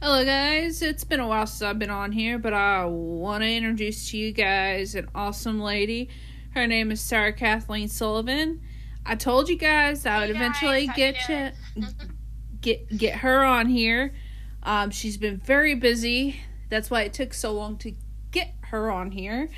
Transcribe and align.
Hello, 0.00 0.24
guys. 0.24 0.80
It's 0.80 1.02
been 1.02 1.18
a 1.18 1.26
while 1.26 1.44
since 1.48 1.60
I've 1.60 1.80
been 1.80 1.90
on 1.90 2.12
here, 2.12 2.38
but 2.38 2.52
I 2.52 2.84
want 2.84 3.42
to 3.42 3.50
introduce 3.50 4.12
to 4.12 4.16
you 4.16 4.30
guys 4.30 4.94
an 4.94 5.08
awesome 5.12 5.60
lady. 5.60 6.08
Her 6.54 6.68
name 6.68 6.92
is 6.92 7.00
Sarah 7.00 7.32
Kathleen 7.32 7.88
Sullivan. 7.88 8.60
I 9.04 9.16
told 9.16 9.48
you 9.48 9.56
guys 9.56 10.06
I 10.06 10.20
would 10.20 10.28
Hey, 10.28 10.36
eventually 10.36 10.86
How 10.86 10.94
get 10.94 11.28
you 11.28 11.50
get 12.60 12.96
get 12.96 13.16
her 13.16 13.42
on 13.42 13.66
here. 13.66 14.14
Um, 14.62 14.92
she's 14.92 15.16
been 15.16 15.38
very 15.38 15.74
busy. 15.74 16.42
That's 16.68 16.92
why 16.92 17.02
it 17.02 17.12
took 17.12 17.34
so 17.34 17.52
long 17.52 17.76
to 17.78 17.92
get 18.30 18.54
her 18.66 18.92
on 18.92 19.10
here. 19.10 19.50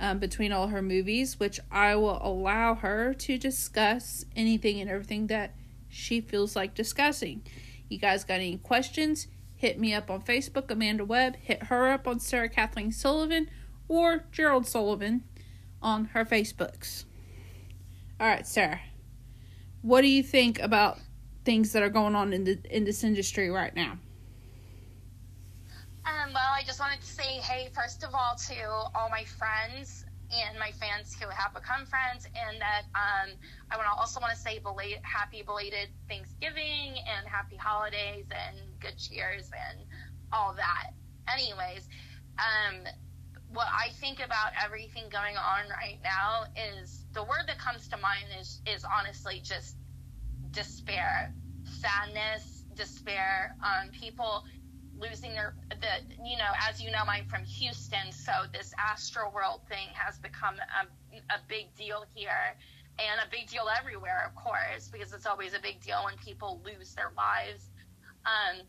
Um, 0.00 0.18
between 0.18 0.52
all 0.52 0.68
her 0.68 0.80
movies, 0.80 1.38
which 1.38 1.60
I 1.70 1.96
will 1.96 2.18
allow 2.22 2.76
her 2.76 3.12
to 3.12 3.36
discuss 3.36 4.24
anything 4.34 4.80
and 4.80 4.88
everything 4.88 5.26
that 5.26 5.54
she 5.90 6.22
feels 6.22 6.56
like 6.56 6.74
discussing. 6.74 7.42
You 7.90 7.98
guys 7.98 8.24
got 8.24 8.36
any 8.36 8.56
questions? 8.56 9.26
Hit 9.62 9.78
me 9.78 9.94
up 9.94 10.10
on 10.10 10.22
Facebook, 10.22 10.72
Amanda 10.72 11.04
Webb. 11.04 11.36
Hit 11.36 11.62
her 11.66 11.88
up 11.88 12.08
on 12.08 12.18
Sarah 12.18 12.48
Kathleen 12.48 12.90
Sullivan 12.90 13.48
or 13.86 14.24
Gerald 14.32 14.66
Sullivan 14.66 15.22
on 15.80 16.06
her 16.06 16.24
Facebooks. 16.24 17.04
All 18.18 18.26
right, 18.26 18.44
Sarah. 18.44 18.80
What 19.82 20.00
do 20.00 20.08
you 20.08 20.24
think 20.24 20.58
about 20.58 20.98
things 21.44 21.70
that 21.74 21.82
are 21.84 21.90
going 21.90 22.16
on 22.16 22.32
in 22.32 22.42
the 22.42 22.58
in 22.70 22.82
this 22.82 23.04
industry 23.04 23.50
right 23.50 23.72
now? 23.72 23.92
Um, 26.04 26.32
well, 26.34 26.52
I 26.52 26.64
just 26.66 26.80
wanted 26.80 27.00
to 27.00 27.06
say, 27.06 27.22
hey, 27.22 27.68
first 27.72 28.02
of 28.02 28.12
all, 28.16 28.34
to 28.48 28.68
all 28.96 29.10
my 29.10 29.22
friends 29.22 30.06
and 30.32 30.58
my 30.58 30.72
fans 30.72 31.14
who 31.14 31.28
have 31.28 31.52
become 31.52 31.84
friends, 31.86 32.24
and 32.24 32.60
that 32.60 32.82
um, 32.94 33.36
I 33.70 33.76
want 33.76 33.86
to 33.86 34.00
also 34.00 34.20
want 34.20 34.32
to 34.32 34.38
say 34.38 34.58
belated, 34.58 35.00
happy 35.02 35.42
belated 35.42 35.90
Thanksgiving 36.08 36.96
and 36.96 37.28
happy 37.28 37.56
holidays 37.56 38.26
and 38.30 38.56
good 38.80 38.96
cheers 38.96 39.50
and 39.52 39.84
all 40.32 40.54
that. 40.54 40.92
Anyways, 41.32 41.88
um, 42.38 42.84
what 43.52 43.68
I 43.68 43.90
think 44.00 44.20
about 44.24 44.52
everything 44.62 45.04
going 45.10 45.36
on 45.36 45.68
right 45.68 45.98
now 46.02 46.44
is 46.56 47.04
the 47.12 47.22
word 47.22 47.44
that 47.46 47.58
comes 47.58 47.88
to 47.88 47.96
mind 47.98 48.26
is 48.40 48.62
is 48.66 48.84
honestly 48.84 49.40
just 49.44 49.76
despair, 50.50 51.34
sadness, 51.64 52.64
despair. 52.74 53.54
Um, 53.62 53.90
people 53.90 54.44
losing 55.02 55.32
their 55.34 55.54
the 55.68 56.24
you 56.24 56.38
know 56.38 56.52
as 56.68 56.80
you 56.80 56.90
know 56.90 57.02
I'm 57.06 57.26
from 57.26 57.44
Houston 57.44 58.12
so 58.12 58.32
this 58.52 58.72
Astro 58.78 59.30
World 59.34 59.60
thing 59.68 59.88
has 59.94 60.18
become 60.18 60.54
a, 60.54 60.86
a 61.34 61.38
big 61.48 61.74
deal 61.76 62.04
here 62.14 62.56
and 62.98 63.20
a 63.20 63.28
big 63.30 63.48
deal 63.48 63.66
everywhere 63.78 64.24
of 64.24 64.34
course 64.34 64.88
because 64.88 65.12
it's 65.12 65.26
always 65.26 65.54
a 65.54 65.60
big 65.60 65.80
deal 65.80 66.02
when 66.04 66.16
people 66.18 66.60
lose 66.64 66.94
their 66.94 67.10
lives. 67.16 67.70
Um 68.24 68.62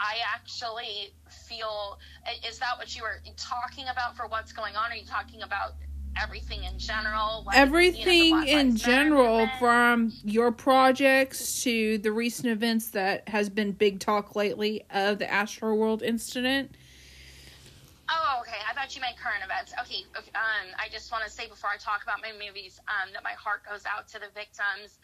I 0.00 0.18
actually 0.34 1.14
feel 1.48 1.98
is 2.46 2.58
that 2.58 2.76
what 2.76 2.94
you 2.94 3.02
were 3.02 3.20
talking 3.36 3.86
about 3.88 4.16
for 4.16 4.26
what's 4.26 4.52
going 4.52 4.76
on? 4.76 4.92
Are 4.92 4.96
you 4.96 5.06
talking 5.06 5.42
about 5.42 5.74
everything 6.22 6.64
in 6.64 6.78
general 6.78 7.44
like, 7.46 7.56
Everything 7.56 8.24
you 8.24 8.30
know, 8.30 8.42
in 8.60 8.76
general, 8.76 9.48
from 9.58 10.12
your 10.24 10.52
projects 10.52 11.62
to 11.62 11.98
the 11.98 12.12
recent 12.12 12.48
events 12.48 12.90
that 12.90 13.28
has 13.28 13.48
been 13.48 13.72
big 13.72 14.00
talk 14.00 14.36
lately 14.36 14.84
of 14.90 15.18
the 15.18 15.30
Astro 15.30 15.74
World 15.74 16.02
incident. 16.02 16.76
Oh, 18.08 18.38
okay. 18.40 18.58
I 18.68 18.72
thought 18.72 18.94
you 18.94 19.00
meant 19.00 19.16
current 19.16 19.42
events. 19.44 19.72
Okay. 19.80 20.04
okay, 20.16 20.30
Um, 20.34 20.70
I 20.78 20.88
just 20.90 21.10
want 21.10 21.24
to 21.24 21.30
say 21.30 21.48
before 21.48 21.70
I 21.70 21.76
talk 21.76 22.02
about 22.02 22.18
my 22.22 22.32
movies, 22.32 22.78
um, 22.86 23.12
that 23.12 23.24
my 23.24 23.32
heart 23.32 23.62
goes 23.68 23.82
out 23.84 24.06
to 24.08 24.20
the 24.20 24.30
victims, 24.34 24.98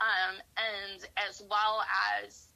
um, 0.00 0.36
and 0.58 1.06
as 1.16 1.42
well 1.48 1.82
as 2.18 2.49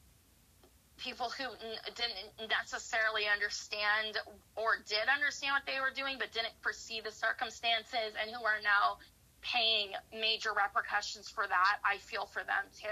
people 1.04 1.28
who 1.36 1.44
n- 1.44 1.78
didn't 1.94 2.48
necessarily 2.48 3.24
understand 3.28 4.16
or 4.56 4.76
did 4.88 5.04
understand 5.12 5.52
what 5.52 5.66
they 5.66 5.78
were 5.80 5.92
doing, 5.94 6.16
but 6.18 6.32
didn't 6.32 6.54
foresee 6.62 7.00
the 7.04 7.12
circumstances, 7.12 8.16
and 8.20 8.30
who 8.34 8.42
are 8.44 8.58
now 8.64 8.96
paying 9.42 9.90
major 10.18 10.50
repercussions 10.56 11.28
for 11.28 11.46
that. 11.46 11.76
I 11.84 11.98
feel 11.98 12.24
for 12.26 12.40
them 12.40 12.64
too. 12.72 12.88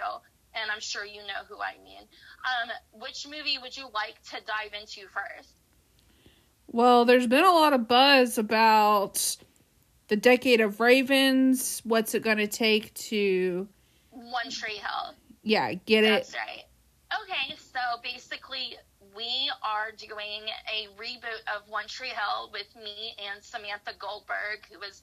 And 0.55 0.71
I'm 0.71 0.81
sure 0.81 1.07
you 1.07 1.23
know 1.23 1.49
who 1.49 1.57
I 1.57 1.83
mean. 1.83 2.03
Um, 2.45 3.01
which 3.01 3.27
movie 3.27 3.57
would 3.61 3.75
you 3.75 3.89
like 3.95 4.21
to 4.31 4.37
dive 4.45 4.79
into 4.79 5.09
first? 5.09 5.55
Well, 6.67 7.07
there's 7.07 7.27
been 7.27 7.45
a 7.45 7.53
lot 7.53 7.73
of 7.73 7.89
buzz 7.89 8.37
about 8.37 9.37
the 10.09 10.17
Decade 10.17 10.61
of 10.61 10.79
Ravens. 10.81 11.81
What's 11.85 12.15
it 12.15 12.23
going 12.23 12.37
to 12.37 12.47
take 12.47 12.93
to, 12.95 13.67
One 14.11 14.51
Tree 14.51 14.75
Hill. 14.75 15.15
yeah, 15.43 15.73
get 15.73 16.05
it? 16.05 16.09
That's 16.09 16.35
right. 16.35 16.65
Okay, 17.23 17.55
so 17.55 17.79
basically, 18.03 18.75
we 19.15 19.51
are 19.63 19.93
doing 19.93 20.43
a 20.67 20.91
reboot 20.99 21.39
of 21.55 21.69
One 21.69 21.87
Tree 21.87 22.09
Hill 22.11 22.51
with 22.53 22.67
me 22.75 23.15
and 23.15 23.43
Samantha 23.45 23.93
Goldberg, 23.99 24.67
who 24.73 24.83
is 24.83 25.03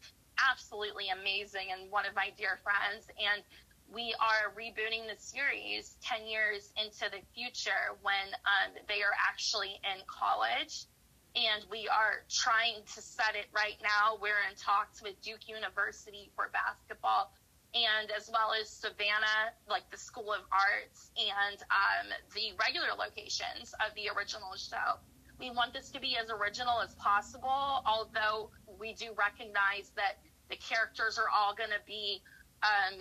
absolutely 0.52 1.08
amazing 1.16 1.72
and 1.72 1.90
one 1.90 2.06
of 2.06 2.16
my 2.16 2.34
dear 2.36 2.60
friends. 2.60 3.08
And 3.16 3.44
we 3.88 4.14
are 4.20 4.52
rebooting 4.52 5.08
the 5.08 5.16
series 5.16 5.96
10 6.04 6.28
years 6.28 6.74
into 6.76 7.08
the 7.08 7.24
future 7.34 7.96
when 8.02 8.36
um, 8.44 8.76
they 8.90 9.00
are 9.00 9.16
actually 9.16 9.80
in 9.88 10.04
college. 10.04 10.92
And 11.40 11.64
we 11.72 11.88
are 11.88 12.28
trying 12.28 12.84
to 12.96 13.02
set 13.02 13.36
it 13.40 13.48
right 13.56 13.80
now. 13.80 14.20
We're 14.20 14.44
in 14.50 14.60
talks 14.60 15.02
with 15.02 15.16
Duke 15.22 15.48
University 15.48 16.32
for 16.36 16.50
basketball 16.52 17.32
and 17.74 18.10
as 18.12 18.30
well 18.32 18.52
as 18.60 18.70
Savannah, 18.70 19.54
like 19.70 19.90
the 19.92 19.98
School 19.98 20.34
of 20.34 20.42
Arts, 20.52 21.12
and 21.18 21.62
um, 21.70 22.10
the 22.34 22.58
regular 22.58 22.90
locations 22.98 23.74
of 23.86 23.94
the 23.96 24.10
original 24.16 24.56
show. 24.58 24.98
We 25.40 25.52
want 25.52 25.74
this 25.74 25.90
to 25.92 26.00
be 26.00 26.18
as 26.18 26.30
original 26.30 26.82
as 26.82 26.96
possible, 26.96 27.84
although 27.86 28.50
we 28.80 28.94
do 28.94 29.14
recognize 29.18 29.92
that 29.96 30.20
the 30.50 30.58
characters 30.58 31.18
are 31.18 31.30
all 31.30 31.54
going 31.56 31.70
to 31.70 31.84
be 31.86 32.22
um, 32.64 33.00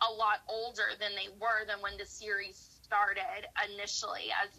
a 0.00 0.10
lot 0.12 0.40
older 0.48 0.94
than 1.00 1.12
they 1.12 1.28
were 1.40 1.66
than 1.66 1.82
when 1.82 1.98
the 1.98 2.06
series 2.06 2.78
started 2.82 3.44
initially. 3.68 4.30
As 4.38 4.50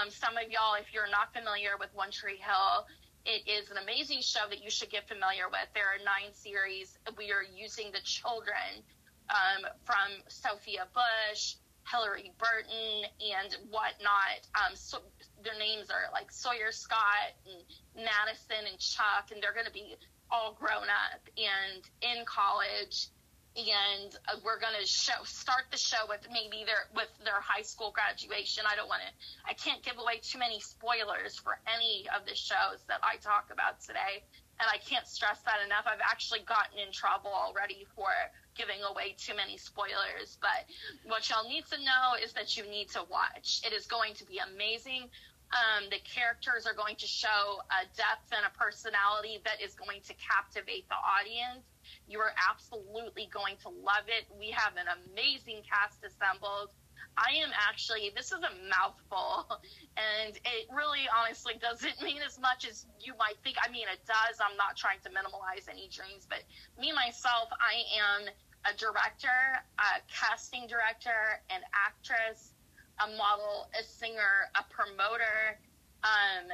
um, 0.00 0.10
some 0.10 0.36
of 0.36 0.50
y'all, 0.50 0.74
if 0.80 0.94
you're 0.94 1.10
not 1.10 1.34
familiar 1.34 1.76
with 1.78 1.90
One 1.94 2.10
Tree 2.10 2.38
Hill, 2.38 2.86
it 3.24 3.48
is 3.48 3.70
an 3.70 3.78
amazing 3.78 4.20
show 4.20 4.44
that 4.50 4.62
you 4.62 4.70
should 4.70 4.90
get 4.90 5.08
familiar 5.08 5.48
with. 5.48 5.66
There 5.74 5.88
are 5.88 5.98
nine 6.04 6.32
series. 6.32 6.98
We 7.16 7.32
are 7.32 7.42
using 7.42 7.90
the 7.92 8.00
children 8.04 8.84
um, 9.30 9.64
from 9.84 10.20
Sophia 10.28 10.86
Bush, 10.92 11.56
Hilarie 11.88 12.36
Burton, 12.36 13.08
and 13.20 13.56
whatnot. 13.70 14.44
Um, 14.54 14.76
so 14.76 14.98
their 15.42 15.58
names 15.58 15.90
are 15.90 16.12
like 16.12 16.30
Sawyer 16.30 16.70
Scott 16.70 17.32
and 17.46 17.64
Madison 17.96 18.68
and 18.68 18.78
Chuck, 18.78 19.32
and 19.32 19.42
they're 19.42 19.54
going 19.54 19.66
to 19.66 19.72
be 19.72 19.96
all 20.30 20.56
grown 20.58 20.88
up 20.88 21.20
and 21.36 21.82
in 22.02 22.24
college. 22.24 23.08
And 23.54 24.10
uh, 24.26 24.42
we're 24.44 24.58
going 24.58 24.74
to 24.80 24.86
show 24.86 25.22
start 25.22 25.70
the 25.70 25.78
show 25.78 26.10
with 26.10 26.26
maybe 26.32 26.66
their 26.66 26.90
with 26.90 27.10
their 27.22 27.38
high 27.38 27.62
school 27.62 27.94
graduation. 27.94 28.64
I 28.66 28.74
don't 28.74 28.88
want 28.88 29.02
to. 29.06 29.12
I 29.46 29.54
can't 29.54 29.78
give 29.82 29.94
away 29.94 30.18
too 30.18 30.42
many 30.42 30.58
spoilers 30.58 31.38
for 31.38 31.60
any 31.70 32.06
of 32.10 32.26
the 32.26 32.34
shows 32.34 32.82
that 32.88 32.98
I 33.06 33.16
talk 33.22 33.50
about 33.52 33.80
today. 33.80 34.26
And 34.58 34.66
I 34.70 34.78
can't 34.78 35.06
stress 35.06 35.38
that 35.46 35.62
enough. 35.64 35.86
I've 35.86 36.02
actually 36.02 36.42
gotten 36.46 36.78
in 36.78 36.90
trouble 36.90 37.30
already 37.30 37.86
for 37.94 38.10
giving 38.54 38.82
away 38.82 39.14
too 39.18 39.34
many 39.34 39.56
spoilers. 39.56 40.38
But 40.40 40.66
what 41.06 41.28
y'all 41.30 41.48
need 41.48 41.66
to 41.70 41.78
know 41.78 42.14
is 42.22 42.32
that 42.34 42.56
you 42.56 42.64
need 42.66 42.90
to 42.90 43.02
watch. 43.10 43.62
It 43.66 43.72
is 43.72 43.86
going 43.86 44.14
to 44.14 44.26
be 44.26 44.38
amazing. 44.38 45.10
Um, 45.54 45.90
the 45.90 45.98
characters 46.02 46.66
are 46.66 46.74
going 46.74 46.96
to 46.96 47.06
show 47.06 47.62
a 47.70 47.86
depth 47.94 48.30
and 48.34 48.42
a 48.46 48.58
personality 48.58 49.38
that 49.44 49.62
is 49.62 49.74
going 49.74 50.00
to 50.06 50.14
captivate 50.14 50.88
the 50.88 50.98
audience. 50.98 51.66
You 52.08 52.20
are 52.20 52.32
absolutely 52.50 53.28
going 53.32 53.56
to 53.62 53.68
love 53.68 54.06
it. 54.08 54.26
We 54.38 54.50
have 54.50 54.76
an 54.76 54.86
amazing 54.86 55.62
cast 55.64 56.04
assembled. 56.04 56.70
I 57.16 57.38
am 57.38 57.50
actually, 57.54 58.10
this 58.14 58.32
is 58.32 58.42
a 58.42 58.52
mouthful, 58.68 59.46
and 59.96 60.34
it 60.36 60.66
really 60.74 61.06
honestly 61.08 61.54
doesn't 61.60 62.02
mean 62.06 62.22
as 62.26 62.38
much 62.38 62.66
as 62.66 62.86
you 63.00 63.14
might 63.18 63.38
think. 63.42 63.56
I 63.62 63.70
mean, 63.70 63.86
it 63.90 64.02
does. 64.06 64.40
I'm 64.42 64.56
not 64.56 64.76
trying 64.76 64.98
to 65.04 65.10
minimalize 65.10 65.70
any 65.70 65.88
dreams, 65.88 66.26
but 66.28 66.42
me, 66.78 66.92
myself, 66.92 67.48
I 67.56 67.86
am 67.94 68.28
a 68.66 68.76
director, 68.76 69.62
a 69.78 70.00
casting 70.10 70.66
director, 70.66 71.40
an 71.50 71.60
actress, 71.72 72.52
a 73.00 73.08
model, 73.16 73.68
a 73.78 73.82
singer, 73.82 74.50
a 74.54 74.64
promoter, 74.72 75.58
um, 76.02 76.50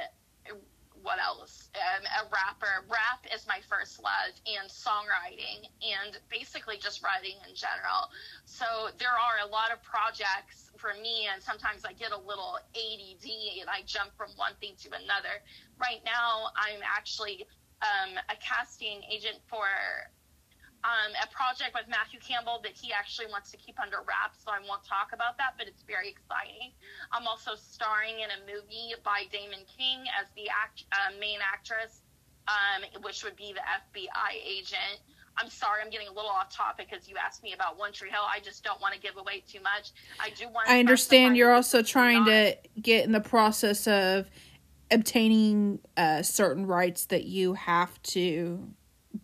what 1.02 1.19
else? 1.19 1.69
Um, 1.75 2.05
a 2.05 2.25
rapper. 2.31 2.85
Rap 2.88 3.26
is 3.35 3.47
my 3.47 3.61
first 3.69 4.02
love, 4.02 4.35
and 4.47 4.69
songwriting, 4.70 5.69
and 5.81 6.19
basically 6.29 6.76
just 6.79 7.02
writing 7.02 7.37
in 7.49 7.55
general. 7.55 8.11
So 8.44 8.91
there 8.99 9.12
are 9.12 9.47
a 9.47 9.49
lot 9.49 9.73
of 9.73 9.82
projects 9.82 10.70
for 10.76 10.94
me, 11.00 11.29
and 11.32 11.43
sometimes 11.43 11.85
I 11.85 11.93
get 11.93 12.12
a 12.12 12.19
little 12.19 12.58
ADD 12.75 13.29
and 13.61 13.69
I 13.69 13.82
jump 13.87 14.17
from 14.17 14.31
one 14.37 14.52
thing 14.61 14.75
to 14.85 14.88
another. 14.88 15.41
Right 15.81 16.00
now, 16.05 16.49
I'm 16.56 16.81
actually 16.85 17.46
um, 17.82 18.17
a 18.29 18.37
casting 18.37 19.03
agent 19.11 19.38
for 19.49 19.64
um, 20.82 21.12
a 21.21 21.29
project 21.29 21.77
with 21.77 21.85
Matthew 21.88 22.21
Campbell 22.21 22.61
that 22.65 22.73
he 22.73 22.93
actually 22.93 23.29
wants 23.29 23.50
to 23.53 23.59
keep 23.59 23.77
under 23.77 24.00
wraps, 24.09 24.41
so 24.44 24.50
I 24.50 24.65
won't 24.65 24.85
talk 24.85 25.12
about 25.12 25.37
that, 25.37 25.55
but 25.59 25.69
it's 25.69 25.82
very 25.85 26.09
exciting. 26.09 26.73
I'm 27.12 27.27
also 27.27 27.53
starring 27.55 28.25
in 28.25 28.32
a 28.32 28.41
movie 28.49 28.97
by 29.05 29.29
Damon 29.31 29.69
King 29.69 30.09
as 30.17 30.32
the 30.37 30.49
act, 30.49 30.85
uh, 30.93 31.12
main 31.21 31.41
actress, 31.44 32.00
um, 32.49 32.85
which 33.03 33.25
would 33.25 33.37
be 33.37 33.53
the 33.53 33.61
FBI 33.61 34.32
agent. 34.41 35.05
I'm 35.37 35.49
sorry, 35.49 35.81
I'm 35.85 35.91
getting 35.91 36.09
a 36.09 36.12
little 36.12 36.31
off 36.31 36.55
topic 36.55 36.88
because 36.91 37.09
you 37.09 37.17
asked 37.17 37.43
me 37.43 37.53
about 37.53 37.79
One 37.79 37.93
Tree 37.93 38.11
Hill. 38.11 38.25
I 38.25 38.41
just 38.41 38.65
don't 38.65 38.81
want 38.81 38.94
to 38.94 39.00
give 39.00 39.17
away 39.17 39.44
too 39.47 39.61
much. 39.61 39.93
I 40.19 40.31
do 40.31 40.49
want. 40.49 40.69
I 40.69 40.81
understand 40.81 41.37
you're 41.37 41.53
also 41.53 41.82
trying 41.82 42.25
to 42.25 42.56
get 42.81 43.05
in 43.05 43.12
the 43.12 43.21
process 43.21 43.87
of 43.87 44.29
obtaining 44.91 45.79
uh, 45.97 46.23
certain 46.23 46.67
rights 46.67 47.06
that 47.06 47.25
you 47.25 47.55
have 47.55 48.03
to 48.03 48.69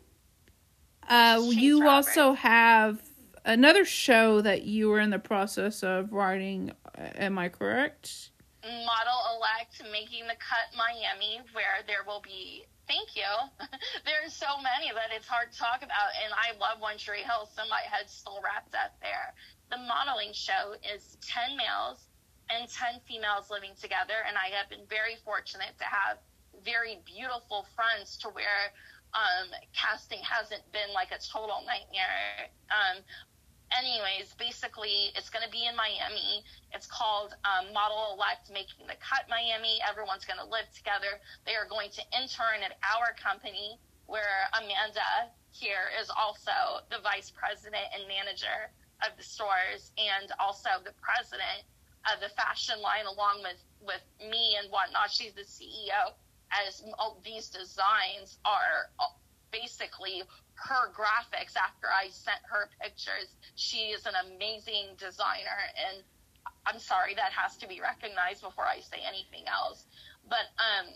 uh, 1.09 1.41
you 1.53 1.83
Robert. 1.83 2.09
also 2.09 2.33
have 2.33 3.01
another 3.45 3.85
show 3.85 4.41
that 4.41 4.63
you 4.63 4.89
were 4.89 5.01
in 5.01 5.11
the 5.11 5.19
process 5.19 5.83
of 5.83 6.13
writing. 6.13 6.73
Am 6.97 7.39
I 7.39 7.49
correct? 7.49 8.31
Model 8.63 9.21
elect 9.37 9.83
making 9.93 10.25
the 10.27 10.37
cut 10.41 10.73
Miami, 10.77 11.41
where 11.53 11.85
there 11.87 12.05
will 12.07 12.23
be. 12.25 12.65
Thank 12.89 13.17
you. 13.17 13.29
There's 14.05 14.33
so 14.33 14.61
many 14.61 14.93
that 14.93 15.09
it's 15.15 15.29
hard 15.29 15.53
to 15.53 15.59
talk 15.59 15.81
about, 15.81 16.13
and 16.21 16.33
I 16.33 16.57
love 16.61 16.81
One 16.81 16.97
Tree 16.97 17.25
Hill, 17.25 17.49
so 17.49 17.63
my 17.69 17.81
head's 17.89 18.13
still 18.13 18.41
wrapped 18.45 18.75
up 18.75 18.93
there. 19.01 19.33
The 19.71 19.81
modeling 19.81 20.33
show 20.33 20.77
is 20.85 21.17
10 21.25 21.57
males 21.57 22.09
and 22.53 22.69
10 22.69 23.01
females 23.09 23.49
living 23.49 23.73
together, 23.81 24.21
and 24.29 24.37
I 24.37 24.53
have 24.53 24.69
been 24.69 24.85
very 24.89 25.17
fortunate 25.25 25.73
to 25.81 25.85
have 25.89 26.21
very 26.65 27.01
beautiful 27.05 27.67
friends 27.77 28.17
to 28.21 28.29
where 28.29 28.73
um, 29.15 29.49
casting 29.73 30.21
hasn't 30.21 30.65
been 30.73 30.93
like 30.93 31.13
a 31.13 31.21
total 31.21 31.63
nightmare. 31.65 32.51
Um, 32.69 33.01
anyways, 33.77 34.35
basically, 34.39 35.11
it's 35.19 35.29
going 35.29 35.45
to 35.45 35.51
be 35.51 35.67
in 35.67 35.75
Miami. 35.77 36.47
It's 36.73 36.87
called 36.87 37.35
um, 37.45 37.73
Model 37.75 38.15
Elect 38.15 38.51
Making 38.51 38.87
the 38.87 38.99
Cut 39.03 39.27
Miami. 39.29 39.83
Everyone's 39.83 40.25
going 40.25 40.41
to 40.41 40.47
live 40.47 40.71
together. 40.75 41.19
They 41.47 41.59
are 41.59 41.67
going 41.67 41.91
to 41.99 42.03
intern 42.15 42.63
at 42.63 42.79
our 42.87 43.15
company, 43.19 43.79
where 44.07 44.49
Amanda 44.55 45.33
here 45.51 45.91
is 46.01 46.11
also 46.11 46.83
the 46.91 47.03
vice 47.03 47.31
president 47.31 47.85
and 47.95 48.07
manager 48.07 48.71
of 49.03 49.17
the 49.19 49.27
stores, 49.27 49.91
and 49.99 50.31
also 50.39 50.81
the 50.83 50.95
president 51.03 51.67
of 52.07 52.23
the 52.23 52.31
fashion 52.35 52.81
line, 52.81 53.07
along 53.07 53.43
with 53.43 53.61
with 53.83 54.05
me 54.21 54.57
and 54.57 54.71
whatnot. 54.71 55.11
She's 55.11 55.35
the 55.35 55.47
CEO. 55.47 56.15
As 56.55 56.85
these 57.25 57.49
designs 57.49 58.39
are 58.45 58.93
basically 59.55 60.23
her 60.55 60.91
graphics 60.91 61.55
after 61.55 61.87
I 61.87 62.11
sent 62.11 62.43
her 62.51 62.69
pictures. 62.83 63.31
She 63.55 63.95
is 63.95 64.07
an 64.07 64.15
amazing 64.27 64.99
designer, 64.99 65.61
and 65.79 66.03
I'm 66.67 66.79
sorry 66.79 67.15
that 67.15 67.31
has 67.31 67.57
to 67.59 67.69
be 67.69 67.81
recognized 67.81 68.43
before 68.43 68.67
I 68.67 68.81
say 68.81 68.99
anything 69.07 69.47
else. 69.47 69.87
But 70.27 70.51
um, 70.59 70.95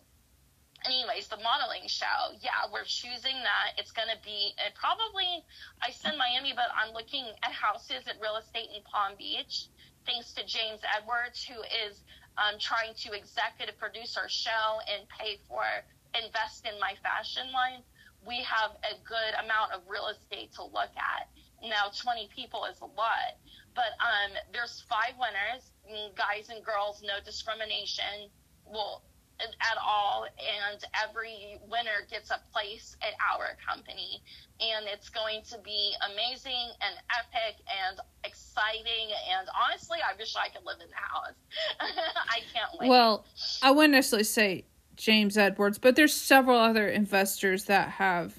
anyways, 0.86 1.28
the 1.28 1.38
modeling 1.42 1.86
show, 1.86 2.34
yeah, 2.40 2.66
we're 2.72 2.86
choosing 2.86 3.36
that. 3.42 3.78
It's 3.78 3.92
going 3.92 4.08
to 4.08 4.20
be 4.24 4.54
it 4.58 4.74
probably, 4.74 5.44
I 5.82 5.90
said 5.90 6.16
Miami, 6.16 6.54
but 6.54 6.70
I'm 6.74 6.94
looking 6.94 7.26
at 7.42 7.52
houses 7.52 8.06
at 8.06 8.18
real 8.22 8.36
estate 8.36 8.70
in 8.74 8.82
Palm 8.86 9.14
Beach, 9.18 9.68
thanks 10.06 10.32
to 10.34 10.46
James 10.46 10.80
Edwards, 10.86 11.44
who 11.44 11.58
is 11.86 12.02
um, 12.38 12.58
trying 12.58 12.94
to 13.04 13.12
executive 13.12 13.76
produce 13.78 14.16
our 14.16 14.30
show 14.30 14.78
and 14.86 15.04
pay 15.10 15.38
for, 15.46 15.66
invest 16.14 16.64
in 16.64 16.78
my 16.80 16.94
fashion 17.02 17.52
line 17.52 17.82
we 18.28 18.44
have 18.44 18.76
a 18.84 18.94
good 19.08 19.32
amount 19.42 19.72
of 19.72 19.80
real 19.88 20.08
estate 20.12 20.52
to 20.60 20.62
look 20.62 20.92
at. 20.94 21.32
Now, 21.64 21.90
20 21.90 22.28
people 22.28 22.66
is 22.66 22.78
a 22.80 22.84
lot, 22.84 23.40
but 23.74 23.96
um, 23.98 24.36
there's 24.52 24.84
five 24.88 25.16
winners, 25.18 25.72
guys 26.14 26.50
and 26.50 26.62
girls, 26.62 27.02
no 27.02 27.24
discrimination. 27.24 28.28
Well, 28.64 29.02
at 29.40 29.78
all, 29.80 30.26
and 30.36 30.84
every 31.08 31.58
winner 31.70 32.06
gets 32.10 32.30
a 32.30 32.40
place 32.52 32.96
at 33.02 33.14
our 33.32 33.56
company. 33.66 34.22
And 34.60 34.86
it's 34.86 35.08
going 35.08 35.42
to 35.50 35.58
be 35.64 35.94
amazing 36.12 36.74
and 36.82 36.94
epic 37.14 37.62
and 37.70 38.00
exciting. 38.24 39.14
And 39.38 39.48
honestly, 39.54 39.98
I 40.02 40.16
wish 40.18 40.34
I 40.34 40.48
could 40.48 40.66
live 40.66 40.78
in 40.82 40.90
the 40.90 40.96
house. 40.96 41.34
I 41.80 42.40
can't 42.52 42.70
wait. 42.80 42.88
Well, 42.90 43.24
I 43.62 43.70
wouldn't 43.70 43.94
necessarily 43.94 44.24
say 44.24 44.64
James 44.98 45.38
Edwards, 45.38 45.78
but 45.78 45.96
there's 45.96 46.12
several 46.12 46.58
other 46.58 46.88
investors 46.88 47.64
that 47.64 47.88
have. 47.88 48.38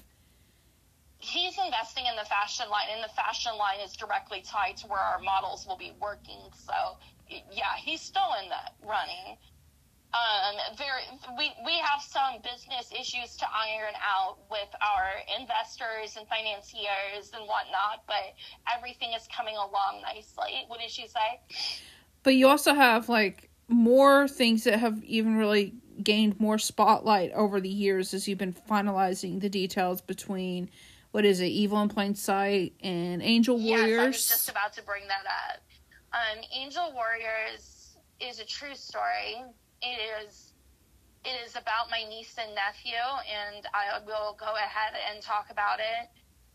He's 1.18 1.56
investing 1.58 2.04
in 2.06 2.16
the 2.16 2.28
fashion 2.28 2.68
line, 2.70 2.88
and 2.92 3.02
the 3.02 3.12
fashion 3.14 3.52
line 3.58 3.80
is 3.84 3.94
directly 3.94 4.42
tied 4.42 4.76
to 4.78 4.86
where 4.86 5.00
our 5.00 5.18
models 5.20 5.66
will 5.66 5.76
be 5.76 5.92
working. 6.00 6.38
So, 6.52 6.98
yeah, 7.28 7.76
he's 7.78 8.00
still 8.00 8.36
in 8.42 8.48
the 8.48 8.86
running. 8.86 9.36
Um, 10.12 10.56
there, 10.76 10.98
we 11.38 11.52
we 11.64 11.78
have 11.78 12.02
some 12.02 12.42
business 12.42 12.90
issues 12.92 13.36
to 13.36 13.46
iron 13.46 13.94
out 14.02 14.38
with 14.50 14.68
our 14.82 15.06
investors 15.38 16.16
and 16.18 16.26
financiers 16.26 17.30
and 17.32 17.46
whatnot, 17.46 18.02
but 18.06 18.34
everything 18.76 19.12
is 19.14 19.28
coming 19.34 19.54
along 19.54 20.02
nicely. 20.02 20.64
What 20.66 20.80
did 20.80 20.90
she 20.90 21.06
say? 21.06 21.40
But 22.24 22.34
you 22.34 22.48
also 22.48 22.74
have 22.74 23.08
like 23.08 23.49
more 23.70 24.28
things 24.28 24.64
that 24.64 24.78
have 24.78 25.02
even 25.04 25.36
really 25.36 25.74
gained 26.02 26.40
more 26.40 26.58
spotlight 26.58 27.32
over 27.32 27.60
the 27.60 27.68
years 27.68 28.14
as 28.14 28.26
you've 28.26 28.38
been 28.38 28.54
finalizing 28.68 29.40
the 29.40 29.48
details 29.48 30.00
between 30.00 30.70
what 31.12 31.24
is 31.24 31.40
it, 31.40 31.46
Evil 31.46 31.82
in 31.82 31.88
Plain 31.88 32.14
Sight 32.14 32.72
and 32.82 33.22
Angel 33.22 33.58
Warriors. 33.58 33.90
Yes, 33.90 34.00
I 34.00 34.06
was 34.06 34.28
just 34.28 34.48
about 34.48 34.72
to 34.74 34.82
bring 34.82 35.02
that 35.08 35.24
up. 35.26 35.60
Um, 36.12 36.42
Angel 36.54 36.92
Warriors 36.94 37.96
is 38.20 38.38
a 38.38 38.44
true 38.44 38.74
story. 38.74 39.42
It 39.82 39.98
is 40.24 40.52
it 41.24 41.36
is 41.44 41.52
about 41.52 41.90
my 41.90 42.02
niece 42.08 42.34
and 42.40 42.54
nephew, 42.54 42.96
and 43.28 43.66
I 43.74 44.00
will 44.06 44.36
go 44.40 44.54
ahead 44.56 44.96
and 45.12 45.22
talk 45.22 45.48
about 45.50 45.78
it 45.78 46.08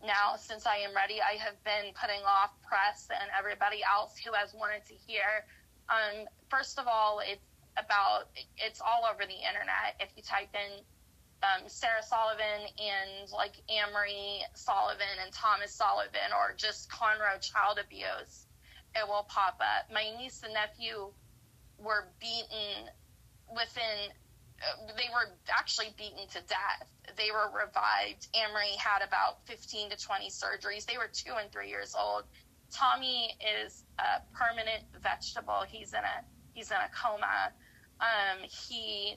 now 0.04 0.34
since 0.36 0.66
I 0.66 0.78
am 0.78 0.94
ready. 0.94 1.20
I 1.22 1.38
have 1.38 1.62
been 1.62 1.94
putting 1.94 2.22
off 2.26 2.50
press 2.66 3.06
and 3.10 3.30
everybody 3.38 3.80
else 3.86 4.18
who 4.18 4.32
has 4.32 4.54
wanted 4.54 4.84
to 4.88 4.94
hear. 4.94 5.46
Um, 5.88 6.26
first 6.50 6.78
of 6.78 6.86
all, 6.86 7.20
it's 7.22 7.42
about 7.76 8.28
it's 8.58 8.80
all 8.80 9.04
over 9.10 9.24
the 9.24 9.36
internet. 9.36 10.00
If 10.00 10.10
you 10.16 10.22
type 10.22 10.48
in 10.54 10.82
um, 11.42 11.68
Sarah 11.68 12.02
Sullivan 12.02 12.66
and 12.78 13.30
like 13.32 13.54
Amory 13.68 14.42
Sullivan 14.54 15.20
and 15.22 15.32
Thomas 15.32 15.72
Sullivan 15.72 16.32
or 16.32 16.54
just 16.56 16.90
Conroe 16.90 17.40
child 17.40 17.78
abuse, 17.78 18.46
it 18.94 19.06
will 19.06 19.26
pop 19.28 19.60
up. 19.60 19.92
My 19.92 20.10
niece 20.18 20.42
and 20.42 20.54
nephew 20.54 21.12
were 21.78 22.08
beaten 22.20 22.90
within 23.52 24.12
they 24.96 25.08
were 25.12 25.28
actually 25.52 25.92
beaten 25.98 26.26
to 26.28 26.40
death. 26.48 26.88
They 27.16 27.30
were 27.30 27.50
revived. 27.52 28.28
Amory 28.34 28.74
had 28.78 29.02
about 29.06 29.44
15 29.46 29.90
to 29.90 29.96
20 29.96 30.30
surgeries. 30.30 30.86
They 30.86 30.96
were 30.96 31.10
two 31.12 31.34
and 31.34 31.50
three 31.52 31.68
years 31.68 31.94
old. 31.98 32.24
Tommy 32.72 33.36
is 33.62 33.84
a 33.98 34.20
permanent 34.36 34.84
vegetable. 35.02 35.64
He's 35.66 35.92
in 35.92 36.00
a 36.00 36.24
he's 36.52 36.70
in 36.70 36.76
a 36.76 36.90
coma. 36.92 37.52
Um, 38.00 38.44
he 38.44 39.16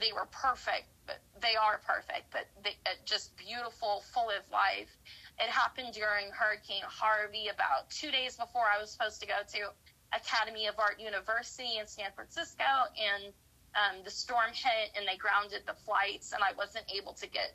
they 0.00 0.12
were 0.12 0.26
perfect, 0.30 0.90
but 1.06 1.18
they 1.40 1.54
are 1.56 1.80
perfect, 1.86 2.30
but 2.30 2.46
they, 2.62 2.76
uh, 2.86 2.94
just 3.04 3.36
beautiful, 3.36 4.02
full 4.12 4.30
of 4.30 4.42
life. 4.50 4.90
It 5.38 5.50
happened 5.50 5.94
during 5.94 6.30
Hurricane 6.30 6.82
Harvey, 6.86 7.48
about 7.48 7.90
two 7.90 8.10
days 8.10 8.36
before 8.36 8.64
I 8.66 8.80
was 8.80 8.90
supposed 8.90 9.20
to 9.20 9.26
go 9.26 9.38
to 9.46 9.70
Academy 10.14 10.66
of 10.66 10.78
Art 10.78 11.00
University 11.00 11.78
in 11.78 11.86
San 11.86 12.10
Francisco, 12.14 12.64
and 12.94 13.32
um, 13.74 14.02
the 14.04 14.10
storm 14.10 14.50
hit 14.54 14.94
and 14.96 15.06
they 15.06 15.16
grounded 15.16 15.62
the 15.66 15.74
flights, 15.84 16.32
and 16.32 16.42
I 16.42 16.54
wasn't 16.56 16.86
able 16.94 17.14
to 17.14 17.26
get 17.26 17.54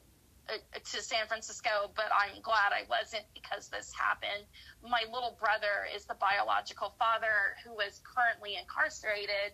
to 0.58 1.02
San 1.02 1.28
Francisco, 1.28 1.92
but 1.96 2.10
I'm 2.14 2.42
glad 2.42 2.74
I 2.74 2.84
wasn't 2.90 3.26
because 3.34 3.70
this 3.70 3.92
happened. 3.94 4.46
My 4.84 5.04
little 5.12 5.38
brother 5.40 5.86
is 5.94 6.06
the 6.06 6.16
biological 6.16 6.96
father 6.98 7.56
who 7.64 7.80
is 7.80 8.02
currently 8.04 8.58
incarcerated, 8.58 9.54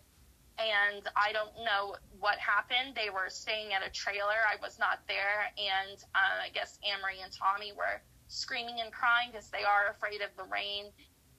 and 0.58 1.04
I 1.16 1.34
don't 1.34 1.56
know 1.64 1.96
what 2.20 2.38
happened. 2.40 2.96
They 2.96 3.10
were 3.10 3.30
staying 3.30 3.74
at 3.74 3.86
a 3.86 3.92
trailer. 3.92 4.40
I 4.48 4.56
was 4.62 4.80
not 4.80 5.00
there, 5.08 5.52
and 5.58 5.98
uh, 6.16 6.48
I 6.48 6.50
guess 6.54 6.80
Amory 6.84 7.20
and 7.24 7.32
Tommy 7.32 7.74
were 7.76 8.02
screaming 8.28 8.80
and 8.82 8.92
crying 8.92 9.32
because 9.32 9.50
they 9.50 9.64
are 9.64 9.92
afraid 9.92 10.22
of 10.22 10.32
the 10.38 10.48
rain, 10.50 10.92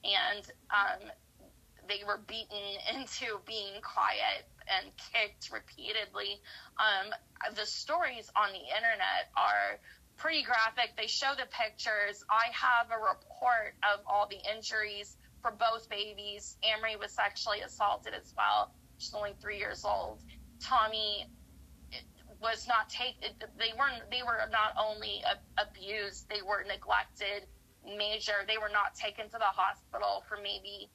and 0.03 0.45
um, 0.69 1.09
they 1.87 2.03
were 2.05 2.21
beaten 2.27 2.77
into 2.93 3.39
being 3.45 3.81
quiet 3.81 4.45
and 4.69 4.91
kicked 5.13 5.51
repeatedly. 5.51 6.41
Um, 6.79 7.13
the 7.55 7.65
stories 7.65 8.29
on 8.35 8.51
the 8.51 8.59
internet 8.59 9.31
are 9.35 9.79
pretty 10.17 10.43
graphic. 10.43 10.97
They 10.97 11.07
show 11.07 11.33
the 11.37 11.47
pictures. 11.47 12.23
I 12.29 12.49
have 12.51 12.91
a 12.91 12.99
report 12.99 13.75
of 13.83 14.01
all 14.05 14.27
the 14.27 14.39
injuries 14.55 15.17
for 15.41 15.51
both 15.51 15.89
babies. 15.89 16.57
Amory 16.63 16.95
was 16.95 17.11
sexually 17.11 17.61
assaulted 17.61 18.13
as 18.13 18.33
well. 18.35 18.71
She's 18.97 19.13
only 19.13 19.33
three 19.39 19.57
years 19.57 19.85
old. 19.85 20.19
Tommy 20.59 21.29
was 22.41 22.67
not 22.67 22.89
taken. 22.89 23.29
They 23.57 23.73
weren't. 23.77 24.09
They 24.11 24.23
were 24.23 24.49
not 24.51 24.73
only 24.77 25.23
abused. 25.57 26.29
They 26.29 26.41
were 26.41 26.63
neglected. 26.67 27.47
Major. 27.85 28.45
They 28.47 28.57
were 28.57 28.73
not 28.73 28.95
taken 28.95 29.25
to 29.29 29.37
the 29.37 29.53
hospital 29.53 30.23
for 30.27 30.37
maybe 30.41 30.89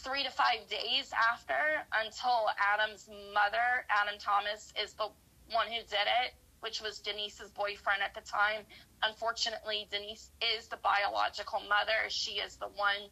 three 0.00 0.24
to 0.24 0.30
five 0.30 0.66
days 0.68 1.12
after 1.12 1.84
until 2.04 2.48
Adam's 2.56 3.08
mother, 3.32 3.84
Adam 3.90 4.18
Thomas, 4.18 4.72
is 4.82 4.94
the 4.94 5.08
one 5.52 5.66
who 5.66 5.80
did 5.88 6.06
it, 6.24 6.34
which 6.60 6.80
was 6.80 6.98
Denise's 7.00 7.50
boyfriend 7.50 8.02
at 8.02 8.14
the 8.14 8.20
time. 8.20 8.64
Unfortunately, 9.02 9.88
Denise 9.90 10.30
is 10.56 10.68
the 10.68 10.78
biological 10.78 11.60
mother. 11.68 12.08
She 12.08 12.32
is 12.32 12.56
the 12.56 12.68
one 12.68 13.08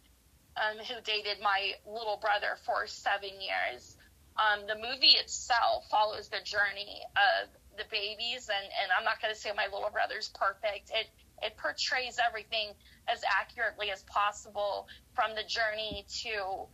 um, 0.56 0.78
who 0.84 1.00
dated 1.04 1.38
my 1.42 1.72
little 1.86 2.18
brother 2.20 2.56
for 2.64 2.86
seven 2.86 3.30
years. 3.40 3.96
Um, 4.36 4.66
the 4.66 4.76
movie 4.76 5.16
itself 5.18 5.88
follows 5.90 6.28
the 6.28 6.40
journey 6.44 7.02
of 7.16 7.48
the 7.76 7.84
babies, 7.90 8.48
and, 8.48 8.64
and 8.82 8.90
I'm 8.96 9.04
not 9.04 9.20
going 9.20 9.34
to 9.34 9.38
say 9.38 9.50
my 9.56 9.66
little 9.66 9.90
brother's 9.90 10.28
perfect. 10.28 10.90
It 10.94 11.06
it 11.40 11.56
portrays 11.56 12.18
everything 12.18 12.74
as 13.06 13.22
accurately 13.40 13.90
as 13.90 14.02
possible 14.04 14.88
from 15.14 15.36
the 15.36 15.44
journey 15.44 16.04
to 16.22 16.66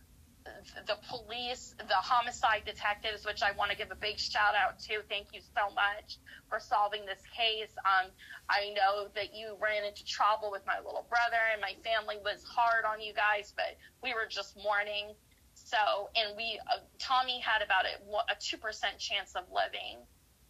the 0.87 0.97
police, 1.09 1.75
the 1.77 1.95
homicide 1.95 2.63
detectives, 2.65 3.25
which 3.25 3.41
I 3.41 3.51
want 3.51 3.71
to 3.71 3.77
give 3.77 3.91
a 3.91 3.95
big 3.95 4.19
shout 4.19 4.53
out 4.53 4.79
to. 4.87 5.01
Thank 5.09 5.33
you 5.33 5.41
so 5.41 5.73
much 5.73 6.17
for 6.49 6.59
solving 6.59 7.05
this 7.05 7.21
case. 7.35 7.73
Um, 7.85 8.11
I 8.49 8.73
know 8.75 9.07
that 9.15 9.33
you 9.33 9.57
ran 9.59 9.83
into 9.83 10.05
trouble 10.05 10.51
with 10.51 10.65
my 10.65 10.77
little 10.77 11.05
brother, 11.09 11.41
and 11.51 11.61
my 11.61 11.73
family 11.83 12.17
was 12.23 12.43
hard 12.43 12.85
on 12.85 13.01
you 13.01 13.13
guys, 13.13 13.53
but 13.55 13.77
we 14.03 14.13
were 14.13 14.27
just 14.29 14.55
mourning. 14.61 15.13
So, 15.55 16.09
and 16.15 16.35
we, 16.37 16.59
uh, 16.69 16.83
Tommy 16.99 17.39
had 17.39 17.63
about 17.63 17.85
a, 17.85 17.97
a 18.31 18.35
2% 18.35 18.59
chance 18.99 19.33
of 19.35 19.45
living, 19.49 19.97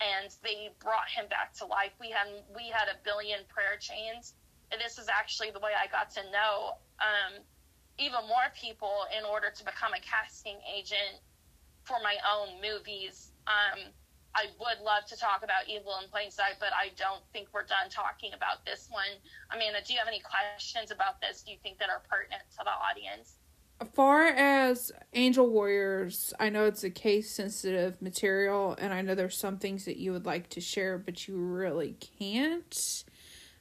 and 0.02 0.28
they 0.44 0.72
brought 0.84 1.08
him 1.08 1.28
back 1.30 1.54
to 1.60 1.66
life. 1.66 1.94
We 2.02 2.10
had, 2.10 2.28
we 2.54 2.68
had 2.68 2.90
a 2.90 3.00
billion 3.04 3.40
prayer 3.48 3.78
chains. 3.80 4.34
And 4.72 4.82
this 4.82 4.98
is 4.98 5.08
actually 5.08 5.52
the 5.52 5.60
way 5.60 5.72
I 5.78 5.88
got 5.88 6.10
to 6.18 6.24
know 6.34 6.82
um, 7.00 7.46
even 7.98 8.22
more 8.28 8.52
people 8.60 9.08
in 9.16 9.24
order 9.26 9.48
to 9.56 9.64
become 9.64 9.94
a 9.94 10.02
casting 10.02 10.58
agent 10.68 11.22
for 11.84 11.98
my 12.04 12.16
own 12.28 12.60
movies. 12.62 13.32
Um, 13.48 13.92
I 14.36 14.48
would 14.60 14.84
love 14.84 15.06
to 15.08 15.18
talk 15.18 15.44
about 15.44 15.70
Evil 15.70 15.94
in 16.04 16.10
Plain 16.10 16.30
Sight, 16.30 16.56
but 16.60 16.70
I 16.76 16.92
don't 16.98 17.24
think 17.32 17.48
we're 17.54 17.64
done 17.64 17.90
talking 17.90 18.34
about 18.34 18.66
this 18.66 18.88
one. 18.92 19.16
Amanda, 19.54 19.80
do 19.86 19.94
you 19.94 20.00
have 20.00 20.10
any 20.10 20.20
questions 20.20 20.92
about 20.92 21.22
this? 21.22 21.42
Do 21.44 21.52
you 21.52 21.58
think 21.64 21.80
that 21.80 21.90
are 21.90 22.02
pertinent 22.10 22.44
to 22.58 22.66
the 22.66 22.72
audience? 22.72 23.36
As 23.80 23.88
far 23.94 24.28
as 24.28 24.92
Angel 25.14 25.48
Warriors, 25.48 26.34
I 26.40 26.50
know 26.50 26.66
it's 26.66 26.84
a 26.84 26.90
case 26.90 27.32
sensitive 27.32 28.02
material, 28.02 28.76
and 28.78 28.94
I 28.94 29.02
know 29.02 29.16
there's 29.16 29.38
some 29.38 29.58
things 29.58 29.86
that 29.86 29.98
you 29.98 30.12
would 30.12 30.26
like 30.26 30.50
to 30.50 30.62
share, 30.62 30.98
but 30.98 31.28
you 31.28 31.38
really 31.38 31.96
can't 32.20 33.04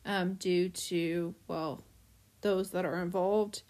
um, 0.04 0.34
due 0.34 0.68
to, 0.68 1.34
well, 1.46 1.84
those 2.40 2.70
that 2.70 2.84
are 2.84 3.00
involved. 3.00 3.62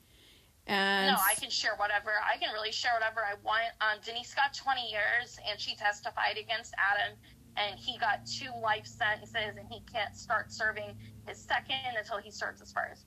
And 0.66 1.08
no, 1.08 1.16
I 1.16 1.34
can 1.34 1.50
share 1.50 1.74
whatever. 1.76 2.10
I 2.24 2.38
can 2.38 2.52
really 2.52 2.72
share 2.72 2.92
whatever 2.94 3.20
I 3.20 3.34
want. 3.44 3.64
Um, 3.80 4.00
Denise 4.04 4.34
got 4.34 4.54
20 4.54 4.80
years, 4.90 5.38
and 5.48 5.60
she 5.60 5.76
testified 5.76 6.38
against 6.38 6.72
Adam, 6.78 7.18
and 7.56 7.78
he 7.78 7.98
got 7.98 8.24
two 8.26 8.50
life 8.62 8.86
sentences, 8.86 9.56
and 9.58 9.68
he 9.70 9.82
can't 9.92 10.16
start 10.16 10.50
serving 10.50 10.96
his 11.26 11.38
second 11.38 11.76
until 11.98 12.18
he 12.18 12.30
starts 12.30 12.60
his 12.60 12.72
first. 12.72 13.04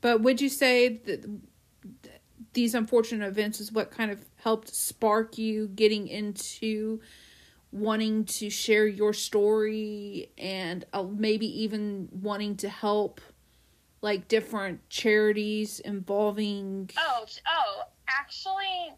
But 0.00 0.22
would 0.22 0.40
you 0.40 0.48
say 0.48 0.88
that 1.04 1.28
these 2.54 2.74
unfortunate 2.74 3.26
events 3.26 3.60
is 3.60 3.70
what 3.70 3.90
kind 3.90 4.10
of 4.10 4.24
helped 4.36 4.74
spark 4.74 5.36
you 5.36 5.68
getting 5.68 6.08
into 6.08 7.00
wanting 7.70 8.24
to 8.24 8.48
share 8.48 8.86
your 8.86 9.12
story 9.12 10.30
and 10.38 10.84
uh, 10.92 11.02
maybe 11.02 11.46
even 11.62 12.08
wanting 12.10 12.56
to 12.56 12.68
help 12.68 13.20
like 14.02 14.28
different 14.28 14.88
charities 14.88 15.80
involving 15.80 16.90
oh 16.98 17.24
oh 17.48 17.82
actually 18.08 18.92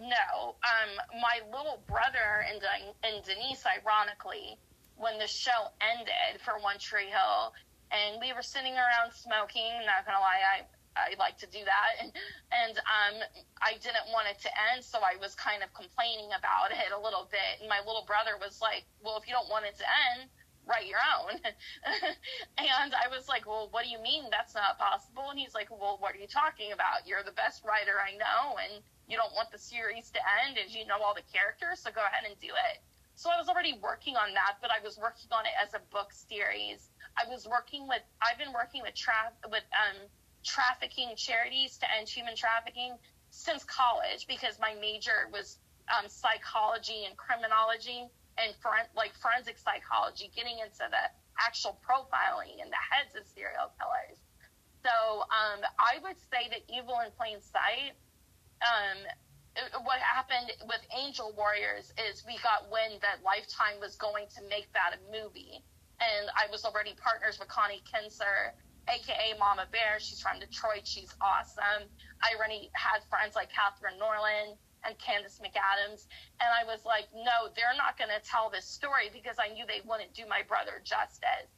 no 0.00 0.54
um 0.64 1.20
my 1.20 1.40
little 1.56 1.82
brother 1.86 2.44
and, 2.48 2.60
and 3.04 3.24
denise 3.24 3.64
ironically 3.66 4.58
when 4.96 5.18
the 5.18 5.26
show 5.26 5.68
ended 5.80 6.40
for 6.44 6.54
one 6.60 6.78
tree 6.78 7.08
hill 7.08 7.52
and 7.90 8.20
we 8.20 8.32
were 8.32 8.42
sitting 8.42 8.74
around 8.74 9.12
smoking 9.12 9.72
not 9.86 10.04
gonna 10.06 10.20
lie 10.20 10.40
i 10.58 10.62
I 10.96 11.16
like 11.18 11.38
to 11.38 11.46
do 11.46 11.64
that, 11.64 11.92
and 12.00 12.12
and 12.52 12.76
um, 12.78 13.16
I 13.60 13.80
didn't 13.80 14.12
want 14.12 14.28
it 14.28 14.38
to 14.44 14.50
end, 14.72 14.84
so 14.84 15.00
I 15.00 15.16
was 15.20 15.34
kind 15.34 15.62
of 15.62 15.72
complaining 15.72 16.30
about 16.36 16.70
it 16.70 16.92
a 16.92 17.00
little 17.00 17.28
bit. 17.30 17.60
And 17.60 17.68
my 17.68 17.80
little 17.80 18.04
brother 18.04 18.36
was 18.40 18.60
like, 18.60 18.84
"Well, 19.00 19.16
if 19.16 19.26
you 19.26 19.32
don't 19.32 19.48
want 19.48 19.64
it 19.64 19.76
to 19.78 19.86
end, 20.12 20.28
write 20.66 20.86
your 20.86 21.00
own." 21.18 21.38
and 22.58 22.94
I 22.94 23.08
was 23.10 23.28
like, 23.28 23.46
"Well, 23.46 23.68
what 23.70 23.84
do 23.84 23.90
you 23.90 24.00
mean 24.00 24.24
that's 24.30 24.54
not 24.54 24.78
possible?" 24.78 25.30
And 25.30 25.38
he's 25.38 25.54
like, 25.54 25.70
"Well, 25.70 25.96
what 26.00 26.14
are 26.14 26.18
you 26.18 26.26
talking 26.26 26.72
about? 26.72 27.06
You're 27.06 27.22
the 27.22 27.32
best 27.32 27.64
writer 27.64 27.98
I 28.00 28.16
know, 28.16 28.56
and 28.58 28.82
you 29.08 29.16
don't 29.16 29.32
want 29.34 29.50
the 29.50 29.58
series 29.58 30.10
to 30.10 30.20
end, 30.44 30.58
and 30.58 30.70
you 30.70 30.86
know 30.86 31.00
all 31.02 31.14
the 31.14 31.26
characters, 31.32 31.80
so 31.80 31.90
go 31.90 32.02
ahead 32.02 32.24
and 32.26 32.38
do 32.40 32.48
it." 32.48 32.82
So 33.14 33.30
I 33.30 33.36
was 33.38 33.48
already 33.48 33.78
working 33.82 34.16
on 34.16 34.34
that, 34.34 34.56
but 34.60 34.70
I 34.70 34.82
was 34.82 34.98
working 34.98 35.28
on 35.32 35.44
it 35.44 35.52
as 35.62 35.74
a 35.74 35.80
book 35.92 36.12
series. 36.12 36.88
I 37.16 37.28
was 37.28 37.46
working 37.46 37.86
with, 37.86 38.00
I've 38.22 38.38
been 38.38 38.52
working 38.52 38.82
with 38.82 38.94
tra- 38.94 39.36
with 39.50 39.64
um 39.76 40.08
trafficking 40.44 41.14
charities 41.16 41.78
to 41.78 41.86
end 41.96 42.08
human 42.08 42.34
trafficking 42.34 42.96
since 43.30 43.64
college 43.64 44.26
because 44.26 44.58
my 44.58 44.74
major 44.80 45.28
was 45.32 45.58
um, 45.88 46.08
psychology 46.08 47.04
and 47.06 47.16
criminology 47.16 48.08
and 48.38 48.54
for, 48.60 48.72
like 48.96 49.12
forensic 49.20 49.58
psychology, 49.58 50.30
getting 50.34 50.58
into 50.58 50.84
the 50.88 51.04
actual 51.38 51.78
profiling 51.84 52.60
and 52.60 52.70
the 52.70 52.82
heads 52.82 53.14
of 53.16 53.24
serial 53.28 53.72
killers. 53.76 54.20
So 54.82 55.24
um, 55.30 55.62
I 55.78 56.02
would 56.02 56.18
say 56.18 56.50
that 56.50 56.66
Evil 56.66 56.98
in 57.04 57.12
Plain 57.14 57.38
Sight, 57.40 57.94
um, 58.64 58.98
what 59.84 60.00
happened 60.00 60.22
happened 60.32 60.52
with 60.68 60.80
Angel 60.96 61.32
Warriors 61.36 61.92
is 62.08 62.24
we 62.26 62.36
got 62.42 62.70
wind 62.70 63.00
that 63.02 63.24
Lifetime 63.24 63.80
was 63.80 63.96
going 63.96 64.26
to 64.36 64.40
make 64.48 64.72
that 64.72 64.96
a 64.96 65.00
movie. 65.10 65.62
And 66.00 66.30
I 66.34 66.50
was 66.50 66.64
already 66.64 66.94
partners 66.98 67.38
with 67.38 67.48
Connie 67.48 67.82
Kinser, 67.86 68.56
aka 68.88 69.38
Mama 69.38 69.66
Bear. 69.70 69.98
She's 69.98 70.20
from 70.20 70.40
Detroit. 70.40 70.82
She's 70.84 71.14
awesome. 71.20 71.86
I 72.22 72.34
already 72.36 72.70
had 72.74 73.04
friends 73.10 73.34
like 73.34 73.50
Catherine 73.52 73.98
Norland 73.98 74.58
and 74.84 74.98
Candice 74.98 75.40
McAdams. 75.40 76.06
And 76.40 76.50
I 76.50 76.64
was 76.64 76.84
like, 76.84 77.08
no, 77.14 77.50
they're 77.54 77.76
not 77.76 77.98
going 77.98 78.10
to 78.10 78.22
tell 78.22 78.50
this 78.50 78.66
story 78.66 79.10
because 79.12 79.36
I 79.38 79.52
knew 79.52 79.64
they 79.66 79.82
wouldn't 79.86 80.14
do 80.14 80.24
my 80.28 80.42
brother 80.46 80.82
justice. 80.84 81.50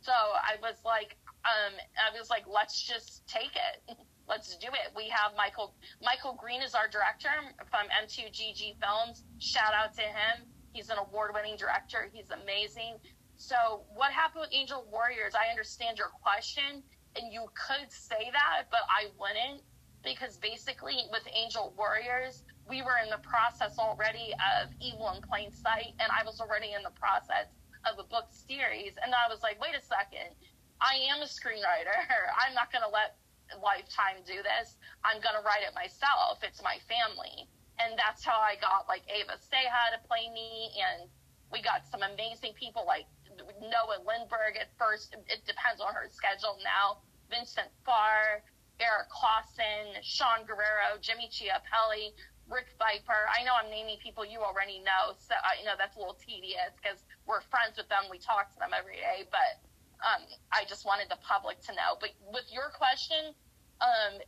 So 0.00 0.12
I 0.12 0.56
was 0.62 0.80
like, 0.84 1.16
um, 1.44 1.76
I 2.00 2.16
was 2.16 2.30
like, 2.30 2.44
let's 2.48 2.80
just 2.80 3.26
take 3.28 3.52
it. 3.52 3.96
let's 4.28 4.56
do 4.56 4.68
it. 4.68 4.94
We 4.96 5.08
have 5.08 5.32
Michael 5.36 5.74
Michael 6.00 6.38
Green 6.40 6.62
is 6.62 6.74
our 6.74 6.88
director 6.88 7.34
from 7.68 7.90
M2GG 7.90 8.80
Films. 8.80 9.24
Shout 9.38 9.74
out 9.74 9.92
to 9.94 10.02
him. 10.02 10.46
He's 10.72 10.88
an 10.88 10.98
award-winning 10.98 11.56
director. 11.56 12.08
He's 12.12 12.30
amazing. 12.30 12.96
So, 13.36 13.82
what 13.94 14.12
happened 14.12 14.42
with 14.42 14.54
Angel 14.54 14.86
Warriors? 14.92 15.34
I 15.34 15.50
understand 15.50 15.98
your 15.98 16.12
question, 16.22 16.82
and 17.16 17.32
you 17.32 17.46
could 17.56 17.90
say 17.90 18.30
that, 18.32 18.70
but 18.70 18.80
I 18.88 19.10
wouldn't 19.18 19.62
because 20.04 20.36
basically 20.36 20.96
with 21.10 21.26
Angel 21.34 21.74
Warriors, 21.76 22.44
we 22.70 22.86
were 22.86 23.02
in 23.02 23.10
the 23.10 23.18
process 23.26 23.74
already 23.82 24.30
of 24.38 24.70
Evil 24.78 25.10
in 25.10 25.20
Plain 25.26 25.50
Sight, 25.50 25.90
and 25.98 26.06
I 26.14 26.22
was 26.22 26.38
already 26.38 26.72
in 26.78 26.86
the 26.86 26.94
process 26.94 27.50
of 27.82 27.98
a 27.98 28.06
book 28.06 28.30
series. 28.30 28.94
And 29.02 29.10
I 29.10 29.26
was 29.26 29.42
like, 29.42 29.58
wait 29.58 29.74
a 29.74 29.82
second, 29.82 30.30
I 30.78 30.94
am 31.10 31.18
a 31.18 31.28
screenwriter. 31.28 31.90
I'm 32.46 32.54
not 32.54 32.70
going 32.70 32.86
to 32.86 32.92
let 32.94 33.18
Lifetime 33.58 34.22
do 34.22 34.38
this. 34.46 34.78
I'm 35.02 35.18
going 35.18 35.34
to 35.34 35.42
write 35.42 35.66
it 35.66 35.74
myself. 35.74 36.38
It's 36.46 36.62
my 36.62 36.78
family. 36.86 37.50
And 37.82 37.98
that's 37.98 38.22
how 38.22 38.38
I 38.38 38.54
got 38.62 38.86
like 38.86 39.02
Ava 39.10 39.34
Seha 39.34 39.98
to 39.98 40.00
play 40.06 40.30
me. 40.30 40.70
And 40.78 41.10
we 41.50 41.58
got 41.58 41.82
some 41.90 42.06
amazing 42.06 42.54
people 42.54 42.86
like 42.86 43.10
Noah 43.58 44.06
Lindberg 44.06 44.54
at 44.54 44.70
first. 44.78 45.18
It 45.26 45.42
depends 45.42 45.82
on 45.82 45.90
her 45.90 46.06
schedule 46.06 46.54
now. 46.62 47.02
Vincent 47.26 47.74
Farr, 47.82 48.46
Eric 48.78 49.10
Clausen, 49.10 49.98
Sean 50.02 50.46
Guerrero, 50.46 50.96
Jimmy 51.00 51.28
Chiapelli, 51.28 52.14
Rick 52.50 52.74
Viper. 52.76 53.30
I 53.30 53.46
know 53.46 53.54
I'm 53.54 53.70
naming 53.70 53.96
people 54.02 54.26
you 54.26 54.42
already 54.42 54.82
know, 54.82 55.14
so 55.16 55.38
uh, 55.38 55.54
you 55.56 55.64
know 55.64 55.78
that's 55.78 55.96
a 55.96 56.00
little 56.02 56.18
tedious 56.18 56.74
because 56.76 57.06
we're 57.24 57.40
friends 57.46 57.78
with 57.78 57.88
them. 57.88 58.10
We 58.10 58.18
talk 58.18 58.50
to 58.52 58.58
them 58.58 58.74
every 58.74 58.98
day, 58.98 59.24
but 59.30 59.62
um, 60.02 60.26
I 60.52 60.66
just 60.66 60.84
wanted 60.84 61.08
the 61.08 61.20
public 61.22 61.62
to 61.68 61.72
know. 61.72 61.96
But 62.00 62.10
with 62.32 62.48
your 62.50 62.72
question, 62.74 63.32
um, 63.80 64.20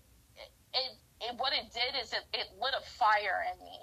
it, 0.75 0.93
it, 1.21 1.33
what 1.37 1.52
it 1.52 1.73
did 1.73 1.99
is 2.00 2.12
it, 2.12 2.25
it 2.33 2.49
lit 2.61 2.75
a 2.76 2.85
fire 2.97 3.45
in 3.52 3.57
me. 3.64 3.79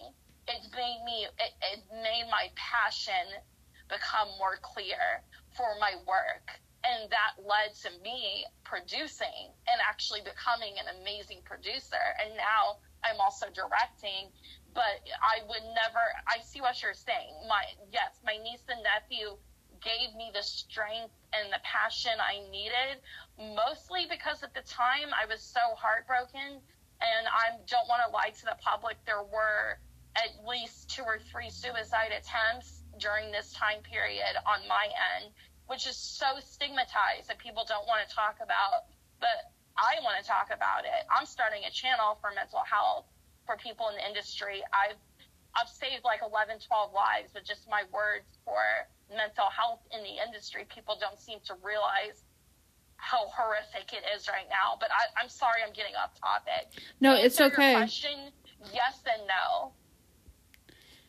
It 0.50 0.62
made 0.74 1.02
me, 1.06 1.28
it, 1.30 1.54
it 1.62 1.80
made 1.94 2.26
my 2.30 2.50
passion 2.58 3.38
become 3.90 4.30
more 4.38 4.58
clear 4.62 5.22
for 5.58 5.78
my 5.80 5.98
work. 6.06 6.46
And 6.80 7.12
that 7.12 7.36
led 7.44 7.76
to 7.84 7.90
me 8.02 8.46
producing 8.64 9.52
and 9.68 9.78
actually 9.84 10.22
becoming 10.22 10.80
an 10.80 10.88
amazing 11.02 11.42
producer. 11.44 12.02
And 12.24 12.38
now 12.38 12.80
I'm 13.04 13.20
also 13.20 13.48
directing, 13.54 14.32
but 14.74 15.02
I 15.22 15.46
would 15.48 15.64
never, 15.76 16.04
I 16.28 16.42
see 16.44 16.62
what 16.62 16.82
you're 16.82 16.94
saying. 16.94 17.34
My, 17.48 17.64
yes, 17.92 18.20
my 18.26 18.38
niece 18.44 18.64
and 18.70 18.84
nephew 18.84 19.38
gave 19.82 20.16
me 20.16 20.32
the 20.34 20.44
strength 20.44 21.16
and 21.32 21.52
the 21.52 21.60
passion 21.64 22.12
I 22.20 22.44
needed, 22.52 23.00
mostly 23.56 24.06
because 24.10 24.44
at 24.44 24.54
the 24.54 24.62
time 24.68 25.10
I 25.16 25.26
was 25.26 25.42
so 25.42 25.62
heartbroken. 25.76 26.60
And 27.00 27.28
I 27.32 27.56
don't 27.64 27.88
want 27.88 28.04
to 28.06 28.12
lie 28.12 28.36
to 28.36 28.46
the 28.46 28.58
public, 28.60 28.98
there 29.06 29.24
were 29.24 29.80
at 30.20 30.36
least 30.46 30.90
two 30.90 31.04
or 31.04 31.18
three 31.32 31.50
suicide 31.50 32.12
attempts 32.12 32.84
during 33.00 33.32
this 33.32 33.54
time 33.54 33.80
period 33.84 34.36
on 34.46 34.68
my 34.68 34.92
end, 35.16 35.32
which 35.68 35.88
is 35.88 35.96
so 35.96 36.26
stigmatized 36.44 37.30
that 37.30 37.40
people 37.40 37.64
don't 37.64 37.88
want 37.88 38.04
to 38.08 38.14
talk 38.14 38.38
about. 38.44 38.92
But 39.22 39.48
I 39.80 40.04
want 40.04 40.20
to 40.20 40.26
talk 40.28 40.52
about 40.52 40.84
it. 40.84 41.08
I'm 41.08 41.26
starting 41.26 41.64
a 41.64 41.72
channel 41.72 42.20
for 42.20 42.36
mental 42.36 42.60
health 42.68 43.08
for 43.48 43.56
people 43.56 43.88
in 43.88 43.96
the 43.96 44.06
industry. 44.06 44.60
I've 44.76 45.00
I've 45.56 45.72
saved 45.72 46.06
like 46.06 46.22
11, 46.22 46.62
12 46.62 46.94
lives 46.94 47.34
with 47.34 47.48
just 47.48 47.66
my 47.66 47.82
words 47.90 48.28
for 48.46 48.62
mental 49.16 49.50
health 49.50 49.82
in 49.94 50.02
the 50.04 50.22
industry, 50.22 50.66
people 50.74 50.98
don't 51.00 51.20
seem 51.20 51.40
to 51.46 51.56
realize 51.64 52.24
how 52.98 53.28
horrific 53.34 53.94
it 53.94 54.04
is 54.16 54.28
right 54.28 54.48
now. 54.50 54.78
But 54.80 54.90
I, 54.92 55.22
am 55.22 55.30
sorry, 55.30 55.62
I'm 55.66 55.74
getting 55.74 55.96
off 55.96 56.14
topic. 56.20 56.78
No, 57.00 57.16
it's 57.16 57.40
okay. 57.40 57.74
question, 57.74 58.32
yes 58.74 59.02
and 59.08 59.26
no. 59.28 59.72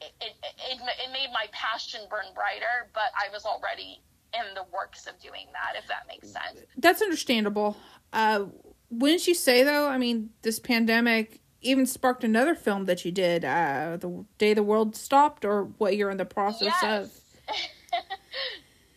It, 0.01 0.13
it, 0.21 0.33
it, 0.73 0.81
it 0.81 1.13
made 1.13 1.29
my 1.33 1.47
passion 1.53 2.01
burn 2.09 2.33
brighter, 2.35 2.89
but 2.95 3.13
I 3.13 3.33
was 3.33 3.45
already 3.45 4.01
in 4.33 4.55
the 4.55 4.65
works 4.73 5.07
of 5.07 5.21
doing 5.21 5.47
that, 5.53 5.77
if 5.77 5.87
that 5.89 6.07
makes 6.09 6.31
sense. 6.31 6.65
That's 6.79 7.03
understandable. 7.03 7.77
Uh, 8.13 8.47
wouldn't 8.91 9.27
you 9.27 9.35
say, 9.35 9.63
though, 9.63 9.89
I 9.89 9.99
mean, 9.99 10.31
this 10.43 10.59
pandemic 10.59 11.41
even 11.63 11.87
sparked 11.87 12.25
another 12.25 12.55
film 12.55 12.87
that 12.87 13.05
you 13.05 13.13
did, 13.13 13.45
uh, 13.45 13.97
The 14.01 14.25
Day 14.39 14.55
the 14.55 14.63
World 14.63 14.97
Stopped, 14.97 15.45
or 15.45 15.65
what 15.79 15.97
you're 15.97 16.11
in 16.11 16.17
the 16.17 16.25
process 16.25 16.75
yes. 16.83 16.83
of? 16.83 17.13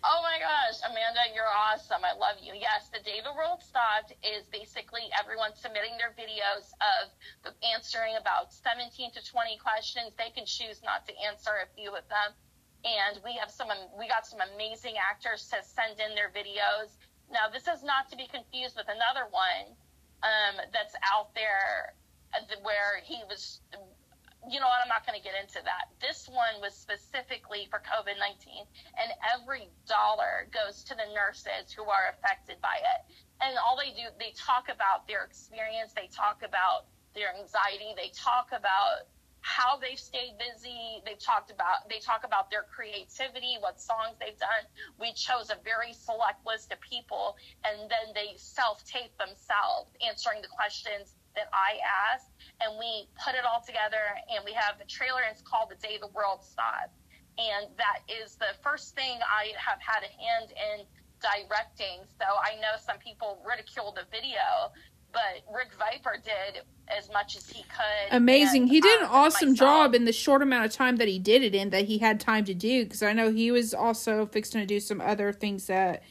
oh 0.03 0.19
my 0.23 0.39
gosh, 0.39 0.79
Amanda, 0.87 1.27
you're 1.35 1.49
awesome. 1.49 2.01
I 2.03 2.17
love 2.17 2.37
you. 2.41 2.53
Yes, 2.55 2.89
the 2.89 3.03
day 3.03 3.19
the 3.23 3.33
world 3.35 3.61
stopped 3.61 4.13
is 4.23 4.47
basically 4.47 5.11
everyone 5.17 5.51
submitting 5.55 5.99
their 5.99 6.15
videos 6.15 6.71
of 6.79 7.53
answering 7.63 8.15
about 8.19 8.53
17 8.53 9.11
to 9.11 9.21
20 9.23 9.57
questions. 9.57 10.13
They 10.17 10.31
can 10.31 10.45
choose 10.45 10.81
not 10.83 11.05
to 11.07 11.13
answer 11.19 11.51
a 11.63 11.67
few 11.75 11.91
of 11.91 12.07
them. 12.07 12.31
And 12.83 13.23
we 13.23 13.35
have 13.39 13.51
some, 13.51 13.71
we 13.97 14.07
got 14.07 14.27
some 14.27 14.39
amazing 14.55 14.95
actors 14.99 15.47
to 15.51 15.63
send 15.63 15.99
in 15.99 16.15
their 16.15 16.31
videos. 16.35 16.99
Now, 17.31 17.49
this 17.51 17.67
is 17.67 17.83
not 17.83 18.09
to 18.11 18.15
be 18.15 18.27
confused 18.27 18.75
with 18.75 18.87
another 18.87 19.27
one 19.31 19.75
um, 20.23 20.55
that's 20.71 20.95
out 21.03 21.33
there 21.35 21.93
uh, 22.33 22.43
where 22.63 23.01
he 23.03 23.21
was 23.27 23.61
you 24.49 24.59
know 24.59 24.67
what? 24.67 24.83
I'm 24.83 24.91
not 24.91 25.07
going 25.07 25.15
to 25.15 25.23
get 25.23 25.39
into 25.39 25.63
that. 25.63 25.87
This 26.03 26.27
one 26.27 26.59
was 26.59 26.75
specifically 26.75 27.67
for 27.71 27.79
COVID 27.79 28.19
19, 28.19 28.67
and 28.99 29.09
every 29.23 29.71
dollar 29.87 30.51
goes 30.51 30.83
to 30.91 30.95
the 30.95 31.07
nurses 31.15 31.71
who 31.71 31.87
are 31.87 32.11
affected 32.11 32.59
by 32.59 32.75
it. 32.75 32.99
And 33.39 33.55
all 33.59 33.79
they 33.79 33.95
do, 33.95 34.11
they 34.19 34.35
talk 34.35 34.67
about 34.67 35.07
their 35.07 35.23
experience, 35.23 35.95
they 35.95 36.11
talk 36.11 36.43
about 36.43 36.91
their 37.15 37.31
anxiety, 37.31 37.95
they 37.95 38.11
talk 38.11 38.51
about 38.51 39.07
how 39.43 39.75
they've 39.77 39.99
stayed 39.99 40.39
busy. 40.39 41.03
They've 41.05 41.19
talked 41.19 41.51
about 41.51 41.87
they 41.91 41.99
talk 41.99 42.23
about 42.23 42.49
their 42.49 42.63
creativity, 42.63 43.59
what 43.59 43.79
songs 43.79 44.15
they've 44.19 44.39
done. 44.39 44.63
We 44.99 45.11
chose 45.13 45.51
a 45.51 45.59
very 45.63 45.91
select 45.91 46.47
list 46.47 46.71
of 46.71 46.79
people, 46.81 47.35
and 47.67 47.91
then 47.91 48.15
they 48.15 48.39
self 48.39 48.83
tape 48.87 49.11
themselves 49.19 49.91
answering 49.99 50.41
the 50.41 50.47
questions 50.47 51.15
that 51.35 51.51
I 51.51 51.77
asked, 51.83 52.31
and 52.61 52.79
we 52.79 53.09
put 53.19 53.35
it 53.35 53.43
all 53.43 53.59
together, 53.59 54.15
and 54.31 54.45
we 54.45 54.53
have 54.53 54.79
the 54.79 54.87
trailer, 54.87 55.21
and 55.27 55.35
it's 55.35 55.43
called 55.43 55.69
The 55.69 55.79
Day 55.81 55.99
the 55.99 56.09
World 56.15 56.41
Stopped. 56.41 56.95
And 57.37 57.67
that 57.81 58.05
is 58.05 58.37
the 58.37 58.53
first 58.61 58.95
thing 58.95 59.17
I 59.25 59.51
have 59.57 59.81
had 59.81 60.05
a 60.05 60.11
hand 60.13 60.53
in 60.53 60.85
directing. 61.19 62.05
So 62.19 62.27
I 62.27 62.59
know 62.61 62.77
some 62.77 62.99
people 62.99 63.41
ridicule 63.41 63.95
the 63.95 64.05
video, 64.11 64.69
but 65.13 65.53
Rick 65.55 65.69
Viper 65.77 66.17
did 66.23 66.63
as 66.87 67.09
much 67.13 67.37
as 67.37 67.47
he 67.47 67.63
could. 67.63 68.11
Amazing. 68.11 68.63
And, 68.63 68.71
he 68.71 68.81
did 68.81 68.99
an 68.99 69.05
um, 69.05 69.13
awesome 69.13 69.49
myself. 69.49 69.69
job 69.69 69.95
in 69.95 70.05
the 70.05 70.11
short 70.11 70.41
amount 70.41 70.65
of 70.65 70.71
time 70.71 70.97
that 70.97 71.07
he 71.07 71.19
did 71.19 71.43
it 71.43 71.55
in 71.55 71.69
that 71.69 71.85
he 71.85 71.99
had 71.99 72.19
time 72.19 72.43
to 72.45 72.53
do 72.53 72.83
because 72.83 73.03
I 73.03 73.13
know 73.13 73.31
he 73.31 73.51
was 73.51 73.73
also 73.73 74.25
fixing 74.25 74.59
to 74.59 74.67
do 74.67 74.79
some 74.79 74.99
other 74.99 75.31
things 75.31 75.67
that 75.67 76.03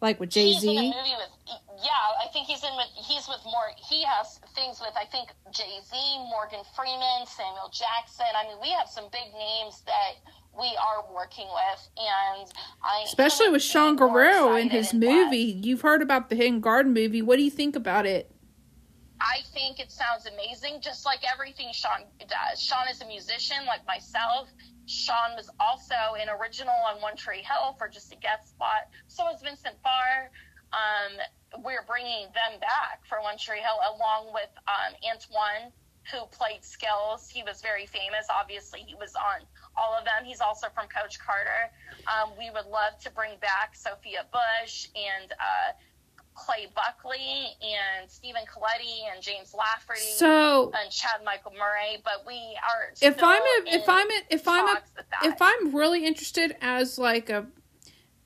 like 0.00 0.20
with 0.20 0.30
Jay 0.30 0.52
Z. 0.52 0.66
movie 0.66 0.92
with 0.92 1.58
Yeah, 1.82 1.90
I 2.24 2.28
think 2.32 2.46
he's 2.46 2.62
in 2.62 2.74
with 2.76 2.88
he's 2.94 3.26
with 3.28 3.40
more. 3.44 3.70
He 3.76 4.04
has 4.04 4.38
things 4.54 4.80
with 4.80 4.94
I 4.96 5.04
think 5.04 5.30
Jay 5.50 5.80
Z, 5.90 5.96
Morgan 6.30 6.60
Freeman, 6.76 7.26
Samuel 7.26 7.70
Jackson. 7.72 8.26
I 8.36 8.46
mean, 8.46 8.58
we 8.62 8.70
have 8.70 8.88
some 8.88 9.04
big 9.12 9.32
names 9.34 9.82
that 9.86 10.14
we 10.58 10.76
are 10.76 11.04
working 11.14 11.46
with, 11.46 11.88
and 11.96 12.50
I 12.82 13.04
especially 13.04 13.50
with 13.50 13.62
Sean 13.62 13.96
Guerrero 13.96 14.56
in 14.56 14.70
his 14.70 14.94
movie. 14.94 15.52
That. 15.52 15.66
You've 15.66 15.82
heard 15.82 16.02
about 16.02 16.28
the 16.28 16.36
Hidden 16.36 16.60
Garden 16.60 16.92
movie. 16.92 17.22
What 17.22 17.36
do 17.36 17.42
you 17.42 17.50
think 17.50 17.76
about 17.76 18.06
it? 18.06 18.30
I 19.20 19.40
think 19.52 19.78
it 19.78 19.92
sounds 19.92 20.26
amazing, 20.26 20.80
just 20.80 21.04
like 21.04 21.20
everything 21.30 21.68
Sean 21.72 22.04
does. 22.20 22.62
Sean 22.62 22.88
is 22.90 23.02
a 23.02 23.06
musician 23.06 23.66
like 23.66 23.86
myself. 23.86 24.48
Sean 24.86 25.36
was 25.36 25.50
also 25.60 26.16
an 26.18 26.28
original 26.30 26.74
on 26.88 27.00
One 27.02 27.16
Tree 27.16 27.42
Hill 27.42 27.76
for 27.78 27.88
just 27.88 28.12
a 28.12 28.16
guest 28.16 28.50
spot. 28.50 28.88
So 29.08 29.24
was 29.24 29.42
Vincent 29.42 29.76
Farr. 29.82 30.30
Um, 30.72 31.62
we're 31.62 31.84
bringing 31.86 32.26
them 32.32 32.60
back 32.60 33.04
for 33.08 33.20
One 33.20 33.36
Tree 33.36 33.60
Hill 33.60 33.78
along 33.94 34.32
with 34.32 34.50
um, 34.66 34.94
Antoine, 35.04 35.70
who 36.10 36.24
played 36.32 36.64
Skills. 36.64 37.28
He 37.28 37.42
was 37.42 37.60
very 37.60 37.86
famous. 37.86 38.26
Obviously, 38.30 38.80
he 38.80 38.94
was 38.94 39.14
on 39.14 39.44
all 39.76 39.94
of 39.96 40.04
them. 40.04 40.24
He's 40.24 40.40
also 40.40 40.68
from 40.74 40.88
Coach 40.88 41.18
Carter. 41.20 41.70
Um, 42.08 42.32
we 42.38 42.50
would 42.50 42.66
love 42.66 42.98
to 43.02 43.10
bring 43.10 43.38
back 43.40 43.76
Sophia 43.76 44.24
Bush 44.32 44.88
and 44.96 45.30
uh, 45.32 45.72
Clay 46.34 46.68
Buckley 46.74 47.48
and 47.62 48.10
Stephen 48.10 48.42
Colletti 48.42 49.12
and 49.12 49.22
James 49.22 49.54
Lafferty 49.56 50.00
So 50.00 50.72
and 50.80 50.90
Chad 50.90 51.22
Michael 51.24 51.52
Murray, 51.52 52.00
but 52.04 52.24
we 52.26 52.34
are 52.34 52.92
if 53.02 53.22
I'm 53.22 53.42
a, 53.42 53.74
if 53.74 53.88
I'm 53.88 54.10
a, 54.10 54.20
if 54.30 54.48
I'm 54.48 54.68
a, 54.68 54.72
talks 54.74 54.90
with 54.96 55.06
that. 55.10 55.28
if 55.28 55.42
I'm 55.42 55.74
really 55.74 56.06
interested 56.06 56.56
as 56.60 56.98
like 56.98 57.28
a 57.28 57.46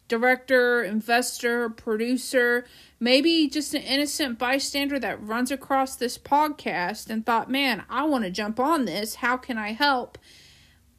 director, 0.07 0.83
investor, 0.83 1.71
producer, 1.71 2.67
maybe 3.01 3.49
just 3.49 3.75
an 3.75 3.83
innocent 3.83 4.39
bystander 4.39 4.99
that 4.99 5.21
runs 5.23 5.51
across 5.51 5.97
this 5.97 6.19
podcast 6.19 7.11
and 7.11 7.25
thought, 7.25 7.51
"Man, 7.51 7.85
I 7.89 8.05
want 8.05 8.25
to 8.25 8.31
jump 8.31 8.61
on 8.61 8.85
this. 8.85 9.17
How 9.17 9.37
can 9.37 9.59
I 9.59 9.73
help?" 9.73 10.19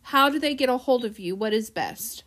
How 0.09 0.29
do 0.29 0.37
they 0.37 0.53
get 0.53 0.69
a 0.69 0.77
hold 0.77 1.03
of 1.03 1.17
you? 1.17 1.35
What 1.35 1.51
is 1.51 1.71
best? 1.71 2.25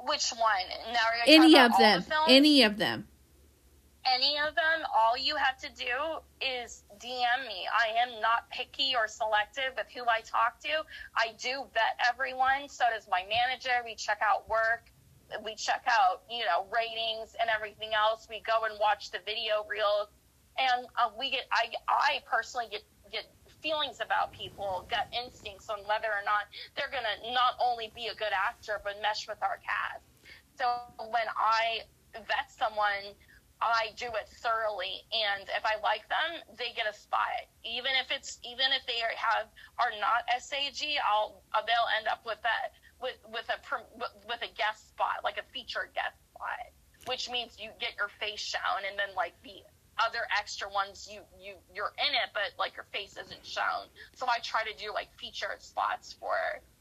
Which 0.00 0.30
one? 0.30 0.92
Now 0.92 0.98
are 0.98 1.16
you 1.26 1.42
Any 1.42 1.56
of 1.58 1.76
them. 1.78 2.04
the? 2.08 2.32
Any 2.32 2.62
of 2.64 2.76
them. 2.76 3.06
Any 4.06 4.38
of 4.38 4.54
them, 4.54 4.86
all 4.94 5.16
you 5.16 5.36
have 5.36 5.58
to 5.58 5.68
do 5.74 6.20
is 6.40 6.84
DM 6.98 7.46
me. 7.46 7.66
I 7.70 7.94
am 8.00 8.20
not 8.20 8.50
picky 8.50 8.94
or 8.96 9.06
selective 9.06 9.74
with 9.76 9.86
who 9.94 10.02
I 10.08 10.20
talk 10.22 10.60
to. 10.62 10.82
I 11.16 11.34
do 11.38 11.64
vet 11.74 11.98
everyone. 12.08 12.68
So 12.68 12.84
does 12.92 13.08
my 13.08 13.22
manager. 13.28 13.82
We 13.84 13.94
check 13.94 14.18
out 14.22 14.48
work. 14.48 14.90
We 15.44 15.54
check 15.54 15.84
out, 15.88 16.22
you 16.28 16.44
know, 16.44 16.66
ratings 16.70 17.34
and 17.40 17.48
everything 17.48 17.92
else. 17.94 18.26
We 18.28 18.42
go 18.42 18.64
and 18.68 18.78
watch 18.80 19.10
the 19.10 19.20
video 19.24 19.64
reels, 19.68 20.08
and 20.58 20.86
uh, 21.00 21.08
we 21.18 21.30
get. 21.30 21.46
I 21.52 21.72
I 21.88 22.20
personally 22.28 22.66
get 22.70 22.84
get 23.10 23.26
feelings 23.62 24.00
about 24.00 24.32
people, 24.36 24.86
gut 24.90 25.08
instincts 25.16 25.70
on 25.70 25.80
whether 25.88 26.08
or 26.12 26.24
not 26.24 26.48
they're 26.76 26.92
gonna 26.92 27.32
not 27.32 27.56
only 27.64 27.92
be 27.96 28.08
a 28.08 28.16
good 28.16 28.34
actor 28.36 28.80
but 28.84 29.00
mesh 29.00 29.26
with 29.28 29.40
our 29.42 29.58
cast. 29.64 30.04
So 30.58 30.92
when 30.98 31.26
I 31.36 31.80
vet 32.14 32.50
someone, 32.52 33.16
I 33.70 33.94
do 33.96 34.06
it 34.06 34.28
thoroughly, 34.42 35.06
and 35.12 35.46
if 35.56 35.64
I 35.64 35.78
like 35.82 36.08
them, 36.08 36.42
they 36.58 36.74
get 36.74 36.90
a 36.90 36.96
spot. 36.96 37.46
Even 37.62 37.92
if 38.00 38.10
it's 38.10 38.38
even 38.42 38.72
if 38.74 38.82
they 38.86 38.98
are, 39.02 39.14
have 39.14 39.46
are 39.78 39.94
not 40.00 40.26
SAG, 40.42 40.82
I'll 41.06 41.42
they'll 41.54 41.90
end 41.98 42.08
up 42.08 42.26
with 42.26 42.42
that 42.42 42.74
with 43.00 43.18
with 43.30 43.46
a 43.50 43.58
with 44.26 44.42
a 44.42 44.50
guest 44.58 44.90
spot, 44.90 45.22
like 45.22 45.38
a 45.38 45.46
featured 45.52 45.90
guest 45.94 46.16
spot, 46.34 46.74
which 47.06 47.30
means 47.30 47.56
you 47.58 47.70
get 47.78 47.94
your 47.96 48.10
face 48.18 48.40
shown, 48.40 48.82
and 48.88 48.98
then 48.98 49.14
like 49.14 49.34
the 49.42 49.62
other 50.00 50.26
extra 50.38 50.68
ones 50.70 51.08
you 51.10 51.20
you 51.38 51.54
you're 51.74 51.92
in 51.98 52.12
it, 52.14 52.30
but 52.34 52.50
like 52.58 52.74
your 52.74 52.86
face 52.92 53.16
isn't 53.16 53.44
shown. 53.44 53.86
So 54.14 54.26
I 54.26 54.38
try 54.42 54.64
to 54.64 54.74
do 54.74 54.92
like 54.92 55.08
featured 55.18 55.62
spots 55.62 56.12
for 56.18 56.34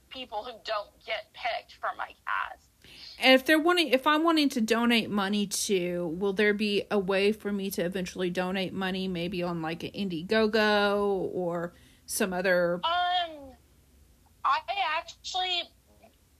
people 0.09 0.43
who 0.43 0.53
don't 0.65 0.89
get 1.05 1.31
picked 1.33 1.73
for 1.79 1.89
my 1.97 2.09
cast. 2.25 2.70
And 3.21 3.35
if 3.35 3.45
they're 3.45 3.59
wanting, 3.59 3.89
if 3.89 4.07
I'm 4.07 4.23
wanting 4.23 4.49
to 4.49 4.61
donate 4.61 5.09
money 5.09 5.45
to, 5.45 6.07
will 6.07 6.33
there 6.33 6.55
be 6.55 6.83
a 6.89 6.97
way 6.97 7.31
for 7.31 7.51
me 7.51 7.69
to 7.71 7.83
eventually 7.83 8.31
donate 8.31 8.73
money, 8.73 9.07
maybe 9.07 9.43
on 9.43 9.61
like 9.61 9.83
an 9.83 9.91
Indiegogo 9.91 11.29
or 11.31 11.73
some 12.07 12.33
other? 12.33 12.81
Um, 12.83 13.53
I 14.43 14.59
actually, 14.97 15.63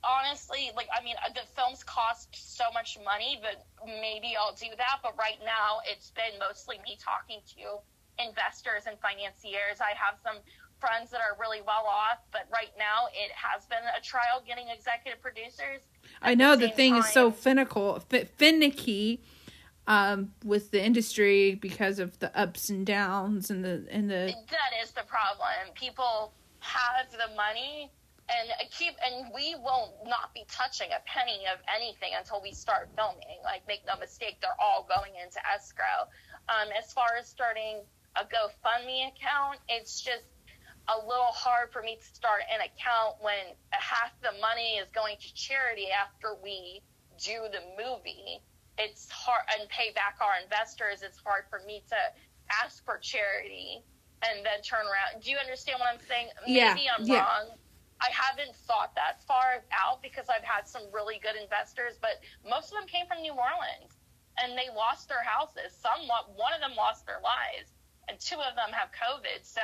honestly, 0.04 0.72
like, 0.76 0.88
I 0.98 1.04
mean, 1.04 1.16
the 1.36 1.46
films 1.56 1.84
cost 1.84 2.30
so 2.34 2.66
much 2.74 2.98
money, 3.06 3.40
but 3.42 3.64
maybe 3.86 4.34
I'll 4.40 4.56
do 4.56 4.68
that. 4.78 5.00
But 5.04 5.16
right 5.20 5.38
now, 5.46 5.86
it's 5.86 6.10
been 6.12 6.40
mostly 6.40 6.80
me 6.84 6.98
talking 7.00 7.42
to 7.58 8.26
investors 8.26 8.84
and 8.88 8.98
financiers. 9.00 9.80
I 9.80 9.94
have 9.94 10.18
some 10.24 10.42
friends 10.80 11.12
that 11.12 11.22
are 11.22 11.38
really 11.40 11.62
well 11.62 11.86
off, 11.86 12.26
but 12.32 12.50
right 12.52 12.74
now, 12.74 13.06
it 13.14 13.30
has 13.38 13.68
been 13.68 13.86
a 13.96 14.02
trial 14.02 14.42
getting 14.42 14.70
executive 14.70 15.22
producers. 15.22 15.86
I 16.22 16.36
know 16.36 16.56
the 16.56 16.68
the 16.68 16.74
thing 16.74 16.96
is 16.96 17.10
so 17.10 17.32
finical, 17.32 18.02
fi- 18.10 18.26
finicky, 18.38 19.22
um, 19.88 20.34
with 20.44 20.72
the 20.72 20.84
industry 20.84 21.56
because 21.56 22.00
of 22.00 22.18
the 22.20 22.36
ups 22.38 22.70
and 22.70 22.86
downs 22.86 23.50
and 23.52 23.64
the 23.66 23.86
and 23.90 24.10
the. 24.10 24.34
that 24.50 24.72
is 24.84 24.92
the 24.92 25.04
problem. 25.08 25.50
People 25.76 26.34
have 26.60 27.12
the 27.12 27.36
money 27.36 27.92
and 28.30 28.70
keep, 28.72 28.94
and 29.06 29.32
we 29.36 29.56
will 29.56 29.94
not 30.06 30.22
not 30.22 30.34
be 30.34 30.46
touching 30.50 30.90
a 30.92 31.02
penny 31.06 31.44
of 31.52 31.60
anything 31.74 32.12
until 32.18 32.42
we 32.42 32.52
start 32.52 32.90
filming. 32.96 33.40
Like, 33.44 33.68
make 33.68 33.82
no 33.88 34.00
mistake, 34.00 34.38
they're 34.42 34.60
all 34.60 34.88
going 34.88 35.14
into 35.22 35.40
escrow. 35.54 36.08
Um, 36.50 36.70
as 36.78 36.94
far 36.94 37.08
as 37.20 37.28
starting 37.28 37.82
a 38.16 38.24
GoFundMe 38.24 39.08
account, 39.08 39.60
it's 39.68 40.02
just 40.02 40.24
a 40.88 40.98
little 41.06 41.32
hard 41.32 41.72
for 41.72 41.82
me 41.82 41.96
to 41.96 42.08
start 42.16 42.42
an 42.52 42.62
account 42.62 43.22
when 43.22 43.54
half 43.72 44.12
the 44.22 44.34
money 44.42 44.82
is 44.82 44.90
going 44.94 45.16
to 45.22 45.34
charity 45.34 45.88
after 45.92 46.36
we 46.42 46.82
do 47.22 47.46
the 47.52 47.62
movie. 47.78 48.42
It's 48.78 49.10
hard 49.10 49.46
and 49.60 49.70
pay 49.70 49.94
back 49.94 50.18
our 50.22 50.42
investors. 50.42 51.04
It's 51.04 51.20
hard 51.22 51.46
for 51.50 51.62
me 51.66 51.84
to 51.90 52.00
ask 52.64 52.84
for 52.84 52.98
charity 52.98 53.84
and 54.26 54.46
then 54.46 54.62
turn 54.62 54.86
around. 54.86 55.22
Do 55.22 55.30
you 55.32 55.38
understand 55.38 55.80
what 55.80 55.90
I'm 55.94 56.02
saying? 56.08 56.28
Yeah, 56.48 56.74
Maybe 56.74 56.88
I'm 56.90 57.06
yeah. 57.06 57.22
wrong. 57.22 57.58
I 58.02 58.10
haven't 58.10 58.56
thought 58.66 58.96
that 58.98 59.22
far 59.30 59.62
out 59.70 60.02
because 60.02 60.26
I've 60.30 60.44
had 60.44 60.68
some 60.68 60.82
really 60.92 61.22
good 61.22 61.38
investors, 61.38 62.02
but 62.02 62.18
most 62.42 62.74
of 62.74 62.82
them 62.82 62.90
came 62.90 63.06
from 63.06 63.22
New 63.22 63.38
Orleans 63.38 63.94
and 64.42 64.58
they 64.58 64.74
lost 64.74 65.06
their 65.08 65.22
houses. 65.22 65.70
Some, 65.78 66.10
one 66.10 66.54
of 66.54 66.62
them 66.62 66.74
lost 66.74 67.06
their 67.06 67.22
lives, 67.22 67.70
and 68.10 68.20
two 68.20 68.36
of 68.36 68.56
them 68.56 68.72
have 68.72 68.90
COVID. 68.92 69.44
So, 69.44 69.62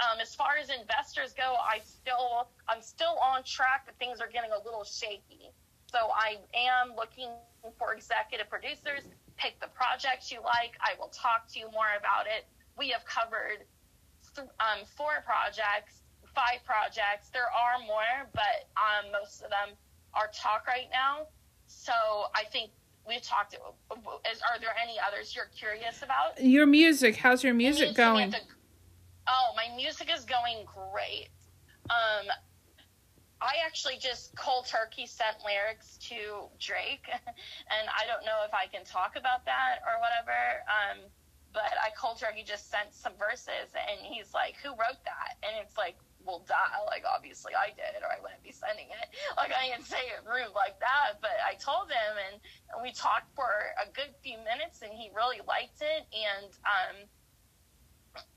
um, 0.00 0.20
as 0.20 0.34
far 0.34 0.56
as 0.60 0.70
investors 0.70 1.32
go, 1.32 1.56
I 1.58 1.80
still, 1.84 2.48
I'm 2.68 2.82
still 2.82 3.18
on 3.22 3.42
track, 3.44 3.84
but 3.86 3.98
things 3.98 4.20
are 4.20 4.28
getting 4.28 4.50
a 4.50 4.62
little 4.64 4.84
shaky. 4.84 5.50
So 5.90 6.12
I 6.12 6.36
am 6.52 6.94
looking 6.96 7.30
for 7.78 7.94
executive 7.94 8.48
producers. 8.50 9.08
Pick 9.36 9.58
the 9.60 9.68
projects 9.68 10.30
you 10.30 10.40
like. 10.44 10.76
I 10.80 10.98
will 10.98 11.08
talk 11.08 11.48
to 11.54 11.58
you 11.58 11.70
more 11.72 11.96
about 11.98 12.26
it. 12.26 12.44
We 12.76 12.90
have 12.90 13.04
covered 13.06 13.64
um, 14.38 14.84
four 14.84 15.24
projects, 15.24 16.02
five 16.34 16.60
projects. 16.64 17.30
There 17.30 17.48
are 17.48 17.80
more, 17.86 18.28
but 18.34 18.68
um, 18.76 19.10
most 19.12 19.42
of 19.42 19.50
them 19.50 19.74
are 20.14 20.28
talk 20.34 20.66
right 20.66 20.88
now. 20.92 21.26
So 21.66 21.92
I 22.34 22.44
think 22.52 22.70
we 23.08 23.18
talked. 23.20 23.54
Is, 23.54 24.40
are 24.42 24.60
there 24.60 24.74
any 24.80 24.96
others 25.04 25.34
you're 25.34 25.50
curious 25.56 26.02
about? 26.02 26.40
Your 26.40 26.66
music, 26.66 27.16
how's 27.16 27.42
your 27.42 27.54
music 27.54 27.88
Music 27.88 27.96
going? 27.96 28.34
oh, 29.28 29.52
my 29.56 29.74
music 29.76 30.10
is 30.14 30.24
going 30.24 30.64
great. 30.66 31.28
Um, 31.90 32.26
I 33.40 33.54
actually 33.64 33.98
just 33.98 34.36
cold 34.36 34.66
turkey 34.66 35.06
sent 35.06 35.36
lyrics 35.44 35.96
to 36.08 36.50
Drake, 36.58 37.06
and 37.12 37.84
I 37.88 38.06
don't 38.06 38.24
know 38.24 38.42
if 38.46 38.52
I 38.52 38.66
can 38.66 38.84
talk 38.84 39.16
about 39.16 39.44
that 39.46 39.78
or 39.86 40.00
whatever. 40.00 40.64
Um, 40.66 40.98
but 41.52 41.72
I 41.80 41.90
cold 41.96 42.18
turkey 42.18 42.42
just 42.44 42.70
sent 42.70 42.92
some 42.92 43.12
verses, 43.18 43.72
and 43.72 44.00
he's 44.02 44.34
like, 44.34 44.56
"Who 44.62 44.70
wrote 44.70 45.00
that?" 45.04 45.38
And 45.42 45.56
it's 45.64 45.76
like, 45.76 45.96
"Well, 46.28 46.44
die. 46.44 46.84
like 46.84 47.08
obviously 47.08 47.56
I 47.56 47.72
did, 47.72 48.04
or 48.04 48.12
I 48.12 48.20
wouldn't 48.20 48.44
be 48.44 48.52
sending 48.52 48.92
it." 48.92 49.08
Like 49.40 49.48
I 49.56 49.72
didn't 49.72 49.88
say 49.88 50.04
it 50.12 50.20
rude 50.28 50.52
like 50.52 50.78
that, 50.80 51.24
but 51.24 51.40
I 51.40 51.54
told 51.56 51.88
him, 51.88 52.12
and, 52.28 52.36
and 52.68 52.82
we 52.84 52.92
talked 52.92 53.32
for 53.34 53.48
a 53.80 53.88
good 53.96 54.12
few 54.22 54.36
minutes, 54.44 54.82
and 54.84 54.92
he 54.92 55.08
really 55.16 55.40
liked 55.48 55.80
it, 55.80 56.04
and 56.12 56.52
um, 56.68 56.96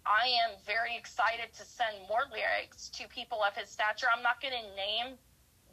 I 0.05 0.31
am 0.47 0.55
very 0.65 0.95
excited 0.95 1.53
to 1.59 1.65
send 1.65 1.99
more 2.07 2.31
lyrics 2.31 2.87
to 2.95 3.07
people 3.09 3.43
of 3.43 3.55
his 3.55 3.69
stature. 3.69 4.07
I'm 4.07 4.23
not 4.23 4.39
going 4.39 4.55
to 4.55 4.75
name 4.75 5.19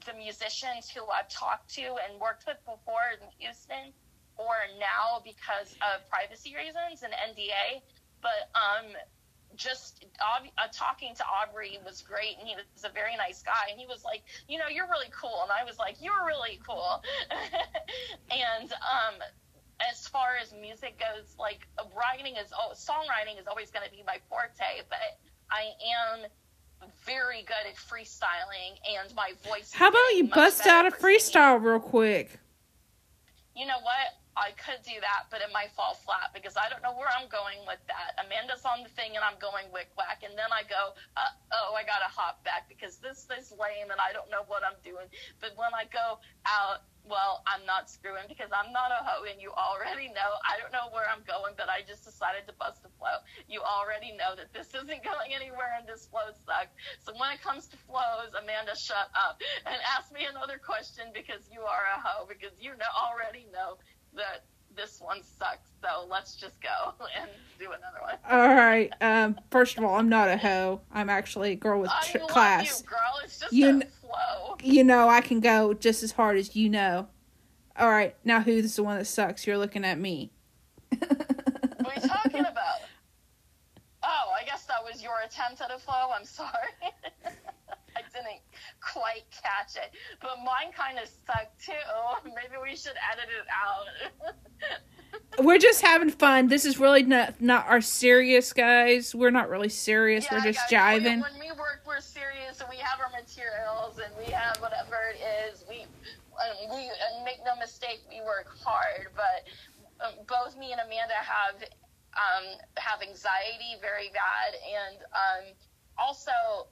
the 0.06 0.14
musicians 0.14 0.90
who 0.90 1.06
I've 1.06 1.28
talked 1.28 1.70
to 1.74 1.82
and 2.02 2.20
worked 2.20 2.46
with 2.46 2.58
before 2.64 3.14
in 3.14 3.22
Houston 3.38 3.92
or 4.36 4.54
now 4.78 5.20
because 5.24 5.74
of 5.82 6.08
privacy 6.08 6.54
reasons 6.54 7.02
and 7.02 7.12
NDA, 7.12 7.82
but 8.22 8.50
um, 8.54 8.94
just 9.58 10.06
uh, 10.22 10.66
talking 10.72 11.14
to 11.16 11.24
Aubrey 11.26 11.78
was 11.84 12.00
great, 12.00 12.38
and 12.38 12.48
he 12.48 12.54
was 12.54 12.84
a 12.84 12.92
very 12.94 13.16
nice 13.16 13.42
guy. 13.42 13.68
And 13.70 13.78
he 13.78 13.86
was 13.86 14.04
like, 14.04 14.22
you 14.48 14.56
know, 14.56 14.68
you're 14.70 14.86
really 14.86 15.10
cool, 15.10 15.40
and 15.42 15.52
I 15.52 15.64
was 15.64 15.78
like, 15.78 15.96
you're 16.00 16.24
really 16.24 16.60
cool. 16.66 17.02
and 18.30 18.72
um, 18.72 19.18
as 19.90 20.06
far 20.06 20.38
as 20.40 20.54
music 20.58 20.98
goes, 20.98 21.34
like 21.38 21.66
writing 21.94 22.36
is 22.36 22.52
oh, 22.54 22.72
songwriting 22.72 23.38
is 23.38 23.46
always 23.46 23.70
going 23.70 23.84
to 23.84 23.90
be 23.90 24.02
my 24.06 24.18
forte, 24.30 24.86
but 24.88 25.18
I 25.50 25.74
am 25.90 26.30
very 27.04 27.42
good 27.42 27.66
at 27.68 27.74
freestyling, 27.76 28.78
and 28.86 29.14
my 29.14 29.32
voice. 29.46 29.72
How 29.72 29.88
about 29.88 30.14
you 30.14 30.28
bust 30.28 30.66
out 30.66 30.86
a 30.86 30.90
freestyle 30.90 31.62
real 31.62 31.80
quick? 31.80 32.38
You 33.56 33.66
know 33.66 33.80
what? 33.82 34.17
I 34.38 34.54
could 34.54 34.78
do 34.86 34.94
that, 35.02 35.26
but 35.34 35.42
it 35.42 35.50
might 35.50 35.74
fall 35.74 35.98
flat 36.06 36.30
because 36.30 36.54
I 36.54 36.70
don't 36.70 36.78
know 36.78 36.94
where 36.94 37.10
I'm 37.10 37.26
going 37.26 37.58
with 37.66 37.82
that. 37.90 38.14
Amanda's 38.22 38.62
on 38.62 38.86
the 38.86 38.92
thing, 38.94 39.18
and 39.18 39.22
I'm 39.26 39.34
going 39.42 39.66
wick 39.74 39.90
whack, 39.98 40.22
and 40.22 40.38
then 40.38 40.54
I 40.54 40.62
go, 40.62 40.94
uh, 41.18 41.32
oh, 41.50 41.74
I 41.74 41.82
gotta 41.82 42.06
hop 42.06 42.46
back 42.46 42.70
because 42.70 43.02
this 43.02 43.26
is 43.26 43.50
lame, 43.58 43.90
and 43.90 43.98
I 43.98 44.14
don't 44.14 44.30
know 44.30 44.46
what 44.46 44.62
I'm 44.62 44.78
doing. 44.86 45.10
But 45.42 45.58
when 45.58 45.74
I 45.74 45.90
go 45.90 46.22
out, 46.46 46.86
well, 47.08 47.40
I'm 47.48 47.64
not 47.64 47.88
screwing 47.88 48.28
because 48.28 48.52
I'm 48.52 48.70
not 48.70 48.92
a 48.92 49.00
hoe, 49.02 49.24
and 49.26 49.40
you 49.40 49.50
already 49.50 50.12
know. 50.12 50.30
I 50.44 50.60
don't 50.60 50.70
know 50.70 50.92
where 50.92 51.08
I'm 51.08 51.24
going, 51.24 51.56
but 51.56 51.66
I 51.72 51.82
just 51.82 52.04
decided 52.04 52.46
to 52.46 52.54
bust 52.60 52.84
a 52.84 52.92
flow. 53.00 53.24
You 53.48 53.64
already 53.64 54.12
know 54.14 54.36
that 54.36 54.52
this 54.52 54.70
isn't 54.76 55.02
going 55.02 55.32
anywhere, 55.34 55.74
and 55.80 55.88
this 55.88 56.06
flow 56.06 56.30
sucks. 56.46 56.70
So 57.02 57.16
when 57.16 57.32
it 57.32 57.40
comes 57.40 57.66
to 57.72 57.76
flows, 57.88 58.36
Amanda, 58.36 58.76
shut 58.76 59.08
up 59.16 59.40
and 59.66 59.80
ask 59.96 60.12
me 60.12 60.28
another 60.28 60.60
question 60.60 61.10
because 61.16 61.48
you 61.48 61.64
are 61.64 61.84
a 61.96 61.98
hoe 61.98 62.28
because 62.28 62.52
you 62.60 62.76
know 62.76 62.92
already 62.92 63.48
know 63.50 63.80
that 64.18 64.44
this 64.76 65.00
one 65.00 65.22
sucks. 65.22 65.70
So 65.82 66.06
let's 66.10 66.34
just 66.36 66.60
go 66.60 66.92
and 67.20 67.30
do 67.58 67.66
another 67.66 67.98
one. 68.02 68.14
All 68.30 68.54
right. 68.54 68.92
Um, 69.00 69.38
first 69.50 69.78
of 69.78 69.84
all, 69.84 69.94
I'm 69.96 70.08
not 70.08 70.28
a 70.28 70.36
hoe. 70.36 70.80
I'm 70.92 71.08
actually 71.10 71.52
a 71.52 71.56
girl 71.56 71.80
with 71.80 71.88
love 71.90 72.28
class. 72.28 72.80
you, 72.82 72.86
girl. 72.86 72.98
It's 73.24 73.38
just 73.40 73.52
You 73.52 73.68
a 73.68 73.72
kn- 73.78 73.90
flow. 74.00 74.56
You 74.62 74.84
know 74.84 75.08
I 75.08 75.20
can 75.20 75.40
go 75.40 75.72
just 75.74 76.02
as 76.02 76.12
hard 76.12 76.36
as 76.36 76.54
you 76.54 76.68
know. 76.68 77.08
All 77.78 77.88
right. 77.90 78.14
Now 78.24 78.40
who's 78.40 78.76
the 78.76 78.82
one 78.82 78.98
that 78.98 79.06
sucks? 79.06 79.46
You're 79.46 79.58
looking 79.58 79.84
at 79.84 79.98
me. 79.98 80.30
What 80.98 81.10
are 81.86 81.94
you 82.02 82.08
talking 82.08 82.40
about? 82.40 82.50
Oh, 84.10 84.32
I 84.40 84.44
guess 84.44 84.64
that 84.66 84.82
was 84.90 85.02
your 85.02 85.12
attempt 85.26 85.60
at 85.60 85.70
a 85.74 85.78
flow. 85.78 86.10
I'm 86.16 86.24
sorry. 86.24 86.48
Quite 88.98 89.30
catch 89.30 89.76
it. 89.76 89.94
But 90.20 90.38
mine 90.44 90.72
kind 90.76 90.98
of 90.98 91.08
sucked 91.08 91.64
too. 91.64 91.72
Maybe 92.24 92.58
we 92.60 92.74
should 92.74 92.98
edit 93.12 93.30
it 93.30 93.46
out. 93.46 94.34
We're 95.44 95.58
just 95.58 95.82
having 95.82 96.10
fun. 96.10 96.48
This 96.48 96.64
is 96.64 96.78
really 96.78 97.04
not 97.04 97.40
not 97.40 97.68
our 97.68 97.80
serious 97.80 98.52
guys. 98.52 99.14
We're 99.14 99.30
not 99.30 99.48
really 99.48 99.68
serious. 99.68 100.26
We're 100.30 100.40
just 100.40 100.68
guys, 100.68 101.00
jiving. 101.00 101.22
When 101.22 101.38
we 101.38 101.52
work, 101.52 101.82
we're 101.86 102.00
serious 102.00 102.60
and 102.60 102.68
we 102.68 102.76
have 102.78 102.98
our 102.98 103.10
materials 103.14 104.00
and 104.02 104.10
we 104.18 104.32
have 104.32 104.56
whatever 104.58 105.14
it 105.14 105.20
is. 105.46 105.64
We 105.68 105.86
and 105.86 106.70
we 106.74 106.90
and 106.90 107.24
make 107.24 107.38
no 107.46 107.54
mistake, 107.56 108.00
we 108.10 108.20
work 108.22 108.50
hard. 108.64 109.14
But 109.14 109.46
um, 110.04 110.14
both 110.26 110.58
me 110.58 110.72
and 110.72 110.80
Amanda 110.80 111.14
have 111.22 111.62
um, 112.18 112.58
have 112.76 113.00
anxiety 113.02 113.78
very 113.80 114.10
bad, 114.10 114.58
and 114.66 114.98
um, 115.14 115.44
also. 115.98 116.66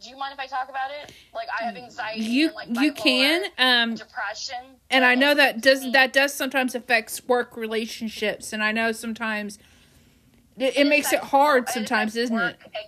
Do 0.00 0.08
you 0.08 0.16
mind 0.16 0.32
if 0.32 0.40
I 0.40 0.46
talk 0.46 0.68
about 0.68 0.90
it? 1.02 1.12
Like 1.34 1.48
I 1.60 1.64
have 1.64 1.76
anxiety. 1.76 2.22
You 2.24 2.46
and, 2.46 2.74
like, 2.74 2.84
you 2.84 2.92
can. 2.92 3.44
Um, 3.58 3.94
depression. 3.94 4.56
and 4.90 5.04
I 5.04 5.14
know 5.14 5.34
that 5.34 5.60
does 5.60 5.84
me. 5.84 5.92
that 5.92 6.12
does 6.12 6.32
sometimes 6.32 6.74
affects 6.74 7.22
work 7.26 7.56
relationships, 7.56 8.52
and 8.52 8.62
I 8.62 8.72
know 8.72 8.92
sometimes 8.92 9.58
it, 10.56 10.76
it 10.76 10.86
makes 10.86 11.12
it 11.12 11.20
hard 11.20 11.64
it 11.64 11.70
sometimes, 11.70 12.16
isn't 12.16 12.36
it? 12.38 12.56
eh, 12.74 12.78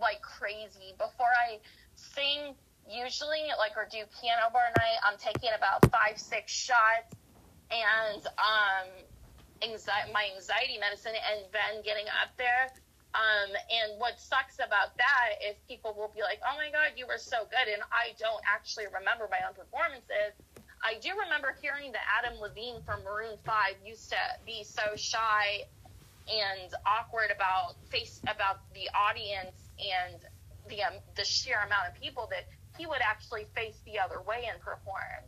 Like 0.00 0.22
crazy. 0.22 0.94
Before 0.98 1.26
I 1.48 1.58
sing, 1.96 2.54
usually 2.88 3.44
like 3.58 3.76
or 3.76 3.88
do 3.90 3.98
piano 4.20 4.42
bar 4.52 4.70
night, 4.78 4.98
I'm 5.04 5.18
taking 5.18 5.50
about 5.56 5.90
five, 5.90 6.18
six 6.18 6.52
shots, 6.52 7.14
and 7.70 8.24
um, 8.38 8.88
anxiety, 9.62 10.12
my 10.12 10.28
anxiety 10.34 10.78
medicine, 10.78 11.12
and 11.32 11.44
then 11.52 11.82
getting 11.84 12.06
up 12.22 12.30
there. 12.36 12.70
Um, 13.16 13.50
and 13.72 13.98
what 13.98 14.20
sucks 14.20 14.60
about 14.60 14.92
that 15.00 15.40
is 15.40 15.56
people 15.66 15.94
will 15.96 16.12
be 16.14 16.20
like, 16.20 16.40
"Oh 16.44 16.56
my 16.56 16.70
God, 16.70 16.92
you 16.96 17.06
were 17.06 17.18
so 17.18 17.48
good," 17.48 17.72
and 17.72 17.82
I 17.90 18.12
don't 18.20 18.42
actually 18.44 18.86
remember 18.86 19.28
my 19.30 19.40
own 19.48 19.54
performances. 19.54 20.36
I 20.84 21.00
do 21.00 21.16
remember 21.24 21.56
hearing 21.60 21.92
that 21.92 22.04
Adam 22.20 22.38
Levine 22.38 22.82
from 22.84 23.02
Maroon 23.02 23.38
Five 23.44 23.80
used 23.84 24.10
to 24.10 24.20
be 24.44 24.62
so 24.62 24.94
shy 24.94 25.64
and 26.28 26.70
awkward 26.84 27.32
about 27.34 27.80
face 27.88 28.20
about 28.28 28.60
the 28.74 28.88
audience 28.92 29.56
and 29.80 30.20
the 30.68 30.84
um, 30.84 31.00
the 31.16 31.24
sheer 31.24 31.58
amount 31.64 31.88
of 31.88 31.96
people 31.96 32.28
that 32.30 32.44
he 32.76 32.86
would 32.86 33.00
actually 33.00 33.48
face 33.56 33.80
the 33.86 33.98
other 33.98 34.20
way 34.20 34.44
and 34.52 34.60
perform, 34.60 35.24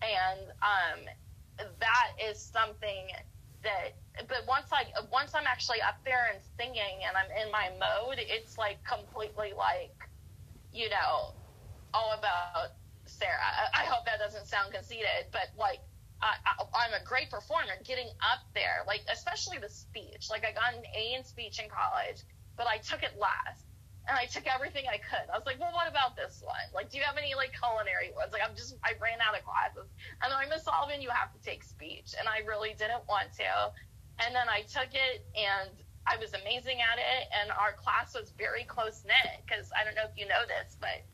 and 0.00 0.48
um, 0.64 0.98
that 1.78 2.08
is 2.18 2.40
something 2.40 3.12
that. 3.62 3.94
But 4.28 4.44
once 4.46 4.68
I 4.72 4.84
once 5.12 5.34
I'm 5.34 5.46
actually 5.46 5.80
up 5.80 6.02
there 6.04 6.30
and 6.32 6.42
singing 6.58 7.06
and 7.06 7.14
I'm 7.16 7.30
in 7.38 7.52
my 7.52 7.70
mode, 7.78 8.18
it's 8.18 8.58
like 8.58 8.78
completely 8.84 9.52
like, 9.56 9.94
you 10.72 10.90
know, 10.90 11.34
all 11.94 12.14
about 12.18 12.74
Sarah. 13.06 13.40
I, 13.74 13.84
hope 13.84 14.04
that 14.04 14.18
doesn't 14.18 14.46
sound 14.46 14.74
conceited, 14.74 15.32
but 15.32 15.48
like 15.58 15.80
I, 16.20 16.34
I, 16.44 16.64
I'm 16.74 17.00
a 17.00 17.04
great 17.04 17.30
performer. 17.30 17.72
Getting 17.84 18.08
up 18.20 18.44
there, 18.54 18.84
like 18.86 19.02
especially 19.10 19.58
the 19.58 19.68
speech. 19.68 20.28
Like 20.30 20.44
I 20.44 20.52
got 20.52 20.74
an 20.74 20.84
A 20.96 21.14
in 21.14 21.24
speech 21.24 21.58
in 21.58 21.66
college, 21.70 22.22
but 22.56 22.66
I 22.66 22.78
took 22.78 23.02
it 23.02 23.14
last, 23.18 23.64
and 24.08 24.16
I 24.16 24.24
took 24.24 24.48
everything 24.48 24.88
I 24.88 24.96
could. 24.98 25.28
I 25.28 25.36
was 25.36 25.44
like, 25.44 25.60
well, 25.60 25.72
what 25.76 25.86
about 25.86 26.16
this 26.16 26.40
one? 26.40 26.66
Like, 26.74 26.90
do 26.90 26.96
you 26.96 27.04
have 27.04 27.20
any 27.20 27.36
like 27.36 27.52
culinary 27.52 28.10
ones? 28.16 28.32
Like, 28.32 28.42
I'm 28.42 28.56
just 28.56 28.74
I 28.82 28.96
ran 28.98 29.20
out 29.20 29.36
of 29.36 29.44
classes, 29.44 29.92
and 30.24 30.32
like, 30.32 30.48
Miss 30.48 30.64
Sullivan, 30.64 31.04
you 31.04 31.12
have 31.12 31.30
to 31.36 31.40
take 31.44 31.62
speech, 31.62 32.16
and 32.18 32.26
I 32.26 32.42
really 32.48 32.72
didn't 32.72 33.04
want 33.06 33.30
to, 33.38 33.52
and 34.24 34.34
then 34.34 34.48
I 34.48 34.62
took 34.66 34.90
it 34.96 35.24
and. 35.36 35.70
I 36.08 36.16
was 36.16 36.32
amazing 36.32 36.80
at 36.80 36.96
it, 36.96 37.28
and 37.36 37.52
our 37.52 37.76
class 37.76 38.14
was 38.16 38.32
very 38.38 38.64
close 38.64 39.04
knit. 39.04 39.44
Because 39.44 39.68
I 39.78 39.84
don't 39.84 39.94
know 39.94 40.08
if 40.08 40.16
you 40.16 40.24
know 40.24 40.40
this, 40.48 40.74
but 40.80 41.04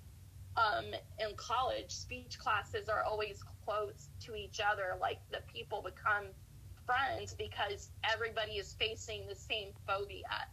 um, 0.57 0.85
in 1.19 1.35
college, 1.37 1.91
speech 1.91 2.39
classes 2.39 2.89
are 2.89 3.03
always 3.03 3.43
close 3.65 4.09
to 4.21 4.37
each 4.37 4.61
other. 4.61 4.95
Like 5.01 5.19
the 5.33 5.41
people 5.53 5.83
become 5.83 6.31
friends 6.87 7.35
because 7.35 7.91
everybody 8.05 8.53
is 8.53 8.75
facing 8.79 9.27
the 9.27 9.35
same 9.35 9.71
phobia, 9.87 10.47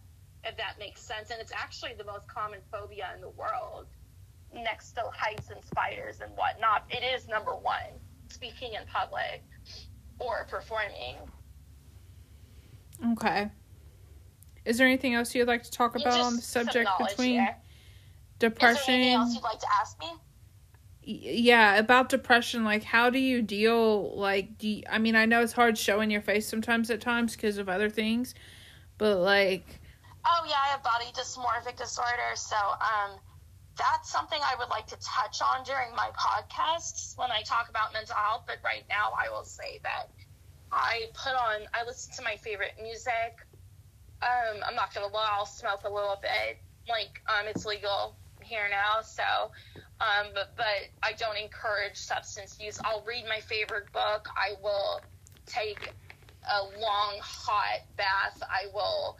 if 0.43 0.57
that 0.57 0.79
makes 0.79 1.01
sense. 1.01 1.29
And 1.29 1.39
it's 1.39 1.51
actually 1.51 1.93
the 1.97 2.03
most 2.03 2.27
common 2.27 2.59
phobia 2.71 3.11
in 3.15 3.21
the 3.21 3.29
world, 3.29 3.87
next 4.53 4.93
to 4.93 5.03
heights 5.13 5.49
and 5.49 5.63
spiders 5.63 6.21
and 6.21 6.31
whatnot. 6.35 6.85
It 6.89 7.03
is 7.03 7.27
number 7.27 7.55
one, 7.55 7.99
speaking 8.29 8.73
in 8.73 8.85
public 8.87 9.43
or 10.19 10.45
performing. 10.49 11.15
Okay. 13.13 13.49
Is 14.65 14.77
there 14.77 14.87
anything 14.87 15.15
else 15.15 15.33
you'd 15.33 15.47
like 15.47 15.63
to 15.63 15.71
talk 15.71 15.95
about 15.95 16.13
just 16.13 16.19
on 16.19 16.35
the 16.35 16.41
subject 16.41 16.89
between 16.99 17.39
here. 17.39 17.55
depression? 18.39 18.77
Is 18.77 18.85
there 18.85 18.95
anything 18.95 19.13
else 19.13 19.33
you'd 19.33 19.43
like 19.43 19.59
to 19.59 19.67
ask 19.79 19.99
me? 19.99 20.07
Yeah 21.03 21.77
about 21.77 22.09
depression 22.09 22.63
like 22.63 22.83
how 22.83 23.09
do 23.09 23.17
you 23.17 23.41
deal 23.41 24.15
like 24.15 24.59
do 24.59 24.67
you, 24.69 24.83
i 24.87 24.99
mean 24.99 25.15
i 25.15 25.25
know 25.25 25.41
it's 25.41 25.51
hard 25.51 25.75
showing 25.75 26.11
your 26.11 26.21
face 26.21 26.47
sometimes 26.47 26.91
at 26.91 27.01
times 27.01 27.35
because 27.35 27.57
of 27.57 27.67
other 27.67 27.89
things 27.89 28.35
but 28.99 29.17
like 29.17 29.80
Oh 30.25 30.45
yeah, 30.47 30.55
I 30.63 30.67
have 30.71 30.83
body 30.83 31.05
dysmorphic 31.13 31.77
disorder, 31.77 32.35
so 32.35 32.55
um, 32.55 33.17
that's 33.77 34.11
something 34.11 34.39
I 34.43 34.55
would 34.59 34.69
like 34.69 34.87
to 34.87 34.97
touch 35.01 35.41
on 35.41 35.63
during 35.63 35.95
my 35.95 36.09
podcasts 36.17 37.17
when 37.17 37.31
I 37.31 37.41
talk 37.41 37.69
about 37.69 37.93
mental 37.93 38.15
health. 38.15 38.43
But 38.45 38.57
right 38.63 38.83
now, 38.89 39.13
I 39.17 39.29
will 39.29 39.45
say 39.45 39.79
that 39.83 40.09
I 40.71 41.05
put 41.13 41.33
on, 41.33 41.61
I 41.73 41.83
listen 41.85 42.13
to 42.15 42.21
my 42.23 42.35
favorite 42.37 42.73
music. 42.81 43.45
Um, 44.21 44.61
I'm 44.65 44.75
not 44.75 44.93
gonna 44.93 45.07
lie, 45.07 45.29
I'll 45.31 45.45
smoke 45.45 45.81
a 45.85 45.89
little 45.89 46.19
bit. 46.21 46.59
Like, 46.87 47.21
um, 47.27 47.47
it's 47.47 47.65
legal 47.65 48.15
here 48.43 48.67
now, 48.69 49.01
so, 49.01 49.51
um, 49.99 50.27
but, 50.33 50.55
but 50.55 50.65
I 51.01 51.13
don't 51.13 51.37
encourage 51.37 51.97
substance 51.97 52.57
use. 52.59 52.79
I'll 52.83 53.03
read 53.07 53.25
my 53.27 53.39
favorite 53.39 53.91
book. 53.91 54.27
I 54.35 54.53
will 54.61 55.01
take 55.45 55.93
a 56.49 56.63
long 56.79 57.19
hot 57.21 57.81
bath. 57.97 58.41
I 58.41 58.67
will 58.73 59.17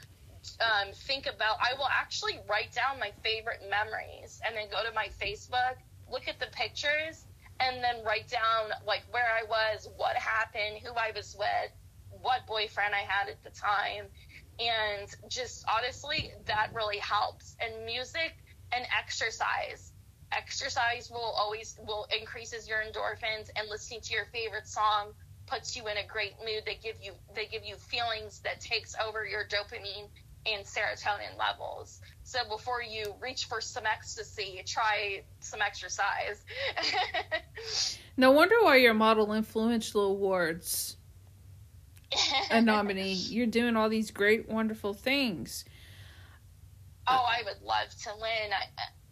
um, 0.61 0.93
think 0.93 1.25
about. 1.25 1.57
I 1.61 1.77
will 1.77 1.89
actually 1.89 2.39
write 2.49 2.73
down 2.73 2.99
my 2.99 3.11
favorite 3.23 3.61
memories 3.69 4.41
and 4.45 4.55
then 4.55 4.69
go 4.69 4.81
to 4.85 4.93
my 4.93 5.09
Facebook, 5.21 5.77
look 6.09 6.27
at 6.27 6.39
the 6.39 6.49
pictures, 6.53 7.25
and 7.61 7.83
then 7.83 8.03
write 8.03 8.29
down 8.29 8.73
like 8.85 9.03
where 9.11 9.29
I 9.29 9.45
was, 9.45 9.87
what 9.97 10.17
happened, 10.17 10.81
who 10.83 10.93
I 10.97 11.11
was 11.15 11.35
with, 11.37 11.71
what 12.09 12.47
boyfriend 12.47 12.93
I 12.93 13.05
had 13.05 13.29
at 13.29 13.43
the 13.43 13.53
time, 13.53 14.09
and 14.59 15.07
just 15.29 15.63
honestly, 15.69 16.29
that 16.47 16.67
really 16.75 16.99
helps. 16.99 17.55
And 17.61 17.85
music 17.85 18.33
and 18.73 18.85
exercise. 18.97 19.93
Exercise 20.35 21.09
will 21.11 21.35
always 21.37 21.75
will 21.85 22.07
increases 22.17 22.67
your 22.67 22.79
endorphins, 22.79 23.49
and 23.57 23.69
listening 23.69 24.01
to 24.01 24.13
your 24.13 24.25
favorite 24.33 24.67
song 24.67 25.13
puts 25.47 25.75
you 25.75 25.87
in 25.87 25.97
a 25.97 26.07
great 26.07 26.33
mood. 26.39 26.63
They 26.65 26.79
give 26.81 26.95
you 27.01 27.13
they 27.35 27.45
give 27.47 27.63
you 27.65 27.75
feelings 27.75 28.39
that 28.43 28.61
takes 28.61 28.95
over 29.05 29.25
your 29.25 29.43
dopamine 29.43 30.07
and 30.45 30.65
serotonin 30.65 31.37
levels. 31.37 32.01
So 32.23 32.39
before 32.49 32.81
you 32.81 33.13
reach 33.21 33.45
for 33.45 33.61
some 33.61 33.85
ecstasy, 33.85 34.61
try 34.65 35.23
some 35.39 35.61
exercise. 35.61 36.43
no 38.17 38.31
wonder 38.31 38.55
why 38.61 38.77
you're 38.77 38.93
model 38.93 39.33
influential 39.33 40.03
awards 40.03 40.97
a 42.49 42.61
nominee 42.61 43.13
you're 43.13 43.47
doing 43.47 43.77
all 43.77 43.87
these 43.87 44.11
great 44.11 44.49
wonderful 44.49 44.93
things 44.93 45.63
Oh, 47.07 47.25
I 47.27 47.41
would 47.43 47.61
love 47.61 47.89
to 48.03 48.09
win. 48.21 48.53
I 48.53 48.63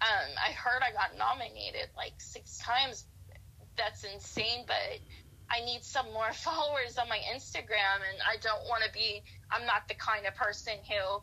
um 0.06 0.30
I 0.38 0.52
heard 0.54 0.82
I 0.82 0.92
got 0.92 1.18
nominated 1.18 1.90
like 1.98 2.14
six 2.20 2.58
times. 2.60 3.06
That's 3.78 4.04
insane, 4.04 4.66
but 4.68 5.00
I 5.52 5.66
need 5.66 5.84
some 5.84 6.12
more 6.14 6.32
followers 6.46 6.98
on 6.98 7.10
my 7.10 7.20
Instagram 7.34 8.06
and 8.06 8.20
I 8.26 8.38
don't 8.42 8.64
want 8.70 8.84
to 8.84 8.92
be 8.94 9.24
I'm 9.52 9.66
not 9.66 9.88
the 9.88 9.96
kind 9.96 10.26
of 10.26 10.36
person 10.36 10.78
who 10.88 11.22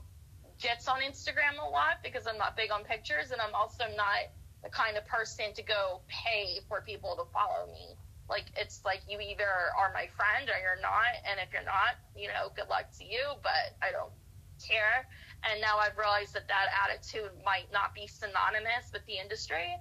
gets 0.60 0.88
on 0.88 1.00
Instagram 1.00 1.60
a 1.60 1.68
lot 1.68 2.02
because 2.02 2.26
I'm 2.26 2.38
not 2.38 2.56
big 2.56 2.72
on 2.72 2.84
pictures 2.84 3.30
and 3.30 3.40
I'm 3.40 3.54
also 3.54 3.84
not 3.94 4.32
the 4.64 4.70
kind 4.70 4.96
of 4.96 5.06
person 5.06 5.52
to 5.54 5.62
go 5.62 6.00
pay 6.08 6.60
for 6.68 6.80
people 6.80 7.14
to 7.16 7.24
follow 7.32 7.70
me. 7.70 7.94
Like 8.28 8.50
it's 8.56 8.82
like 8.84 9.02
you 9.06 9.20
either 9.20 9.46
are 9.78 9.92
my 9.94 10.10
friend 10.16 10.50
or 10.50 10.58
you're 10.58 10.82
not 10.82 11.14
and 11.28 11.38
if 11.38 11.52
you're 11.52 11.66
not, 11.66 11.94
you 12.16 12.26
know, 12.28 12.50
good 12.56 12.68
luck 12.68 12.90
to 12.98 13.04
you, 13.04 13.22
but 13.42 13.78
I 13.78 13.92
don't 13.92 14.10
care. 14.58 15.06
And 15.44 15.60
now 15.60 15.78
I've 15.78 15.96
realized 15.96 16.34
that 16.34 16.48
that 16.48 16.72
attitude 16.72 17.30
might 17.44 17.70
not 17.70 17.94
be 17.94 18.08
synonymous 18.08 18.90
with 18.92 19.04
the 19.06 19.20
industry. 19.20 19.76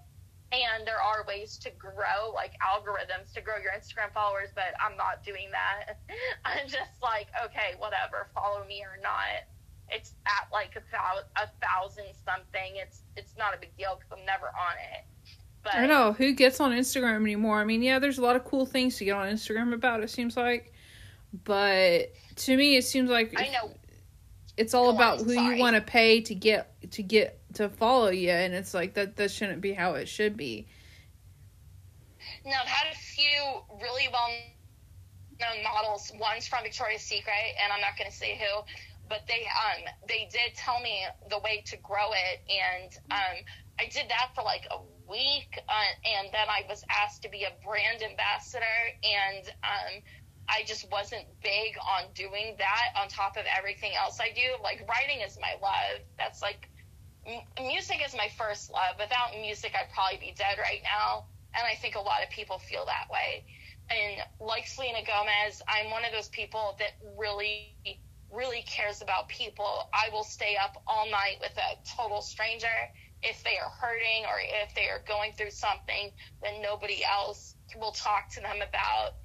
And 0.51 0.86
there 0.86 1.01
are 1.01 1.25
ways 1.27 1.58
to 1.58 1.71
grow 1.71 2.31
like 2.34 2.53
algorithms 2.62 3.34
to 3.34 3.41
grow 3.41 3.55
your 3.58 3.71
instagram 3.71 4.13
followers 4.13 4.49
but 4.53 4.73
i'm 4.79 4.95
not 4.95 5.23
doing 5.23 5.49
that. 5.51 5.97
I'm 6.45 6.67
just 6.67 7.01
like 7.01 7.27
okay 7.43 7.73
whatever 7.79 8.27
follow 8.34 8.65
me 8.67 8.84
or 8.84 9.01
not. 9.01 9.45
It's 9.89 10.13
at 10.25 10.47
like 10.51 10.75
a, 10.75 10.81
thou- 10.91 11.43
a 11.43 11.47
thousand 11.63 12.05
something. 12.25 12.73
It's 12.75 13.01
it's 13.15 13.34
not 13.38 13.53
a 13.53 13.58
big 13.58 13.75
deal 13.77 13.97
because 13.97 14.12
i'm 14.17 14.25
never 14.25 14.47
on 14.47 14.75
it. 14.93 15.05
But 15.63 15.75
i 15.75 15.86
know. 15.86 16.13
Who 16.13 16.34
gets 16.34 16.60
on 16.60 16.71
instagram 16.71 17.21
anymore? 17.21 17.60
I 17.60 17.65
mean 17.65 17.81
yeah 17.81 17.99
there's 17.99 18.17
a 18.17 18.21
lot 18.21 18.36
of 18.36 18.45
cool 18.45 18.65
things 18.65 18.97
to 18.97 19.05
get 19.05 19.15
on 19.15 19.27
instagram 19.27 19.73
about 19.73 20.01
it 20.03 20.10
seems 20.10 20.38
like. 20.38 20.71
But 21.43 22.13
to 22.38 22.55
me 22.55 22.77
it 22.77 22.84
seems 22.84 23.10
like 23.10 23.34
i 23.39 23.49
know. 23.49 23.71
it's 24.58 24.73
all 24.73 24.89
about 24.89 25.19
who 25.19 25.34
sorry. 25.34 25.55
you 25.55 25.62
want 25.62 25.75
to 25.75 25.81
pay 25.81 26.21
to 26.21 26.36
get 26.36 26.91
to 26.91 27.03
get 27.03 27.41
to 27.56 27.70
follow 27.70 28.10
you 28.10 28.30
and 28.30 28.54
it's 28.54 28.74
like 28.74 28.94
that 28.94 29.15
that 29.15 29.32
shouldn't 29.32 29.62
be 29.62 29.74
how 29.74 29.94
it 29.94 30.08
should 30.08 30.38
be 30.38 30.68
now 32.46 32.58
i've 32.62 32.68
had 32.68 32.91
a 32.91 32.98
few 32.98 33.41
really 33.82 34.08
well 34.12 34.30
known 35.39 35.63
models 35.63 36.12
one's 36.20 36.48
from 36.48 36.63
victoria's 36.63 37.02
secret 37.02 37.56
and 37.63 37.72
i'm 37.74 37.82
not 37.82 37.98
going 37.98 38.10
to 38.10 38.15
say 38.15 38.38
who 38.38 38.62
but 39.10 39.22
they 39.28 39.46
um 39.46 39.84
they 40.08 40.28
did 40.32 40.54
tell 40.56 40.80
me 40.80 41.04
the 41.30 41.39
way 41.39 41.63
to 41.65 41.78
grow 41.78 42.12
it 42.12 42.41
and 42.50 42.98
um 43.12 43.38
i 43.80 43.86
did 43.86 44.08
that 44.10 44.30
for 44.34 44.44
like 44.44 44.68
a 44.72 44.80
week 45.10 45.60
uh, 45.70 46.08
and 46.18 46.30
then 46.32 46.48
i 46.50 46.62
was 46.70 46.84
asked 46.89 47.22
to 47.22 47.30
be 47.30 47.44
a 47.44 47.52
brand 47.65 48.02
ambassador 48.02 48.78
and 49.04 49.48
um 49.63 50.02
I 50.48 50.63
just 50.65 50.91
wasn't 50.91 51.26
big 51.41 51.76
on 51.82 52.04
doing 52.13 52.56
that 52.60 52.94
on 53.02 53.08
top 53.08 53.36
of 53.38 53.46
everything 53.58 53.94
else 53.98 54.20
I 54.20 54.30
do. 54.30 54.62
Like 54.62 54.88
writing 54.88 55.22
is 55.26 55.39
my 55.41 55.54
love. 55.62 56.06
That's 56.18 56.41
like 56.41 56.70
music 57.60 58.02
is 58.06 58.16
my 58.16 58.30
first 58.38 58.72
love. 58.72 58.96
Without 59.00 59.34
music, 59.40 59.74
I'd 59.76 59.92
probably 59.94 60.18
be 60.18 60.34
dead 60.38 60.58
right 60.60 60.82
now. 60.84 61.26
And 61.56 61.64
I 61.66 61.76
think 61.76 61.96
a 61.96 62.02
lot 62.02 62.24
of 62.24 62.30
people 62.30 62.60
feel 62.60 62.86
that 62.86 63.08
way. 63.12 63.44
And 63.90 64.22
like 64.40 64.68
Selena 64.68 65.00
Gomez, 65.06 65.62
I'm 65.68 65.92
one 65.92 66.06
of 66.06 66.12
those 66.12 66.30
people 66.30 66.76
that 66.80 66.98
really, 67.18 67.78
really 68.32 68.64
cares 68.64 69.02
about 69.02 69.30
people. 69.30 69.90
I 69.94 70.10
will 70.12 70.24
stay 70.24 70.58
up 70.62 70.82
all 70.88 71.10
night 71.10 71.38
with 71.40 71.54
a 71.58 71.78
total 71.96 72.22
stranger 72.22 72.76
if 73.24 73.44
they 73.44 73.58
are 73.58 73.70
hurting 73.70 74.26
or 74.26 74.38
if 74.42 74.74
they 74.76 74.90
are 74.90 75.02
going 75.08 75.34
through 75.34 75.52
something 75.52 76.12
that 76.44 76.54
nobody 76.62 77.02
else 77.06 77.56
will 77.80 77.92
talk 77.92 78.30
to 78.32 78.42
them 78.42 78.58
about. 78.58 79.16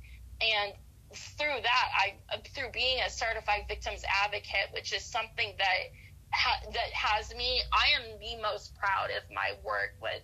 And 0.41 0.73
through 1.15 1.61
that, 1.63 1.89
I 1.97 2.39
through 2.55 2.71
being 2.73 3.01
a 3.05 3.11
certified 3.11 3.65
victims 3.69 4.05
advocate, 4.25 4.71
which 4.73 4.93
is 4.93 5.05
something 5.05 5.55
that 5.59 5.91
ha, 6.33 6.61
that 6.73 6.93
has 6.93 7.35
me. 7.35 7.62
I 7.73 8.01
am 8.01 8.19
the 8.19 8.40
most 8.43 8.75
proud 8.77 9.11
of 9.16 9.25
my 9.35 9.53
work 9.64 9.97
with 10.01 10.23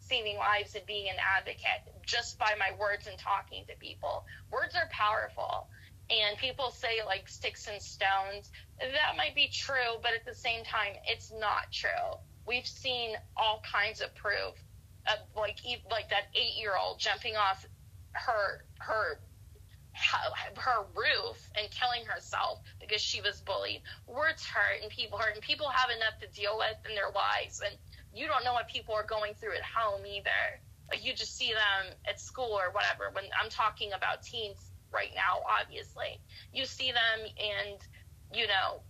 saving 0.00 0.36
lives 0.36 0.74
and 0.74 0.86
being 0.86 1.08
an 1.08 1.16
advocate 1.20 1.84
just 2.06 2.38
by 2.38 2.54
my 2.58 2.76
words 2.78 3.06
and 3.06 3.18
talking 3.18 3.64
to 3.68 3.76
people. 3.76 4.24
Words 4.50 4.74
are 4.74 4.88
powerful. 4.90 5.68
And 6.10 6.38
people 6.38 6.70
say 6.70 7.04
like 7.04 7.28
sticks 7.28 7.68
and 7.68 7.80
stones. 7.82 8.50
That 8.80 9.16
might 9.16 9.34
be 9.34 9.48
true, 9.52 10.00
but 10.02 10.12
at 10.14 10.24
the 10.24 10.34
same 10.34 10.64
time, 10.64 10.94
it's 11.06 11.30
not 11.38 11.70
true. 11.70 12.16
We've 12.46 12.66
seen 12.66 13.16
all 13.36 13.62
kinds 13.70 14.00
of 14.00 14.14
proof 14.14 14.56
of 15.06 15.18
like 15.36 15.58
like 15.90 16.08
that 16.08 16.28
eight 16.34 16.58
year 16.58 16.72
old 16.80 16.98
jumping 16.98 17.36
off 17.36 17.66
her 18.12 18.64
her 18.78 19.20
her 19.98 20.84
roof 20.94 21.50
and 21.56 21.70
killing 21.70 22.04
herself 22.06 22.60
because 22.80 23.00
she 23.00 23.20
was 23.20 23.40
bullied. 23.40 23.82
Words 24.06 24.44
hurt 24.44 24.82
and 24.82 24.90
people 24.90 25.18
hurt 25.18 25.34
and 25.34 25.42
people 25.42 25.68
have 25.68 25.90
enough 25.90 26.18
to 26.20 26.28
deal 26.28 26.56
with 26.58 26.76
in 26.88 26.94
their 26.94 27.10
lives 27.14 27.60
and 27.64 27.74
you 28.14 28.26
don't 28.26 28.44
know 28.44 28.52
what 28.52 28.68
people 28.68 28.94
are 28.94 29.04
going 29.04 29.34
through 29.34 29.54
at 29.54 29.62
home 29.62 30.06
either. 30.06 30.60
Like 30.90 31.04
you 31.04 31.12
just 31.12 31.36
see 31.36 31.52
them 31.52 31.92
at 32.08 32.20
school 32.20 32.56
or 32.56 32.72
whatever. 32.72 33.10
When 33.12 33.24
I'm 33.36 33.50
talking 33.50 33.92
about 33.92 34.22
teens 34.22 34.72
right 34.92 35.12
now, 35.14 35.44
obviously, 35.44 36.20
you 36.52 36.64
see 36.64 36.90
them 36.90 37.18
and 37.20 37.78
you 38.32 38.46
know 38.46 38.80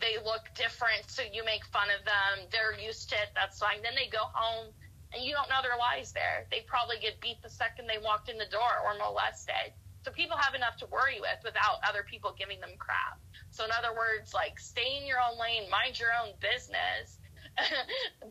they 0.00 0.14
look 0.22 0.46
different, 0.54 1.10
so 1.10 1.22
you 1.26 1.44
make 1.44 1.66
fun 1.66 1.88
of 1.90 2.04
them. 2.06 2.46
They're 2.54 2.78
used 2.78 3.10
to 3.10 3.16
it. 3.16 3.34
That's 3.34 3.58
fine. 3.58 3.82
Then 3.82 3.98
they 3.98 4.06
go 4.06 4.30
home 4.30 4.70
and 5.12 5.24
you 5.24 5.34
don't 5.34 5.50
know 5.50 5.58
their 5.58 5.76
lives 5.76 6.12
there. 6.12 6.46
They 6.52 6.62
probably 6.62 7.02
get 7.02 7.20
beat 7.20 7.42
the 7.42 7.50
second 7.50 7.90
they 7.90 7.98
walked 7.98 8.28
in 8.28 8.38
the 8.38 8.46
door 8.46 8.70
or 8.86 8.94
molested 8.94 9.74
so 10.08 10.16
people 10.16 10.40
have 10.40 10.56
enough 10.56 10.80
to 10.80 10.88
worry 10.88 11.20
with 11.20 11.36
without 11.44 11.84
other 11.84 12.00
people 12.00 12.32
giving 12.32 12.64
them 12.64 12.72
crap. 12.80 13.20
So 13.52 13.68
in 13.68 13.70
other 13.76 13.92
words, 13.92 14.32
like 14.32 14.56
stay 14.56 14.96
in 14.96 15.04
your 15.04 15.20
own 15.20 15.36
lane, 15.36 15.68
mind 15.68 16.00
your 16.00 16.16
own 16.16 16.32
business. 16.40 17.20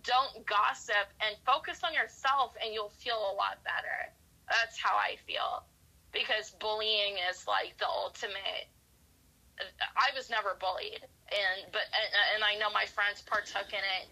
Don't 0.02 0.42
gossip 0.50 1.06
and 1.22 1.38
focus 1.46 1.86
on 1.86 1.94
yourself 1.94 2.58
and 2.58 2.74
you'll 2.74 2.98
feel 2.98 3.22
a 3.30 3.38
lot 3.38 3.62
better. 3.62 4.10
That's 4.50 4.82
how 4.82 4.98
I 4.98 5.22
feel. 5.30 5.70
Because 6.10 6.50
bullying 6.58 7.22
is 7.30 7.46
like 7.46 7.78
the 7.78 7.86
ultimate 7.86 8.74
I 9.94 10.14
was 10.18 10.30
never 10.30 10.58
bullied 10.58 11.02
and 11.30 11.58
but 11.70 11.86
and, 11.94 12.10
and 12.38 12.42
I 12.42 12.58
know 12.58 12.74
my 12.74 12.86
friends 12.90 13.22
partook 13.22 13.70
in 13.70 13.86
it 13.86 14.06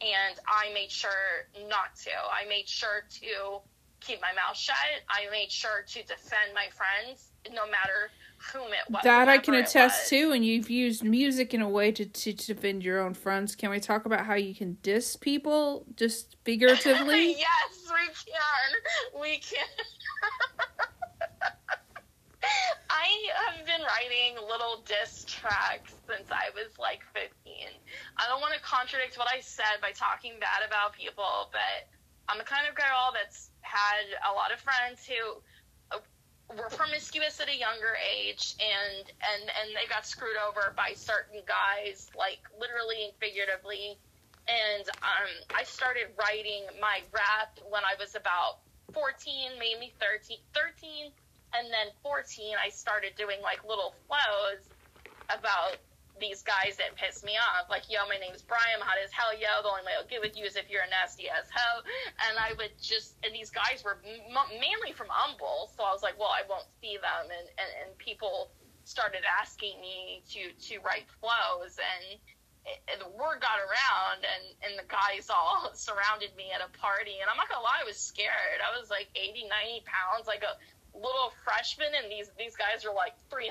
and 0.00 0.40
I 0.48 0.72
made 0.72 0.90
sure 0.90 1.44
not 1.68 1.96
to. 2.08 2.16
I 2.16 2.48
made 2.48 2.68
sure 2.68 3.04
to 3.20 3.60
keep 4.00 4.20
my 4.20 4.32
mouth 4.32 4.56
shut. 4.56 4.76
I 5.08 5.30
made 5.30 5.50
sure 5.50 5.84
to 5.86 6.02
defend 6.02 6.54
my 6.54 6.66
friends, 6.74 7.32
no 7.52 7.66
matter 7.66 8.10
whom 8.52 8.68
it 8.72 8.90
was. 8.90 9.02
That 9.04 9.28
I 9.28 9.38
can 9.38 9.54
attest 9.54 10.08
to, 10.08 10.32
and 10.32 10.44
you've 10.44 10.70
used 10.70 11.04
music 11.04 11.52
in 11.54 11.60
a 11.60 11.68
way 11.68 11.92
to, 11.92 12.04
to, 12.06 12.32
defend 12.32 12.82
your 12.82 13.00
own 13.00 13.14
friends. 13.14 13.54
Can 13.54 13.70
we 13.70 13.80
talk 13.80 14.06
about 14.06 14.24
how 14.24 14.34
you 14.34 14.54
can 14.54 14.78
diss 14.82 15.16
people, 15.16 15.84
just 15.96 16.36
figuratively? 16.44 17.32
yes, 17.38 17.84
we 17.84 18.06
can. 18.32 19.20
We 19.20 19.38
can. 19.38 19.68
I 22.90 23.06
have 23.46 23.66
been 23.66 23.82
writing 23.82 24.36
little 24.48 24.82
diss 24.86 25.24
tracks 25.28 25.94
since 26.08 26.30
I 26.30 26.50
was 26.54 26.78
like 26.78 27.00
15. 27.12 27.28
I 28.16 28.28
don't 28.28 28.40
want 28.40 28.54
to 28.54 28.60
contradict 28.60 29.18
what 29.18 29.28
I 29.30 29.40
said 29.40 29.80
by 29.82 29.92
talking 29.92 30.32
bad 30.40 30.66
about 30.66 30.94
people, 30.94 31.50
but 31.52 31.88
I'm 32.28 32.38
the 32.38 32.44
kind 32.44 32.66
of 32.68 32.74
girl 32.74 33.12
that's 33.12 33.49
had 33.62 34.06
a 34.28 34.32
lot 34.32 34.52
of 34.52 34.60
friends 34.60 35.06
who 35.06 35.40
uh, 35.92 36.00
were 36.56 36.70
promiscuous 36.70 37.40
at 37.40 37.48
a 37.48 37.56
younger 37.56 37.96
age 38.00 38.56
and 38.58 39.06
and 39.08 39.42
and 39.48 39.76
they 39.76 39.86
got 39.88 40.06
screwed 40.06 40.36
over 40.48 40.74
by 40.76 40.92
certain 40.94 41.42
guys 41.46 42.10
like 42.16 42.40
literally 42.58 43.04
and 43.04 43.14
figuratively. 43.20 43.98
And 44.48 44.88
um, 45.04 45.30
I 45.54 45.62
started 45.62 46.10
writing 46.18 46.64
my 46.80 47.02
rap 47.12 47.60
when 47.68 47.84
I 47.84 47.94
was 48.00 48.16
about 48.16 48.64
14 48.92 49.52
maybe 49.58 49.94
13 50.00 50.38
13 50.54 51.12
and 51.54 51.66
then 51.70 51.94
14 52.02 52.56
I 52.58 52.70
started 52.70 53.14
doing 53.16 53.38
like 53.42 53.62
little 53.62 53.94
flows 54.08 54.66
about 55.30 55.78
these 56.20 56.44
guys 56.44 56.76
that 56.76 56.94
piss 56.94 57.24
me 57.24 57.34
off. 57.40 57.66
Like, 57.72 57.88
yo, 57.88 58.04
my 58.06 58.20
name's 58.20 58.44
Brian, 58.44 58.78
hot 58.78 59.00
as 59.02 59.10
hell, 59.10 59.32
yo. 59.32 59.48
The 59.64 59.72
only 59.72 59.82
way 59.88 59.96
I'll 59.96 60.06
get 60.06 60.20
with 60.20 60.36
you 60.36 60.44
is 60.44 60.54
if 60.54 60.68
you're 60.68 60.84
a 60.84 60.92
nasty 60.92 61.28
ass 61.32 61.48
hoe. 61.48 61.80
And 62.28 62.38
I 62.38 62.52
would 62.60 62.76
just, 62.80 63.16
and 63.24 63.34
these 63.34 63.50
guys 63.50 63.82
were 63.82 63.98
m- 64.04 64.52
mainly 64.60 64.92
from 64.92 65.08
Humble, 65.10 65.72
so 65.74 65.82
I 65.82 65.90
was 65.90 66.04
like, 66.04 66.20
well, 66.20 66.30
I 66.30 66.44
won't 66.46 66.68
see 66.84 67.00
them. 67.00 67.24
And, 67.32 67.46
and, 67.56 67.70
and 67.82 67.88
people 67.98 68.52
started 68.84 69.24
asking 69.24 69.80
me 69.80 70.22
to, 70.36 70.52
to 70.70 70.74
write 70.84 71.08
flows, 71.20 71.80
and, 71.80 72.20
and 72.92 72.98
the 73.00 73.10
word 73.16 73.40
got 73.40 73.58
around, 73.62 74.22
and, 74.22 74.44
and 74.62 74.72
the 74.76 74.86
guys 74.86 75.32
all 75.32 75.70
surrounded 75.74 76.36
me 76.36 76.52
at 76.52 76.60
a 76.60 76.70
party. 76.76 77.18
And 77.24 77.26
I'm 77.32 77.40
not 77.40 77.48
gonna 77.48 77.64
lie, 77.64 77.80
I 77.80 77.88
was 77.88 77.96
scared. 77.96 78.60
I 78.60 78.76
was 78.76 78.92
like 78.92 79.08
80, 79.16 79.48
90 79.48 79.88
pounds, 79.88 80.28
like 80.28 80.44
a 80.44 80.54
little 80.94 81.32
freshman 81.44 81.88
and 81.94 82.10
these 82.10 82.30
these 82.38 82.56
guys 82.56 82.84
are 82.84 82.94
like 82.94 83.14
300 83.30 83.50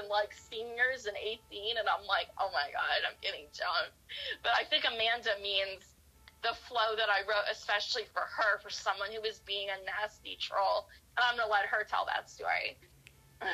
and 0.00 0.08
like 0.08 0.34
seniors 0.34 1.06
and 1.06 1.16
18 1.16 1.78
and 1.78 1.86
I'm 1.88 2.06
like 2.06 2.28
oh 2.38 2.50
my 2.52 2.66
god 2.72 2.98
I'm 3.06 3.16
getting 3.22 3.46
jumped. 3.54 3.94
But 4.42 4.52
I 4.58 4.64
think 4.64 4.84
Amanda 4.84 5.38
means 5.42 5.94
the 6.42 6.54
flow 6.68 6.96
that 6.96 7.08
I 7.08 7.22
wrote 7.24 7.46
especially 7.50 8.04
for 8.12 8.26
her 8.26 8.58
for 8.60 8.70
someone 8.70 9.10
who 9.12 9.22
was 9.22 9.40
being 9.46 9.68
a 9.70 9.78
nasty 9.86 10.36
troll. 10.40 10.90
And 11.16 11.24
I'm 11.24 11.38
gonna 11.38 11.50
let 11.50 11.66
her 11.66 11.84
tell 11.84 12.06
that 12.06 12.28
story. 12.28 12.76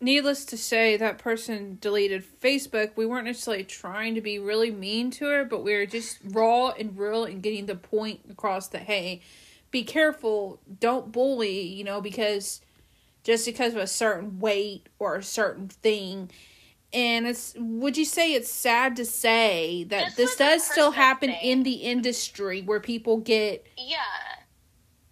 Needless 0.00 0.44
to 0.46 0.58
say 0.58 0.96
that 0.96 1.18
person 1.18 1.78
deleted 1.80 2.24
Facebook. 2.40 2.96
We 2.96 3.06
weren't 3.06 3.26
necessarily 3.26 3.62
trying 3.62 4.16
to 4.16 4.20
be 4.20 4.40
really 4.40 4.72
mean 4.72 5.10
to 5.12 5.26
her 5.26 5.44
but 5.44 5.62
we 5.62 5.74
were 5.74 5.86
just 5.86 6.18
raw 6.24 6.70
and 6.70 6.98
real 6.98 7.24
and 7.24 7.42
getting 7.42 7.66
the 7.66 7.76
point 7.76 8.20
across 8.28 8.68
that 8.68 8.82
hey 8.82 9.22
be 9.72 9.82
careful. 9.82 10.60
Don't 10.78 11.10
bully, 11.10 11.62
you 11.62 11.82
know, 11.82 12.00
because 12.00 12.60
just 13.24 13.46
because 13.46 13.74
of 13.74 13.80
a 13.80 13.86
certain 13.88 14.38
weight 14.38 14.88
or 15.00 15.16
a 15.16 15.22
certain 15.22 15.66
thing. 15.66 16.30
And 16.92 17.26
it's 17.26 17.54
would 17.58 17.96
you 17.96 18.04
say 18.04 18.34
it's 18.34 18.50
sad 18.50 18.96
to 18.96 19.04
say 19.04 19.84
that 19.84 20.14
this, 20.16 20.36
this 20.36 20.36
does 20.36 20.62
still 20.62 20.90
happen 20.90 21.30
thing. 21.30 21.40
in 21.42 21.62
the 21.62 21.72
industry 21.72 22.60
where 22.60 22.80
people 22.80 23.16
get 23.16 23.66
yeah 23.78 23.98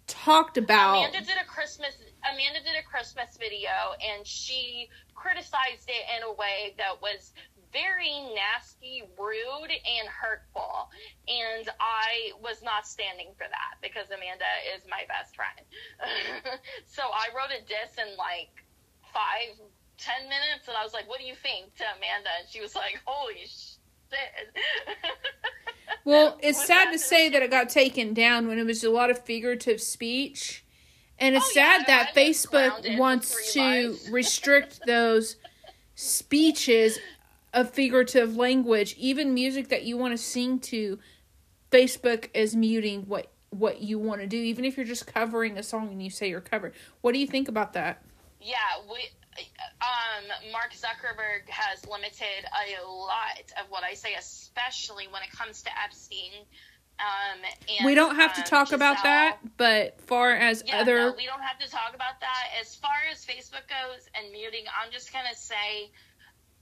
talked 0.05 0.57
about. 0.57 0.97
Amanda 0.97 1.21
did 1.21 1.37
a 1.41 1.45
Christmas 1.45 1.97
Amanda 2.31 2.59
did 2.59 2.75
a 2.79 2.87
Christmas 2.87 3.35
video 3.39 3.71
and 4.13 4.27
she 4.27 4.89
criticized 5.15 5.87
it 5.87 6.05
in 6.17 6.23
a 6.23 6.33
way 6.33 6.75
that 6.77 7.01
was 7.01 7.33
very 7.71 8.11
nasty, 8.35 9.03
rude, 9.17 9.71
and 9.71 10.07
hurtful. 10.07 10.89
And 11.27 11.69
I 11.79 12.31
was 12.41 12.61
not 12.63 12.87
standing 12.87 13.29
for 13.37 13.47
that 13.47 13.79
because 13.81 14.07
Amanda 14.07 14.47
is 14.75 14.83
my 14.89 15.03
best 15.07 15.35
friend. 15.35 15.59
so 16.85 17.03
I 17.03 17.27
wrote 17.35 17.51
a 17.51 17.61
diss 17.63 17.97
in 17.97 18.15
like 18.17 18.51
five, 19.13 19.55
ten 19.97 20.23
minutes, 20.29 20.67
and 20.67 20.77
I 20.77 20.83
was 20.83 20.93
like, 20.93 21.07
"What 21.07 21.19
do 21.19 21.25
you 21.25 21.35
think?" 21.35 21.75
to 21.75 21.83
Amanda, 21.97 22.29
and 22.39 22.49
she 22.49 22.61
was 22.61 22.75
like, 22.75 22.99
"Holy 23.05 23.35
shit." 23.45 23.79
well, 26.05 26.37
it's 26.41 26.65
sad 26.65 26.91
to 26.91 26.99
say 26.99 27.29
that 27.29 27.41
it 27.41 27.49
got 27.49 27.69
taken 27.69 28.13
down 28.13 28.47
when 28.47 28.59
it 28.59 28.65
was 28.65 28.83
a 28.83 28.89
lot 28.89 29.09
of 29.09 29.23
figurative 29.23 29.81
speech. 29.81 30.65
And 31.17 31.35
it's 31.35 31.45
Oh, 31.45 31.53
sad 31.53 31.81
yeah, 31.81 31.87
that 31.87 32.09
I've 32.09 32.15
Facebook 32.15 32.97
wants 32.97 33.53
to 33.53 33.95
restrict 34.11 34.81
those 34.85 35.35
speeches 35.95 36.97
of 37.53 37.71
figurative 37.71 38.35
language, 38.35 38.95
even 38.97 39.33
music 39.33 39.69
that 39.69 39.83
you 39.83 39.97
want 39.97 40.13
to 40.13 40.17
sing 40.17 40.59
to. 40.59 40.99
Facebook 41.71 42.29
is 42.33 42.55
muting 42.55 43.03
what 43.03 43.31
what 43.49 43.81
you 43.81 43.99
want 43.99 44.21
to 44.21 44.27
do, 44.27 44.37
even 44.37 44.63
if 44.65 44.77
you're 44.77 44.85
just 44.85 45.07
covering 45.07 45.57
a 45.57 45.63
song 45.63 45.89
and 45.89 46.01
you 46.01 46.09
say 46.09 46.29
you're 46.29 46.41
covered. 46.41 46.73
What 47.01 47.13
do 47.13 47.19
you 47.19 47.27
think 47.27 47.47
about 47.47 47.73
that? 47.73 48.01
Yeah, 48.41 48.57
we. 48.89 49.09
Um, 49.81 50.51
Mark 50.51 50.73
Zuckerberg 50.73 51.49
has 51.49 51.87
limited 51.87 52.45
a 52.45 52.85
lot 52.85 53.39
of 53.59 53.69
what 53.69 53.83
I 53.83 53.93
say, 53.93 54.13
especially 54.19 55.07
when 55.09 55.23
it 55.23 55.31
comes 55.31 55.63
to 55.63 55.69
Epstein. 55.81 56.31
Um, 56.99 57.39
and, 57.79 57.85
we 57.85 57.95
don't 57.95 58.15
have 58.15 58.33
to 58.35 58.41
um, 58.41 58.45
talk 58.45 58.73
about 58.73 59.01
that, 59.03 59.39
but 59.57 59.99
far 60.01 60.33
as 60.33 60.63
Yeah, 60.67 60.81
other 60.81 60.97
no, 60.99 61.13
we 61.17 61.25
don't 61.25 61.41
have 61.41 61.57
to 61.59 61.69
talk 61.69 61.95
about 61.95 62.19
that. 62.19 62.49
As 62.59 62.75
far 62.75 62.91
as 63.11 63.25
Facebook 63.25 63.65
goes 63.67 64.07
and 64.13 64.31
muting, 64.31 64.65
I'm 64.79 64.91
just 64.91 65.11
gonna 65.11 65.33
say, 65.33 65.89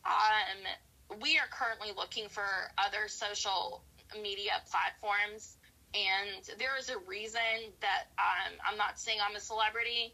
um, 0.06 1.20
we 1.22 1.38
are 1.38 1.47
currently 1.52 1.91
looking 1.95 2.30
for 2.30 2.45
other 2.78 3.08
social 3.08 3.84
media 4.22 4.62
platforms, 4.70 5.58
and 5.93 6.45
there 6.58 6.78
is 6.78 6.89
a 6.89 6.97
reason 7.08 7.74
that 7.82 8.10
um, 8.18 8.54
I'm 8.70 8.78
not 8.78 9.00
saying 9.00 9.20
I'm 9.28 9.36
a 9.36 9.39
celebrity. 9.39 10.14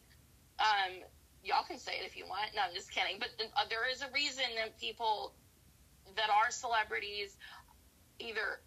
Um, 0.60 1.04
y'all 1.44 1.66
can 1.68 1.78
say 1.78 1.94
it 2.02 2.06
if 2.06 2.16
you 2.16 2.26
want. 2.26 2.52
No, 2.56 2.62
I'm 2.68 2.74
just 2.74 2.92
kidding. 2.92 3.18
But 3.20 3.30
uh, 3.40 3.66
there 3.70 3.90
is 3.92 4.02
a 4.02 4.10
reason 4.14 4.46
that 4.58 4.80
people 4.80 5.34
that 6.16 6.30
are 6.30 6.50
celebrities 6.52 7.38
either 8.20 8.60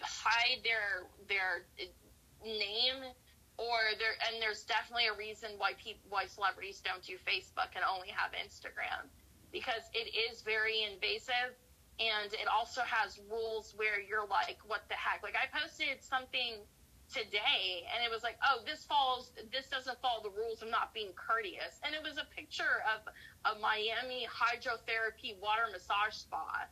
hide 0.00 0.62
their 0.62 1.06
their 1.28 1.66
name 2.44 3.02
or 3.58 3.78
there 3.98 4.16
and 4.30 4.40
there's 4.40 4.64
definitely 4.64 5.06
a 5.06 5.16
reason 5.16 5.50
why 5.58 5.72
people 5.82 6.00
why 6.08 6.26
celebrities 6.26 6.80
don't 6.80 7.02
do 7.02 7.14
Facebook 7.26 7.74
and 7.74 7.84
only 7.84 8.08
have 8.08 8.32
Instagram 8.32 9.10
because 9.52 9.84
it 9.92 10.08
is 10.16 10.40
very 10.42 10.82
invasive 10.82 11.54
and 12.00 12.32
it 12.32 12.48
also 12.48 12.80
has 12.82 13.20
rules 13.30 13.74
where 13.76 14.00
you're 14.00 14.26
like 14.26 14.58
what 14.66 14.82
the 14.88 14.96
heck? 14.96 15.22
Like 15.22 15.36
I 15.36 15.46
posted 15.52 16.00
something 16.00 16.64
today 17.12 17.84
and 17.92 18.00
it 18.00 18.08
was 18.08 18.24
like 18.24 18.40
oh 18.40 18.64
this 18.64 18.88
falls 18.88 19.36
this 19.52 19.68
doesn't 19.68 20.00
follow 20.00 20.24
the 20.24 20.32
rules 20.32 20.64
of 20.64 20.72
not 20.72 20.96
being 20.96 21.12
courteous. 21.12 21.78
And 21.84 21.94
it 21.94 22.00
was 22.00 22.16
a 22.16 22.26
picture 22.32 22.80
of 22.88 23.04
a 23.44 23.60
Miami 23.60 24.24
hydrotherapy 24.24 25.36
water 25.38 25.68
massage 25.70 26.16
spa 26.16 26.64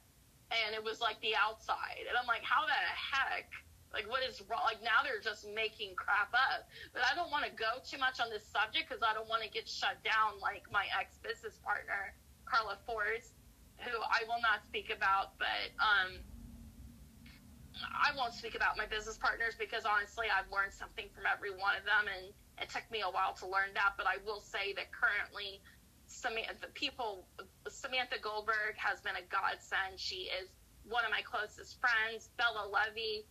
and 0.51 0.75
it 0.75 0.83
was 0.83 0.99
like 0.99 1.21
the 1.21 1.37
outside. 1.37 2.09
And 2.09 2.17
I'm 2.17 2.27
like 2.27 2.43
how 2.43 2.65
the 2.65 2.81
heck? 2.97 3.53
Like 3.93 4.09
what 4.09 4.25
is 4.25 4.41
wrong? 4.49 4.65
Like 4.65 4.81
now 4.81 5.05
they're 5.05 5.21
just 5.21 5.45
making 5.53 5.95
crap 6.01 6.33
up. 6.33 6.65
But 6.97 7.05
i 7.05 7.13
don't 7.13 7.31
want 7.31 7.45
to 7.45 7.53
go 7.53 7.79
too 7.85 8.01
much 8.01 8.19
on 8.25 8.33
this 8.33 8.49
subject 8.49 8.89
because 8.89 9.05
i 9.05 9.13
don't 9.13 9.29
want 9.29 9.45
to 9.45 9.51
get 9.53 9.69
shut 9.69 10.01
down 10.01 10.41
like 10.41 10.65
my 10.73 10.89
ex 10.97 11.21
business 11.21 11.61
partner 11.61 12.17
carla 12.51 12.77
force 12.87 13.39
who 13.79 13.95
i 14.11 14.27
will 14.27 14.43
not 14.43 14.67
speak 14.67 14.91
about 14.91 15.39
but 15.39 15.71
um 15.79 16.19
i 17.95 18.11
won't 18.19 18.35
speak 18.35 18.59
about 18.59 18.77
my 18.77 18.87
business 18.87 19.17
partners 19.17 19.55
because 19.55 19.87
honestly 19.87 20.27
i've 20.29 20.51
learned 20.51 20.75
something 20.75 21.07
from 21.15 21.25
every 21.31 21.55
one 21.55 21.79
of 21.79 21.85
them 21.87 22.11
and 22.11 22.35
it 22.59 22.69
took 22.69 22.85
me 22.91 23.01
a 23.07 23.09
while 23.09 23.33
to 23.33 23.47
learn 23.47 23.71
that 23.73 23.95
but 23.97 24.05
i 24.11 24.19
will 24.27 24.43
say 24.43 24.75
that 24.75 24.91
currently 24.91 25.63
Samantha, 26.11 26.67
people, 26.75 27.25
Samantha 27.71 28.19
Goldberg 28.19 28.75
has 28.77 29.01
been 29.01 29.15
a 29.15 29.23
godsend. 29.31 29.95
She 29.95 30.27
is 30.27 30.51
one 30.83 31.07
of 31.07 31.11
my 31.15 31.23
closest 31.23 31.79
friends. 31.79 32.35
Bella 32.35 32.67
Levy, 32.67 33.25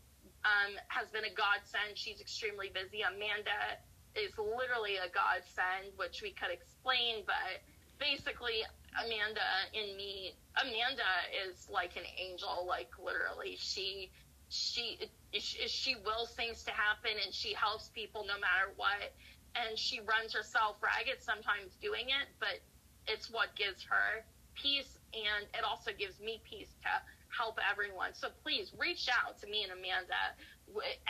um, 0.48 0.80
has 0.88 1.12
been 1.12 1.28
a 1.28 1.34
godsend. 1.36 2.00
She's 2.00 2.24
extremely 2.24 2.72
busy. 2.72 3.04
Amanda 3.04 3.84
is 4.16 4.32
literally 4.40 4.96
a 4.96 5.12
godsend, 5.12 5.92
which 6.00 6.24
we 6.24 6.32
could 6.32 6.50
explain, 6.50 7.28
but 7.28 7.60
basically, 8.00 8.64
Amanda 8.98 9.46
and 9.76 9.96
me, 9.96 10.34
Amanda 10.58 11.10
is 11.48 11.68
like 11.70 11.96
an 11.96 12.08
angel, 12.18 12.66
like 12.68 12.90
literally. 12.98 13.56
She, 13.60 14.12
she, 14.50 15.00
she, 15.32 15.96
wills 16.06 16.32
things 16.32 16.64
to 16.64 16.72
happen 16.72 17.12
and 17.24 17.34
she 17.34 17.54
helps 17.54 17.90
people 17.90 18.26
no 18.26 18.36
matter 18.40 18.74
what. 18.76 19.14
And 19.56 19.78
she 19.78 20.00
runs 20.02 20.34
herself 20.34 20.78
ragged 20.82 21.22
sometimes 21.22 21.76
doing 21.82 22.10
it, 22.10 22.28
but 22.40 22.62
it's 23.08 23.30
what 23.30 23.56
gives 23.56 23.84
her 23.84 24.26
peace 24.56 24.98
and 25.14 25.46
it 25.54 25.64
also 25.64 25.92
gives 25.98 26.20
me 26.20 26.42
peace 26.46 26.74
to 26.84 26.90
help 27.30 27.58
everyone. 27.62 28.14
So 28.14 28.30
please 28.44 28.74
reach 28.78 29.10
out 29.10 29.40
to 29.42 29.48
me 29.48 29.64
and 29.64 29.72
Amanda 29.74 30.38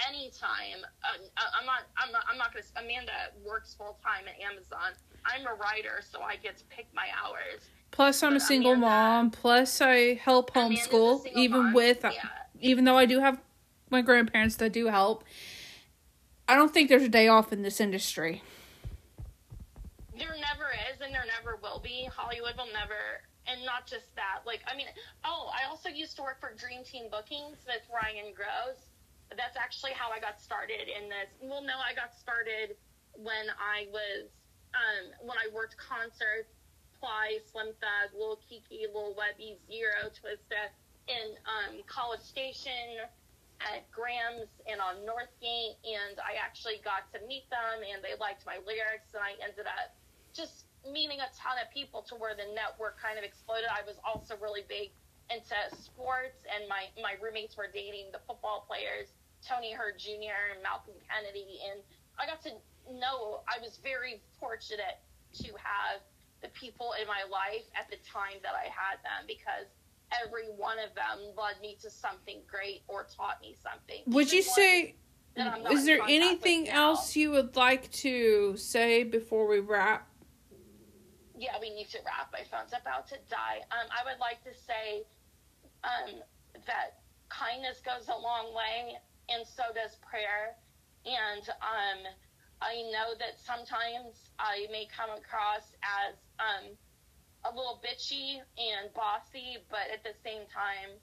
anytime. 0.07 0.84
Uh, 1.03 1.19
I'm 1.59 1.65
not. 1.65 1.88
I'm 1.97 2.11
not. 2.11 2.23
I'm 2.30 2.38
not 2.38 2.53
going 2.53 2.63
to. 2.63 2.69
Amanda 2.80 3.36
works 3.43 3.75
full 3.75 3.99
time 4.03 4.27
at 4.27 4.39
Amazon. 4.39 4.95
I'm 5.26 5.45
a 5.47 5.53
writer, 5.55 6.01
so 6.09 6.22
I 6.22 6.36
get 6.36 6.57
to 6.57 6.63
pick 6.65 6.88
my 6.93 7.07
hours. 7.24 7.61
Plus, 7.91 8.22
I'm 8.24 8.36
a 8.36 8.39
single 8.39 8.74
Amanda- 8.74 8.88
mom. 8.88 9.32
Plus, 9.32 9.82
I 9.82 10.15
help 10.15 10.53
homeschool, 10.53 11.26
even 11.36 11.63
mom. 11.65 11.74
with 11.74 12.05
uh, 12.05 12.11
Yeah. 12.13 12.30
even 12.61 12.86
though 12.86 12.97
I 12.97 13.05
do 13.05 13.20
have 13.20 13.39
my 13.89 14.01
grandparents 14.01 14.55
that 14.57 14.72
do 14.72 14.88
help. 14.88 15.24
I 16.47 16.55
don't 16.55 16.74
think 16.74 16.89
there's 16.89 17.03
a 17.03 17.09
day 17.09 17.28
off 17.28 17.51
in 17.53 17.61
this 17.63 17.80
industry. 17.80 18.41
There 20.17 20.36
never 20.39 20.70
is, 20.91 20.99
and 21.01 21.13
there 21.13 21.26
never 21.26 21.57
will 21.61 21.80
be. 21.80 22.09
Hollywood 22.13 22.55
will 22.57 22.72
never, 22.74 23.24
and 23.47 23.63
not 23.65 23.88
just 23.88 24.13
that. 24.15 24.41
Like, 24.45 24.61
I 24.67 24.76
mean, 24.76 24.88
oh, 25.24 25.49
I 25.53 25.70
also 25.70 25.89
used 25.89 26.15
to 26.17 26.22
work 26.24 26.39
for 26.39 26.53
Dream 26.55 26.84
Team 26.84 27.05
Bookings 27.09 27.57
with 27.65 27.82
Ryan 27.93 28.34
Gross. 28.36 28.78
That's 29.38 29.55
actually 29.57 29.91
how 29.93 30.11
I 30.11 30.20
got 30.20 30.41
started 30.41 30.89
in 30.89 31.07
this. 31.09 31.30
Well, 31.39 31.61
no, 31.61 31.76
I 31.78 31.93
got 31.93 32.13
started 32.17 32.76
when 33.13 33.47
I 33.57 33.88
was, 33.93 34.30
um, 34.76 35.28
when 35.28 35.38
I 35.38 35.53
worked 35.53 35.78
concerts, 35.78 36.53
Ply, 36.99 37.39
Slim 37.51 37.72
Thug, 37.80 38.11
Lil 38.17 38.39
Keke, 38.45 38.91
Lil 38.93 39.15
Webby, 39.15 39.57
Z-Ro, 39.67 40.09
Twista, 40.11 40.70
in 41.07 41.36
um, 41.47 41.82
College 41.88 42.22
Station, 42.22 43.01
at 43.59 43.84
Graham's 43.91 44.47
and 44.67 44.80
on 44.80 45.03
Northgate, 45.03 45.76
and 45.84 46.15
I 46.24 46.39
actually 46.39 46.80
got 46.84 47.11
to 47.11 47.20
meet 47.28 47.43
them, 47.51 47.84
and 47.84 47.99
they 47.99 48.15
liked 48.15 48.47
my 48.47 48.63
lyrics, 48.63 49.11
and 49.11 49.20
I 49.20 49.36
ended 49.43 49.67
up 49.67 49.91
just 50.32 50.67
meeting 50.88 51.20
a 51.20 51.28
ton 51.36 51.59
of 51.59 51.67
people 51.76 52.07
to 52.07 52.15
where 52.15 52.36
the 52.36 52.47
network 52.55 52.95
kind 52.95 53.20
of 53.20 53.28
exploded. 53.28 53.67
I 53.67 53.84
was 53.84 53.99
also 54.07 54.39
really 54.39 54.63
big 54.63 54.95
into 55.28 55.55
sports, 55.76 56.39
and 56.47 56.65
my 56.72 56.88
my 57.03 57.20
roommates 57.20 57.59
were 57.59 57.67
dating 57.67 58.15
the 58.15 58.24
football 58.24 58.63
players, 58.63 59.11
Tony 59.43 59.76
Hurd 59.76 59.99
Jr. 59.99 60.55
and 60.55 60.63
Malcolm 60.63 60.95
Kennedy, 61.03 61.59
and 61.67 61.84
I 62.15 62.26
got 62.26 62.39
to 62.47 62.55
know. 62.93 63.41
I 63.47 63.61
was 63.61 63.79
very 63.83 64.21
fortunate 64.39 64.99
to 65.41 65.47
have 65.57 66.01
the 66.41 66.49
people 66.49 66.93
in 66.99 67.07
my 67.07 67.23
life 67.29 67.65
at 67.75 67.89
the 67.89 67.97
time 68.07 68.39
that 68.43 68.53
I 68.55 68.65
had 68.65 68.97
them 69.03 69.27
because 69.27 69.67
every 70.25 70.45
one 70.55 70.77
of 70.79 70.95
them 70.95 71.33
led 71.37 71.61
me 71.61 71.77
to 71.81 71.89
something 71.89 72.39
great 72.47 72.81
or 72.87 73.05
taught 73.15 73.41
me 73.41 73.55
something. 73.61 74.03
Would 74.07 74.31
you 74.31 74.41
say 74.41 74.95
that 75.35 75.53
I'm 75.53 75.63
not 75.63 75.73
is 75.73 75.85
there 75.85 76.01
anything 76.07 76.69
else 76.69 77.15
you 77.15 77.31
would 77.31 77.55
like 77.55 77.91
to 77.91 78.55
say 78.57 79.03
before 79.03 79.47
we 79.47 79.59
wrap? 79.59 80.09
yeah, 81.39 81.55
we 81.59 81.71
need 81.71 81.87
to 81.95 81.99
wrap. 82.05 82.29
My 82.35 82.43
phone's 82.43 82.75
about 82.75 83.07
to 83.09 83.17
die. 83.31 83.63
Um, 83.71 83.87
I 83.87 84.03
would 84.03 84.19
like 84.19 84.43
to 84.43 84.51
say 84.51 85.07
um, 85.87 86.19
that 86.67 86.99
kindness 87.31 87.79
goes 87.79 88.11
a 88.11 88.19
long 88.19 88.53
way, 88.53 88.99
and 89.31 89.47
so 89.47 89.63
does 89.71 89.95
prayer. 90.03 90.59
And 91.07 91.47
um, 91.63 91.99
I 92.62 92.84
know 92.91 93.16
that 93.20 93.39
sometimes 93.39 94.32
I 94.38 94.68
may 94.72 94.88
come 94.91 95.10
across 95.12 95.72
as 95.80 96.16
um, 96.39 96.76
a 97.45 97.55
little 97.55 97.82
bitchy 97.84 98.39
and 98.60 98.93
bossy, 98.93 99.57
but 99.70 99.88
at 99.93 100.03
the 100.03 100.12
same 100.24 100.43
time, 100.51 100.99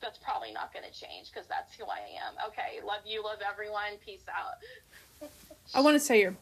that's 0.00 0.18
probably 0.18 0.52
not 0.52 0.72
going 0.72 0.84
to 0.84 0.92
change 0.92 1.30
because 1.32 1.48
that's 1.48 1.74
who 1.74 1.84
I 1.84 2.04
am. 2.20 2.34
Okay, 2.48 2.84
love 2.84 3.06
you, 3.06 3.24
love 3.24 3.38
everyone. 3.40 3.96
Peace 4.04 4.24
out. 4.28 5.30
I 5.74 5.80
want 5.80 5.94
to 5.94 6.00
say 6.00 6.20
your 6.20 6.36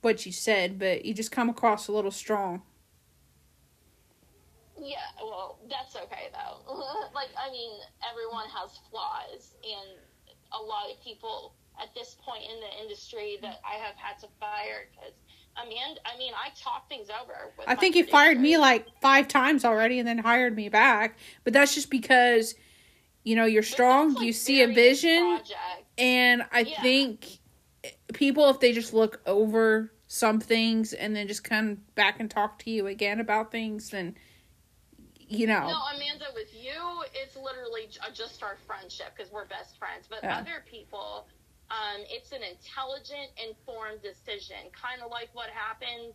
what 0.00 0.26
you 0.26 0.32
said, 0.32 0.78
but 0.78 1.04
you 1.04 1.14
just 1.14 1.30
come 1.30 1.48
across 1.48 1.86
a 1.86 1.92
little 1.92 2.10
strong. 2.10 2.62
Yeah, 4.80 4.96
well, 5.22 5.60
that's 5.70 5.94
okay 5.94 6.28
though. 6.32 6.74
like, 7.14 7.28
I 7.38 7.52
mean, 7.52 7.70
everyone 8.10 8.46
has 8.48 8.80
flaws, 8.90 9.54
and 9.62 9.98
a 10.52 10.60
lot 10.60 10.90
of 10.90 11.00
people 11.04 11.54
at 11.80 11.94
this 11.94 12.16
point 12.24 12.42
in 12.44 12.60
the 12.60 12.82
industry 12.82 13.38
that 13.42 13.60
I 13.64 13.74
have 13.76 13.94
had 13.96 14.18
to 14.20 14.28
fire 14.40 14.88
because 14.92 15.14
Amanda, 15.56 16.00
I 16.06 16.18
mean, 16.18 16.32
I 16.34 16.48
talked 16.58 16.88
things 16.88 17.08
over. 17.10 17.52
With 17.58 17.68
I 17.68 17.74
think 17.74 17.94
he 17.94 18.02
fired 18.02 18.40
me 18.40 18.56
like 18.56 18.86
five 19.00 19.28
times 19.28 19.64
already 19.64 19.98
and 19.98 20.08
then 20.08 20.18
hired 20.18 20.56
me 20.56 20.68
back. 20.68 21.18
But 21.44 21.52
that's 21.52 21.74
just 21.74 21.90
because, 21.90 22.54
you 23.24 23.36
know, 23.36 23.44
you're 23.44 23.62
strong, 23.62 24.14
like, 24.14 24.22
you 24.22 24.32
see 24.32 24.62
a 24.62 24.68
vision, 24.68 25.40
and 25.98 26.42
I 26.52 26.60
Yeah. 26.60 26.80
think 26.80 27.38
people, 28.14 28.48
if 28.48 28.60
they 28.60 28.72
just 28.72 28.94
look 28.94 29.20
over 29.26 29.92
some 30.06 30.40
things 30.40 30.92
and 30.92 31.16
then 31.16 31.26
just 31.26 31.44
come 31.44 31.82
back 31.94 32.20
and 32.20 32.30
talk 32.30 32.58
to 32.60 32.70
you 32.70 32.86
again 32.86 33.20
about 33.20 33.50
things, 33.50 33.90
then, 33.90 34.16
you 35.18 35.46
know. 35.46 35.68
No, 35.68 35.78
Amanda, 35.94 36.26
with 36.34 36.54
you, 36.54 37.04
it's 37.14 37.36
literally 37.36 37.88
uh, 38.06 38.10
just 38.12 38.42
our 38.42 38.56
friendship 38.66 39.14
because 39.16 39.32
we're 39.32 39.46
best 39.46 39.78
friends. 39.78 40.06
But 40.08 40.20
Yeah. 40.22 40.38
other 40.38 40.64
people, 40.70 41.26
um, 41.72 42.04
it's 42.12 42.36
an 42.36 42.44
intelligent, 42.44 43.32
informed 43.40 44.04
decision, 44.04 44.68
kind 44.76 45.00
of 45.00 45.08
like 45.08 45.32
what 45.32 45.48
happened 45.48 46.12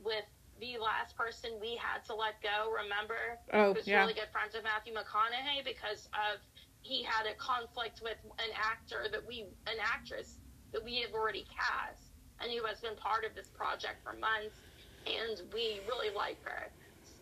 with 0.00 0.24
the 0.56 0.80
last 0.80 1.12
person 1.12 1.52
we 1.60 1.76
had 1.76 2.00
to 2.08 2.16
let 2.16 2.40
go. 2.40 2.72
Remember, 2.72 3.36
oh, 3.52 3.76
who's 3.76 3.84
yeah. 3.84 4.00
really 4.00 4.16
good 4.16 4.32
friends 4.32 4.56
with 4.56 4.64
Matthew 4.64 4.96
McConaughey 4.96 5.60
because 5.60 6.08
of 6.16 6.40
he 6.80 7.04
had 7.04 7.28
a 7.28 7.36
conflict 7.36 8.00
with 8.00 8.16
an 8.40 8.52
actor 8.56 9.04
that 9.12 9.20
we, 9.28 9.44
an 9.68 9.76
actress 9.76 10.40
that 10.72 10.80
we 10.80 11.04
have 11.04 11.12
already 11.12 11.44
cast, 11.52 12.16
and 12.40 12.48
who 12.48 12.64
has 12.64 12.80
been 12.80 12.96
part 12.96 13.28
of 13.28 13.36
this 13.36 13.52
project 13.52 14.00
for 14.00 14.16
months, 14.16 14.56
and 15.04 15.44
we 15.52 15.84
really 15.84 16.12
like 16.16 16.40
her. 16.48 16.72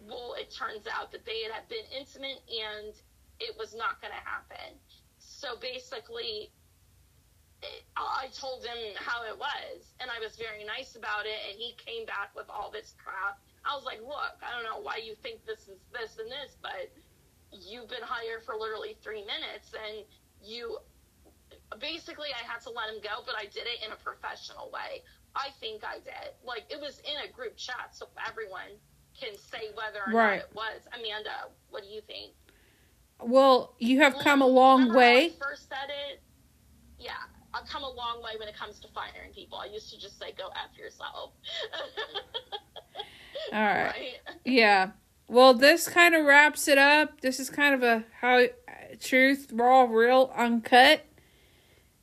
Well, 0.07 0.35
it 0.39 0.55
turns 0.55 0.87
out 0.87 1.11
that 1.11 1.27
they 1.27 1.47
had 1.51 1.67
been 1.67 1.87
intimate, 1.91 2.43
and 2.47 2.95
it 3.43 3.59
was 3.59 3.75
not 3.75 3.99
going 3.99 4.15
to 4.15 4.23
happen. 4.23 4.79
So 5.19 5.59
basically, 5.59 6.51
I 7.97 8.27
told 8.35 8.65
him 8.65 8.95
how 8.97 9.23
it 9.25 9.39
was, 9.39 9.95
and 10.01 10.11
I 10.11 10.19
was 10.19 10.35
very 10.37 10.65
nice 10.65 10.97
about 10.97 11.27
it, 11.27 11.39
and 11.49 11.59
he 11.59 11.75
came 11.79 12.07
back 12.07 12.35
with 12.35 12.51
all 12.51 12.71
this 12.71 12.95
crap. 12.99 13.39
I 13.65 13.75
was 13.77 13.85
like, 13.85 14.01
look, 14.03 14.35
I 14.43 14.51
don't 14.51 14.67
know 14.67 14.83
why 14.83 14.99
you 14.99 15.15
think 15.23 15.47
this 15.47 15.69
is 15.71 15.79
this 15.93 16.19
and 16.19 16.27
this, 16.27 16.57
but 16.63 16.91
you've 17.53 17.89
been 17.89 18.03
hired 18.03 18.43
for 18.43 18.55
literally 18.59 18.97
three 19.03 19.23
minutes, 19.23 19.75
and 19.75 20.05
you 20.43 20.79
basically 21.79 22.29
I 22.35 22.43
had 22.47 22.61
to 22.67 22.71
let 22.71 22.91
him 22.91 23.01
go, 23.03 23.23
but 23.25 23.35
I 23.39 23.47
did 23.47 23.67
it 23.71 23.85
in 23.87 23.93
a 23.93 23.97
professional 23.97 24.71
way. 24.73 25.03
I 25.35 25.49
think 25.61 25.83
I 25.85 25.99
did. 26.03 26.35
Like 26.45 26.65
it 26.71 26.81
was 26.81 26.99
in 27.01 27.29
a 27.29 27.31
group 27.33 27.57
chat, 27.57 27.93
so 27.93 28.07
everyone 28.27 28.75
can 29.19 29.37
say 29.39 29.71
whether 29.75 30.01
or 30.07 30.13
Right. 30.13 30.39
not 30.41 30.49
it 30.51 30.55
was. 30.55 30.81
Amanda, 30.99 31.53
what 31.71 31.83
do 31.83 31.89
you 31.89 32.01
think? 32.03 32.35
Well, 33.21 33.75
you 33.79 34.01
have 34.01 34.19
come 34.19 34.43
a 34.43 34.47
long 34.47 34.93
way. 34.93 35.27
I 35.27 35.31
first 35.41 35.69
said 35.69 35.89
it. 36.11 36.23
Yeah, 36.99 37.13
I've 37.55 37.69
come 37.69 37.83
a 37.83 37.91
long 37.91 38.23
way 38.23 38.33
when 38.39 38.49
it 38.49 38.57
comes 38.57 38.79
to 38.81 38.89
firing 38.89 39.33
people. 39.35 39.59
I 39.59 39.67
used 39.67 39.91
to 39.91 39.99
just 39.99 40.19
say, 40.19 40.33
"Go 40.37 40.49
f 40.49 40.79
yourself." 40.79 41.33
All 43.53 43.61
right. 43.61 43.85
right. 43.87 44.19
Yeah. 44.45 44.91
Well, 45.29 45.55
this 45.55 45.89
kind 45.89 46.15
of 46.15 46.25
wraps 46.25 46.69
it 46.69 46.79
up. 46.79 47.21
This 47.21 47.41
is 47.41 47.51
kind 47.51 47.75
of 47.75 47.83
a 47.83 48.05
how 48.21 48.47
truth, 49.01 49.49
raw, 49.53 49.83
real, 49.83 50.33
uncut. 50.37 51.05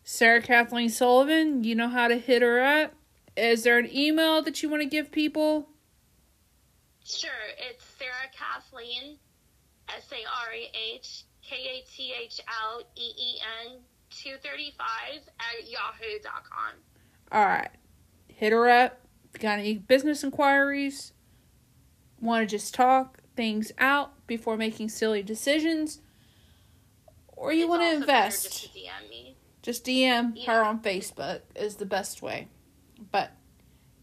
Sarah 0.04 0.42
Kathleen 0.42 0.90
Sullivan, 0.90 1.64
you 1.64 1.76
know 1.76 1.88
how 1.88 2.08
to 2.08 2.18
hit 2.18 2.42
her 2.42 2.60
up. 2.62 2.94
Is 3.38 3.64
there 3.64 3.78
an 3.78 3.88
email 3.96 4.42
that 4.42 4.64
you 4.64 4.70
want 4.70 4.82
to 4.82 4.90
give 4.90 5.12
people? 5.12 5.70
Sure, 7.06 7.30
it's 7.58 7.86
Sarah 7.98 8.30
Kathleen, 8.36 9.18
S 9.88 10.12
A 10.12 10.16
R 10.48 10.54
A 10.54 10.96
H 10.96 11.24
K 11.44 11.56
A 11.56 11.90
T 11.90 12.14
H 12.20 12.42
L 12.48 12.82
E 12.96 13.12
E 13.18 13.40
N 13.68 13.80
235 14.22 15.30
at 15.40 15.70
yahoo.com. 15.70 16.74
All 17.32 17.46
right. 17.46 17.70
Hit 18.28 18.52
her 18.52 18.70
up. 18.70 19.00
Got 19.40 19.60
any 19.60 19.76
business 19.76 20.24
inquiries, 20.24 21.14
want 22.20 22.50
to 22.50 22.58
just 22.58 22.74
talk 22.74 23.20
things 23.36 23.72
out 23.78 24.26
before 24.28 24.58
making 24.58 24.90
silly 24.90 25.22
decisions, 25.22 26.02
or 27.38 27.54
you 27.54 27.68
want 27.68 27.84
to 27.84 27.94
invest. 27.94 28.44
Just 28.44 28.74
DM 28.76 29.10
me. 29.10 29.38
Just 29.62 29.86
DM 29.86 30.46
her 30.48 30.64
on 30.64 30.82
Facebook 30.82 31.42
is 31.56 31.76
the 31.76 31.86
best 31.86 32.22
way. 32.22 32.48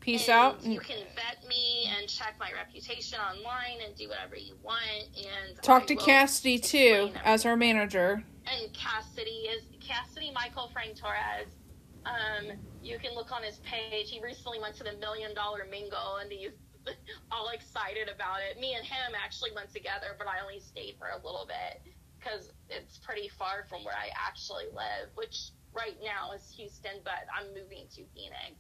Peace 0.07 0.29
And 0.29 0.39
out. 0.39 0.63
You 0.65 0.79
can 0.79 1.03
vet 1.17 1.43
me 1.49 1.91
and 1.99 2.09
check 2.09 2.37
my 2.39 2.53
reputation 2.53 3.19
online 3.19 3.83
and 3.85 3.93
do 3.97 4.09
whatever 4.09 4.37
you 4.37 4.55
want. 4.63 5.03
And 5.17 5.61
Talk 5.63 5.83
I 5.83 5.87
to 5.87 5.97
Cassidy 5.97 6.61
too 6.61 7.11
as 7.25 7.45
our 7.45 7.57
manager. 7.57 8.23
and 8.47 8.73
Cassidy 8.73 9.51
is 9.51 9.65
Cassidy 9.81 10.31
Michael 10.33 10.71
Frank 10.73 10.95
Torrey. 10.97 11.51
Um, 12.07 12.55
you 12.81 13.01
can 13.01 13.17
look 13.17 13.33
on 13.33 13.43
his 13.43 13.59
page. 13.67 14.09
He 14.09 14.23
recently 14.23 14.61
went 14.61 14.77
to 14.77 14.85
the 14.85 14.93
Million 15.01 15.35
Dollar 15.35 15.67
Mingle, 15.69 16.19
and 16.23 16.31
he's 16.31 16.53
all 17.33 17.49
excited 17.49 18.09
about 18.09 18.39
it. 18.49 18.61
Me 18.61 18.75
and 18.75 18.87
him 18.87 19.11
actually 19.21 19.51
went 19.57 19.75
together, 19.75 20.15
but 20.17 20.29
I 20.29 20.39
only 20.41 20.61
stayed 20.61 20.95
for 21.01 21.09
a 21.09 21.17
little 21.17 21.49
bit 21.51 21.83
because 22.17 22.53
it's 22.71 22.99
pretty 22.99 23.27
far 23.27 23.67
from 23.69 23.83
where 23.83 23.97
I 23.97 24.11
actually 24.15 24.67
live, 24.73 25.11
which 25.17 25.51
right 25.75 25.99
now 26.01 26.31
is 26.31 26.49
Houston, 26.57 27.03
but 27.03 27.27
I'm 27.35 27.49
moving 27.49 27.91
to 27.97 28.07
Phoenix 28.15 28.55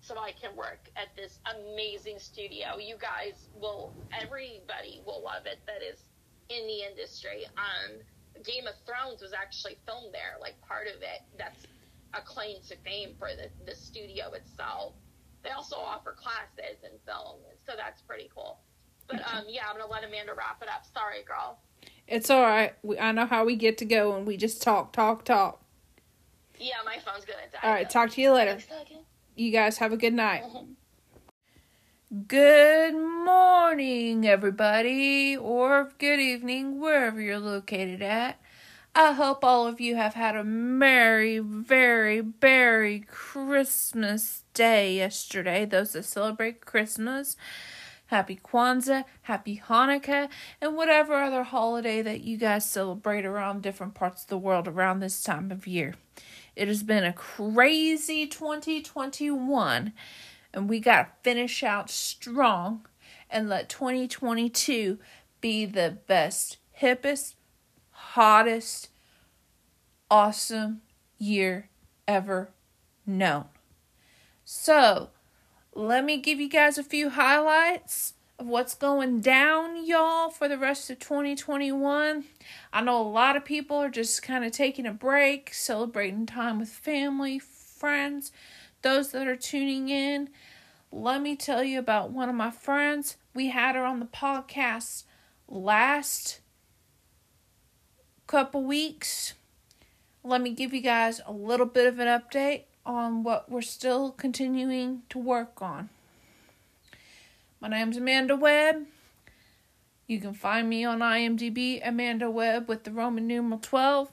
so 0.00 0.18
I 0.18 0.32
can 0.32 0.56
work 0.56 0.90
at 0.96 1.14
this 1.16 1.38
amazing 1.46 2.18
studio. 2.18 2.78
You 2.78 2.96
guys 2.98 3.48
will, 3.60 3.92
everybody 4.12 5.02
will 5.06 5.22
love 5.22 5.46
it 5.46 5.60
that 5.66 5.82
is 5.82 6.04
in 6.48 6.66
the 6.66 6.82
industry. 6.90 7.44
Um, 7.56 8.00
Game 8.44 8.66
of 8.66 8.74
Thrones 8.86 9.20
was 9.20 9.32
actually 9.32 9.78
filmed 9.86 10.14
there, 10.14 10.40
like 10.40 10.60
part 10.62 10.86
of 10.86 11.02
it. 11.02 11.22
That's 11.38 11.66
a 12.14 12.20
claim 12.22 12.56
to 12.68 12.76
fame 12.78 13.14
for 13.18 13.28
the, 13.28 13.48
the 13.70 13.76
studio 13.76 14.32
itself. 14.32 14.94
They 15.42 15.50
also 15.50 15.76
offer 15.76 16.12
classes 16.12 16.82
in 16.82 16.98
film, 17.06 17.38
so 17.66 17.72
that's 17.76 18.02
pretty 18.02 18.30
cool. 18.34 18.60
But 19.06 19.20
um, 19.20 19.44
yeah, 19.48 19.62
I'm 19.68 19.76
gonna 19.78 19.90
let 19.90 20.04
Amanda 20.04 20.32
wrap 20.36 20.62
it 20.62 20.68
up. 20.68 20.84
Sorry, 20.92 21.24
girl. 21.26 21.58
It's 22.06 22.30
all 22.30 22.42
right. 22.42 22.74
We, 22.82 22.98
I 22.98 23.12
know 23.12 23.26
how 23.26 23.44
we 23.44 23.56
get 23.56 23.78
to 23.78 23.84
go 23.84 24.14
and 24.16 24.26
we 24.26 24.36
just 24.36 24.62
talk, 24.62 24.92
talk, 24.92 25.24
talk. 25.24 25.62
Yeah, 26.58 26.74
my 26.84 26.98
phone's 26.98 27.24
gonna 27.24 27.38
die. 27.52 27.58
All 27.62 27.70
right. 27.70 27.88
though. 27.88 27.92
Talk 27.92 28.10
to 28.10 28.20
you 28.20 28.32
later. 28.32 28.58
You 29.36 29.50
guys 29.50 29.78
have 29.78 29.92
a 29.92 29.96
good 29.96 30.14
night. 30.14 30.44
Good 32.26 32.94
morning, 32.94 34.26
everybody, 34.26 35.36
or 35.36 35.92
good 35.98 36.18
evening, 36.18 36.80
wherever 36.80 37.20
you're 37.20 37.38
located 37.38 38.02
at. 38.02 38.40
I 38.94 39.12
hope 39.12 39.44
all 39.44 39.68
of 39.68 39.80
you 39.80 39.94
have 39.94 40.14
had 40.14 40.34
a 40.34 40.42
merry, 40.42 41.38
very, 41.38 42.20
very 42.20 43.00
Christmas 43.06 44.42
day 44.52 44.96
yesterday. 44.96 45.64
Those 45.64 45.92
that 45.92 46.04
celebrate 46.04 46.66
Christmas, 46.66 47.36
happy 48.06 48.34
Kwanzaa, 48.42 49.04
happy 49.22 49.62
Hanukkah, 49.64 50.28
and 50.60 50.76
whatever 50.76 51.14
other 51.14 51.44
holiday 51.44 52.02
that 52.02 52.22
you 52.22 52.36
guys 52.36 52.68
celebrate 52.68 53.24
around 53.24 53.62
different 53.62 53.94
parts 53.94 54.22
of 54.22 54.28
the 54.28 54.38
world 54.38 54.66
around 54.66 54.98
this 54.98 55.22
time 55.22 55.52
of 55.52 55.68
year. 55.68 55.94
It 56.60 56.68
has 56.68 56.82
been 56.82 57.04
a 57.04 57.14
crazy 57.14 58.26
2021 58.26 59.94
and 60.52 60.68
we 60.68 60.78
got 60.78 61.02
to 61.04 61.08
finish 61.22 61.62
out 61.62 61.88
strong 61.88 62.86
and 63.30 63.48
let 63.48 63.70
2022 63.70 64.98
be 65.40 65.64
the 65.64 65.96
best, 66.06 66.58
hippest, 66.82 67.36
hottest, 67.92 68.90
awesome 70.10 70.82
year 71.16 71.70
ever 72.06 72.50
known. 73.06 73.46
So, 74.44 75.08
let 75.74 76.04
me 76.04 76.18
give 76.18 76.40
you 76.40 76.48
guys 76.50 76.76
a 76.76 76.84
few 76.84 77.08
highlights 77.08 78.12
of 78.40 78.46
what's 78.46 78.74
going 78.74 79.20
down, 79.20 79.84
y'all, 79.84 80.30
for 80.30 80.48
the 80.48 80.56
rest 80.56 80.88
of 80.88 80.98
2021. 80.98 82.24
I 82.72 82.80
know 82.80 83.00
a 83.00 83.06
lot 83.06 83.36
of 83.36 83.44
people 83.44 83.76
are 83.76 83.90
just 83.90 84.22
kind 84.22 84.44
of 84.46 84.50
taking 84.50 84.86
a 84.86 84.92
break, 84.92 85.52
celebrating 85.52 86.24
time 86.24 86.58
with 86.58 86.70
family, 86.70 87.38
friends, 87.38 88.32
those 88.80 89.12
that 89.12 89.28
are 89.28 89.36
tuning 89.36 89.90
in. 89.90 90.30
Let 90.90 91.20
me 91.20 91.36
tell 91.36 91.62
you 91.62 91.78
about 91.78 92.12
one 92.12 92.30
of 92.30 92.34
my 92.34 92.50
friends. 92.50 93.18
We 93.34 93.50
had 93.50 93.74
her 93.74 93.84
on 93.84 94.00
the 94.00 94.06
podcast 94.06 95.04
last 95.46 96.40
couple 98.26 98.64
weeks. 98.64 99.34
Let 100.24 100.40
me 100.40 100.54
give 100.54 100.72
you 100.72 100.80
guys 100.80 101.20
a 101.26 101.32
little 101.32 101.66
bit 101.66 101.86
of 101.86 101.98
an 101.98 102.08
update 102.08 102.62
on 102.86 103.22
what 103.22 103.50
we're 103.50 103.60
still 103.60 104.10
continuing 104.12 105.02
to 105.10 105.18
work 105.18 105.60
on. 105.60 105.90
My 107.62 107.68
name's 107.68 107.98
Amanda 107.98 108.36
Webb. 108.36 108.86
You 110.06 110.18
can 110.18 110.32
find 110.32 110.66
me 110.66 110.82
on 110.86 111.00
IMDb, 111.00 111.86
Amanda 111.86 112.30
Webb 112.30 112.70
with 112.70 112.84
the 112.84 112.90
Roman 112.90 113.26
numeral 113.26 113.60
12. 113.60 114.10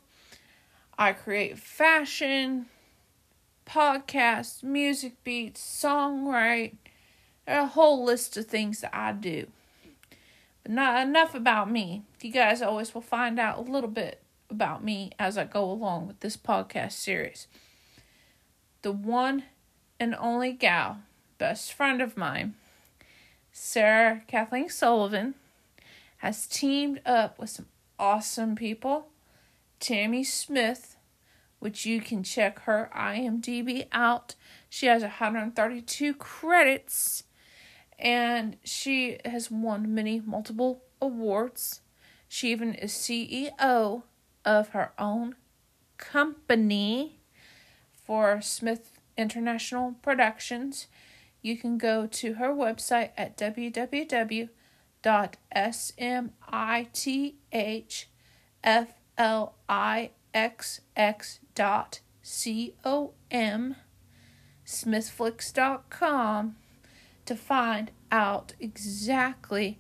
I 0.98 1.14
create 1.14 1.58
fashion, 1.58 2.66
podcasts, 3.66 4.64
music 4.64 5.24
beats, 5.24 5.62
songwrite, 5.62 6.76
a 7.48 7.68
whole 7.68 8.04
list 8.04 8.36
of 8.36 8.48
things 8.48 8.82
that 8.82 8.94
I 8.94 9.14
do. 9.14 9.48
But 10.64 10.74
not 10.74 11.08
enough 11.08 11.34
about 11.34 11.72
me. 11.72 12.04
You 12.22 12.34
guys 12.34 12.62
always 12.62 12.94
will 12.94 13.00
find 13.00 13.40
out 13.40 13.60
a 13.60 13.72
little 13.72 13.90
bit 13.90 14.22
about 14.50 14.84
me 14.84 15.14
as 15.18 15.38
I 15.38 15.46
go 15.46 15.64
along 15.64 16.08
with 16.08 16.20
this 16.20 16.36
podcast 16.36 16.92
series. 16.92 17.48
The 18.82 18.92
one 18.92 19.44
and 20.02 20.16
only 20.16 20.52
gal 20.52 20.98
best 21.38 21.72
friend 21.72 22.02
of 22.02 22.18
mine, 22.18 22.56
Sarah 23.60 24.22
Kathleen 24.28 24.70
Sullivan, 24.70 25.34
has 26.18 26.46
teamed 26.46 27.02
up 27.08 27.40
with 27.40 27.50
some 27.50 27.66
awesome 27.98 28.56
people. 28.56 29.08
Tammy 29.80 30.24
Smith, 30.24 30.96
which 31.58 31.84
you 31.84 32.00
can 32.00 32.22
check 32.22 32.60
her 32.62 32.92
IMDb 32.96 33.88
out. 33.92 34.36
She 34.70 34.86
has 34.86 35.02
132 35.02 36.14
credits 36.14 37.24
and 37.98 38.58
she 38.64 39.18
has 39.26 39.50
won 39.50 39.92
many 39.92 40.22
multiple 40.24 40.84
awards. 41.02 41.82
She 42.28 42.52
even 42.52 42.76
is 42.76 42.92
CEO 42.92 44.04
of 44.46 44.70
her 44.70 44.94
own 45.00 45.36
company 45.98 47.22
for 48.06 48.40
Smith 48.40 49.00
International 49.18 49.96
Productions. 50.04 50.86
You 51.42 51.58
can 51.58 51.78
go 51.78 52.08
to 52.08 52.34
her 52.36 52.50
website 52.50 53.12
at 53.18 53.38
www.smithflix.com, 53.38 54.56
smithflix.com 64.66 66.56
to 67.26 67.36
find 67.36 67.92
out 68.12 68.54
exactly 68.60 69.80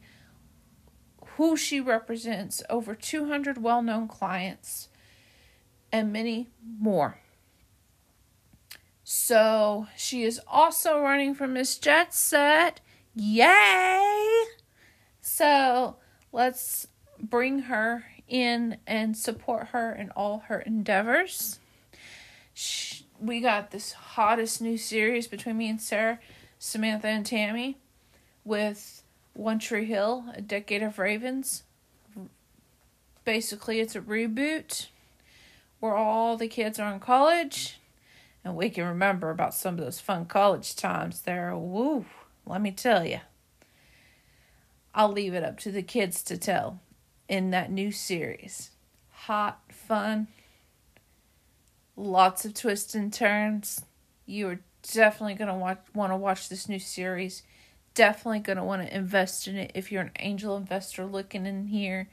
who 1.37 1.55
she 1.55 1.79
represents, 1.79 2.63
over 2.69 2.95
200 2.95 3.61
well 3.61 3.81
known 3.81 4.07
clients, 4.07 4.89
and 5.91 6.11
many 6.11 6.49
more. 6.79 7.19
So 9.09 9.87
she 9.95 10.23
is 10.23 10.41
also 10.45 10.99
running 10.99 11.33
for 11.33 11.47
Miss 11.47 11.77
Jet 11.77 12.13
Set. 12.13 12.81
Yay! 13.15 14.43
So 15.21 15.95
let's 16.33 16.87
bring 17.17 17.59
her 17.59 18.03
in 18.27 18.75
and 18.85 19.15
support 19.15 19.67
her 19.67 19.93
in 19.93 20.09
all 20.09 20.39
her 20.49 20.59
endeavors. 20.59 21.59
She, 22.53 23.05
we 23.17 23.39
got 23.39 23.71
this 23.71 23.93
hottest 23.93 24.61
new 24.61 24.77
series 24.77 25.25
between 25.25 25.57
me 25.57 25.69
and 25.69 25.79
Sarah, 25.79 26.19
Samantha, 26.59 27.07
and 27.07 27.25
Tammy 27.25 27.77
with 28.43 29.03
One 29.33 29.59
Tree 29.59 29.85
Hill, 29.85 30.25
A 30.33 30.41
Decade 30.41 30.83
of 30.83 30.99
Ravens. 30.99 31.63
Basically, 33.23 33.79
it's 33.79 33.95
a 33.95 34.01
reboot 34.01 34.87
where 35.79 35.95
all 35.95 36.35
the 36.35 36.49
kids 36.49 36.77
are 36.77 36.93
in 36.93 36.99
college 36.99 37.79
and 38.47 38.55
we 38.55 38.69
can 38.69 38.85
remember 38.85 39.29
about 39.29 39.53
some 39.53 39.77
of 39.77 39.83
those 39.83 39.99
fun 39.99 40.25
college 40.25 40.75
times 40.75 41.21
there. 41.21 41.55
Woo, 41.55 42.05
let 42.45 42.61
me 42.61 42.71
tell 42.71 43.05
you. 43.05 43.19
I'll 44.95 45.11
leave 45.11 45.33
it 45.33 45.43
up 45.43 45.59
to 45.59 45.71
the 45.71 45.83
kids 45.83 46.23
to 46.23 46.37
tell 46.37 46.79
in 47.27 47.51
that 47.51 47.69
new 47.69 47.91
series. 47.91 48.71
Hot, 49.09 49.59
fun, 49.69 50.27
lots 51.97 52.45
of 52.45 52.53
twists 52.53 52.95
and 52.95 53.11
turns. 53.11 53.83
You 54.25 54.47
are 54.47 54.59
definitely 54.93 55.35
going 55.35 55.49
to 55.49 55.77
want 55.93 56.11
to 56.11 56.15
watch 56.15 56.47
this 56.47 56.69
new 56.69 56.79
series 56.79 57.43
definitely 57.93 58.39
going 58.39 58.57
to 58.57 58.63
want 58.63 58.79
to 58.83 58.95
invest 58.95 59.47
in 59.47 59.57
it 59.57 59.71
if 59.73 59.91
you're 59.91 60.03
an 60.03 60.11
angel 60.19 60.55
investor 60.55 61.03
looking 61.03 61.47
in 61.47 61.65
here, 61.65 62.07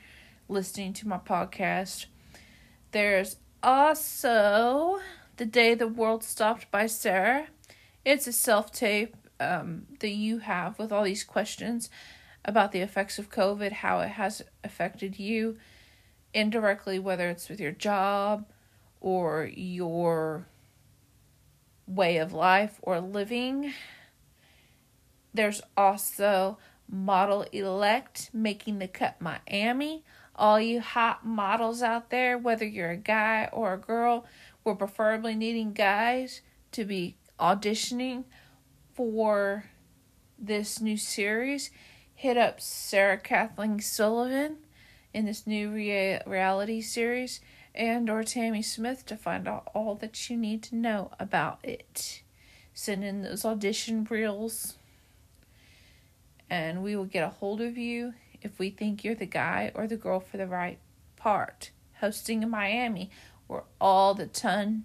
listening 0.49 0.95
to 0.95 1.07
my 1.07 1.19
podcast. 1.19 2.07
There's 2.91 3.37
also 3.63 4.99
The 5.37 5.47
Day 5.47 5.75
the 5.75 5.89
World 5.89 6.23
Stopped 6.23 6.71
by 6.71 6.87
Sarah. 6.87 7.49
It's 8.05 8.27
a 8.27 8.33
self 8.33 8.71
tape 8.73 9.17
um, 9.41 9.87
that 10.01 10.11
you 10.11 10.39
have 10.39 10.79
with 10.79 10.93
all 10.93 11.05
these 11.05 11.25
questions 11.25 11.91
about 12.45 12.73
the 12.73 12.81
effects 12.81 13.19
of 13.19 13.31
COVID, 13.31 13.73
how 13.73 14.01
it 14.01 14.11
has 14.11 14.43
affected 14.63 15.19
you 15.19 15.57
indirectly, 16.33 16.99
whether 16.99 17.29
it's 17.31 17.49
with 17.49 17.61
your 17.61 17.73
job 17.73 18.47
or 19.01 19.51
your 19.55 20.47
way 21.87 22.19
of 22.19 22.33
life 22.33 22.79
or 22.83 23.01
living 23.01 23.73
there's 25.35 25.61
also 25.77 26.59
Model 26.89 27.43
Elect 27.53 28.31
making 28.33 28.79
the 28.79 28.89
cut 28.89 29.21
Miami. 29.21 30.05
All 30.37 30.61
you 30.61 30.81
hot 30.81 31.27
models 31.27 31.83
out 31.83 32.11
there, 32.11 32.39
whether 32.39 32.65
you're 32.65 32.91
a 32.91 32.97
guy 32.97 33.49
or 33.53 33.75
a 33.75 33.79
girl, 33.79 34.25
we're 34.65 34.75
preferably 34.75 35.35
needing 35.35 35.73
guys 35.75 36.41
to 36.73 36.85
be 36.85 37.17
auditioning 37.39 38.25
for 38.95 39.67
this 40.39 40.81
new 40.81 40.97
series. 40.97 41.71
Hit 42.15 42.39
up 42.39 42.61
Sarah 42.61 43.19
Kathleen 43.19 43.81
Sullivan 43.81 44.57
in 45.13 45.27
this 45.27 45.47
new 45.47 45.71
rea- 45.71 46.23
reality 46.27 46.81
series 46.81 47.41
and 47.75 48.09
or 48.09 48.23
Tammy 48.23 48.63
Smith 48.63 49.05
to 49.07 49.17
find 49.17 49.47
out 49.47 49.69
all 49.75 49.95
that 49.97 50.31
you 50.31 50.37
need 50.37 50.63
to 50.63 50.77
know 50.77 51.11
about 51.21 51.59
it. 51.63 52.23
Send 52.73 53.05
in 53.05 53.23
those 53.23 53.45
audition 53.45 54.07
reels 54.09 54.79
and 56.49 56.83
we 56.83 56.97
will 56.97 57.05
get 57.05 57.25
a 57.25 57.31
hold 57.31 57.61
of 57.61 57.77
you 57.77 58.15
if 58.43 58.59
we 58.59 58.71
think 58.71 59.05
you're 59.05 59.15
the 59.15 59.27
guy 59.27 59.73
or 59.75 59.87
the 59.87 59.97
girl 59.97 60.21
for 60.21 60.37
the 60.37 60.47
right 60.47 60.79
part. 61.17 61.71
Hosting 62.01 62.43
in 62.43 62.51
Miami, 62.51 63.11
where 63.47 63.65
all 63.81 64.15
the 64.15 64.27
tons 64.27 64.85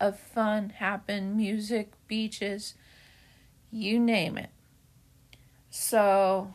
of 0.00 0.18
fun 0.18 0.70
happen 0.70 1.36
music, 1.36 1.92
beaches, 2.06 2.74
you 3.70 3.98
name 3.98 4.36
it. 4.36 4.50
So, 5.70 6.52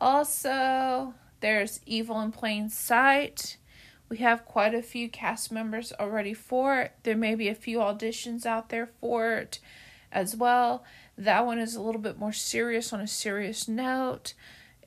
also, 0.00 1.14
there's 1.40 1.80
Evil 1.84 2.20
in 2.20 2.32
Plain 2.32 2.70
Sight. 2.70 3.58
We 4.08 4.18
have 4.18 4.46
quite 4.46 4.74
a 4.74 4.82
few 4.82 5.10
cast 5.10 5.52
members 5.52 5.92
already 6.00 6.32
for 6.32 6.80
it. 6.80 6.92
There 7.02 7.16
may 7.16 7.34
be 7.34 7.48
a 7.48 7.54
few 7.54 7.78
auditions 7.78 8.46
out 8.46 8.70
there 8.70 8.88
for 9.00 9.34
it 9.34 9.60
as 10.10 10.34
well. 10.34 10.84
That 11.18 11.44
one 11.44 11.58
is 11.58 11.74
a 11.74 11.82
little 11.82 12.00
bit 12.00 12.18
more 12.18 12.32
serious 12.32 12.92
on 12.92 13.00
a 13.00 13.06
serious 13.06 13.68
note. 13.68 14.32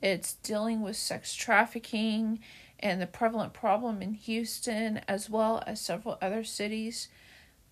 It's 0.02 0.34
dealing 0.34 0.82
with 0.82 0.96
sex 0.96 1.34
trafficking 1.34 2.40
and 2.82 3.00
the 3.00 3.06
prevalent 3.06 3.52
problem 3.52 4.02
in 4.02 4.14
Houston 4.14 5.00
as 5.08 5.30
well 5.30 5.62
as 5.66 5.80
several 5.80 6.18
other 6.20 6.42
cities 6.44 7.08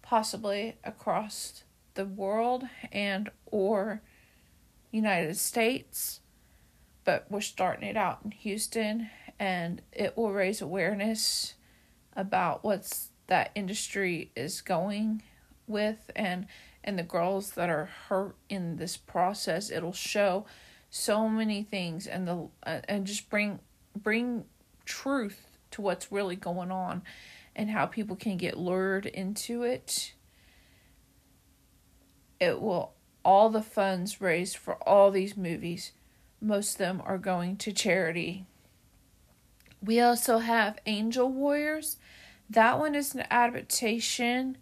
possibly 0.03 0.77
across 0.85 1.65
the 1.95 2.05
world 2.05 2.65
and 2.93 3.31
or 3.47 4.03
United 4.93 5.37
States. 5.37 6.21
But 7.05 7.27
we're 7.29 7.41
starting 7.41 7.89
it 7.89 7.97
out 7.97 8.21
in 8.25 8.31
Houston 8.31 9.11
and 9.39 9.83
it 9.93 10.17
will 10.17 10.33
raise 10.33 10.61
awareness 10.61 11.55
about 12.15 12.63
what's 12.63 13.09
that 13.27 13.51
industry 13.55 14.31
is 14.37 14.61
going 14.61 15.23
with 15.67 16.11
and 16.15 16.47
and 16.83 16.99
the 16.99 17.03
girls 17.03 17.53
that 17.53 17.71
are 17.71 17.91
hurt 18.09 18.35
in 18.49 18.77
this 18.77 18.97
process 18.97 19.71
it'll 19.71 19.93
show 19.93 20.45
so 20.91 21.29
many 21.29 21.63
things 21.63 22.07
and 22.07 22.27
the 22.27 22.49
uh, 22.65 22.81
and 22.89 23.07
just 23.07 23.31
bring 23.31 23.61
bring 23.97 24.45
truth 24.91 25.47
to 25.71 25.81
what's 25.81 26.11
really 26.11 26.37
going 26.37 26.71
on 26.71 27.03
and 27.55 27.71
how 27.71 27.87
people 27.87 28.17
can 28.17 28.37
get 28.37 28.59
lured 28.59 29.07
into 29.07 29.63
it 29.63 30.13
it 32.41 32.61
will 32.61 32.93
all 33.25 33.51
the 33.51 33.63
funds 33.63 34.21
raised 34.21 34.57
for 34.57 34.75
all 34.89 35.11
these 35.11 35.37
movies 35.37 35.93
most 36.41 36.73
of 36.73 36.79
them 36.79 37.03
are 37.05 37.19
going 37.19 37.57
to 37.57 37.73
charity 37.73 38.45
we 39.81 40.01
also 40.01 40.39
have 40.39 40.79
angel 40.87 41.31
warriors 41.31 41.97
that 42.49 42.81
one 42.81 42.97
is 42.97 43.15
an 43.15 43.25
adaptation 43.31 44.57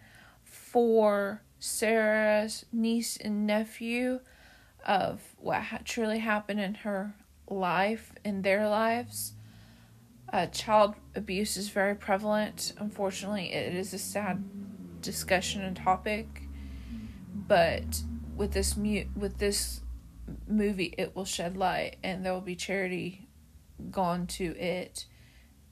for 0.45 1.41
Sarah's 1.59 2.67
niece 2.71 3.17
and 3.17 3.47
nephew 3.47 4.21
of 4.87 5.21
what 5.39 5.63
ha- 5.63 5.81
truly 5.85 6.19
happened 6.19 6.61
in 6.61 6.75
her 6.75 7.15
life, 7.49 8.13
in 8.25 8.43
their 8.43 8.69
lives. 8.69 9.33
Uh, 10.33 10.47
child 10.47 10.95
abuse 11.15 11.57
is 11.57 11.69
very 11.71 11.95
prevalent. 11.95 12.73
Unfortunately, 12.79 13.53
it 13.53 13.75
is 13.75 13.95
a 13.95 13.99
sad 13.99 14.45
discussion 15.01 15.63
and 15.63 15.77
topic. 15.77 16.43
But 17.35 18.03
with 18.37 18.53
this 18.53 18.77
mu- 18.77 19.07
with 19.17 19.39
this 19.39 19.81
movie, 20.47 20.95
it 20.99 21.17
will 21.17 21.25
shed 21.25 21.57
light, 21.57 21.97
and 22.03 22.25
there 22.25 22.35
will 22.35 22.41
be 22.41 22.57
charity 22.57 23.29
gone 23.91 24.27
to 24.27 24.57
it 24.59 25.07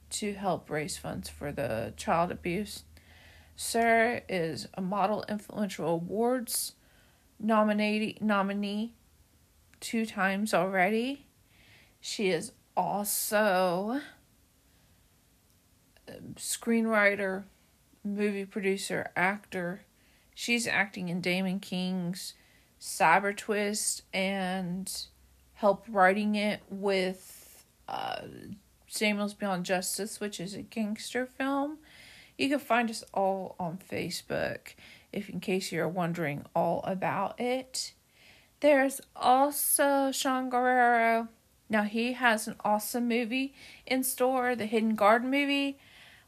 to 0.09 0.33
help 0.33 0.69
raise 0.69 0.97
funds 0.97 1.29
for 1.29 1.51
the 1.51 1.93
child 1.97 2.31
abuse 2.31 2.83
Sarah 3.59 4.21
is 4.29 4.67
a 4.75 4.81
Model 4.81 5.25
Influential 5.27 5.87
Awards 5.87 6.73
nominee, 7.39 8.15
nominee 8.21 8.93
two 9.79 10.05
times 10.05 10.53
already. 10.53 11.25
She 11.99 12.29
is 12.29 12.51
also 12.77 13.99
screenwriter, 16.37 17.43
movie 18.03 18.45
producer, 18.45 19.11
actor. 19.15 19.81
She's 20.33 20.67
acting 20.67 21.09
in 21.09 21.21
Damon 21.21 21.59
King's 21.59 22.33
Cyber 22.79 23.35
Twist 23.35 24.03
and 24.13 24.91
help 25.55 25.85
writing 25.89 26.35
it 26.35 26.61
with 26.69 27.65
uh, 27.87 28.21
Samuel's 28.87 29.33
Beyond 29.33 29.65
Justice, 29.65 30.19
which 30.19 30.39
is 30.39 30.53
a 30.53 30.61
gangster 30.61 31.25
film. 31.25 31.79
You 32.37 32.49
can 32.49 32.59
find 32.59 32.89
us 32.89 33.03
all 33.13 33.55
on 33.59 33.79
Facebook 33.91 34.73
if 35.11 35.29
in 35.29 35.39
case 35.39 35.71
you're 35.71 35.87
wondering 35.87 36.45
all 36.55 36.81
about 36.83 37.39
it. 37.39 37.93
There's 38.59 39.01
also 39.15 40.11
Sean 40.11 40.49
Guerrero. 40.49 41.27
Now 41.69 41.83
he 41.83 42.13
has 42.13 42.47
an 42.47 42.55
awesome 42.63 43.07
movie 43.07 43.53
in 43.85 44.03
store, 44.03 44.55
the 44.55 44.65
Hidden 44.65 44.95
Garden 44.95 45.29
movie. 45.29 45.79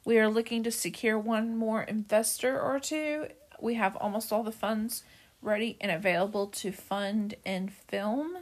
We 0.09 0.17
are 0.17 0.27
looking 0.27 0.63
to 0.63 0.71
secure 0.71 1.19
one 1.19 1.55
more 1.55 1.83
investor 1.83 2.59
or 2.59 2.79
two. 2.79 3.27
We 3.61 3.75
have 3.75 3.95
almost 3.97 4.33
all 4.33 4.41
the 4.41 4.51
funds 4.51 5.03
ready 5.39 5.77
and 5.79 5.91
available 5.91 6.47
to 6.47 6.71
fund 6.71 7.35
and 7.45 7.71
film. 7.71 8.37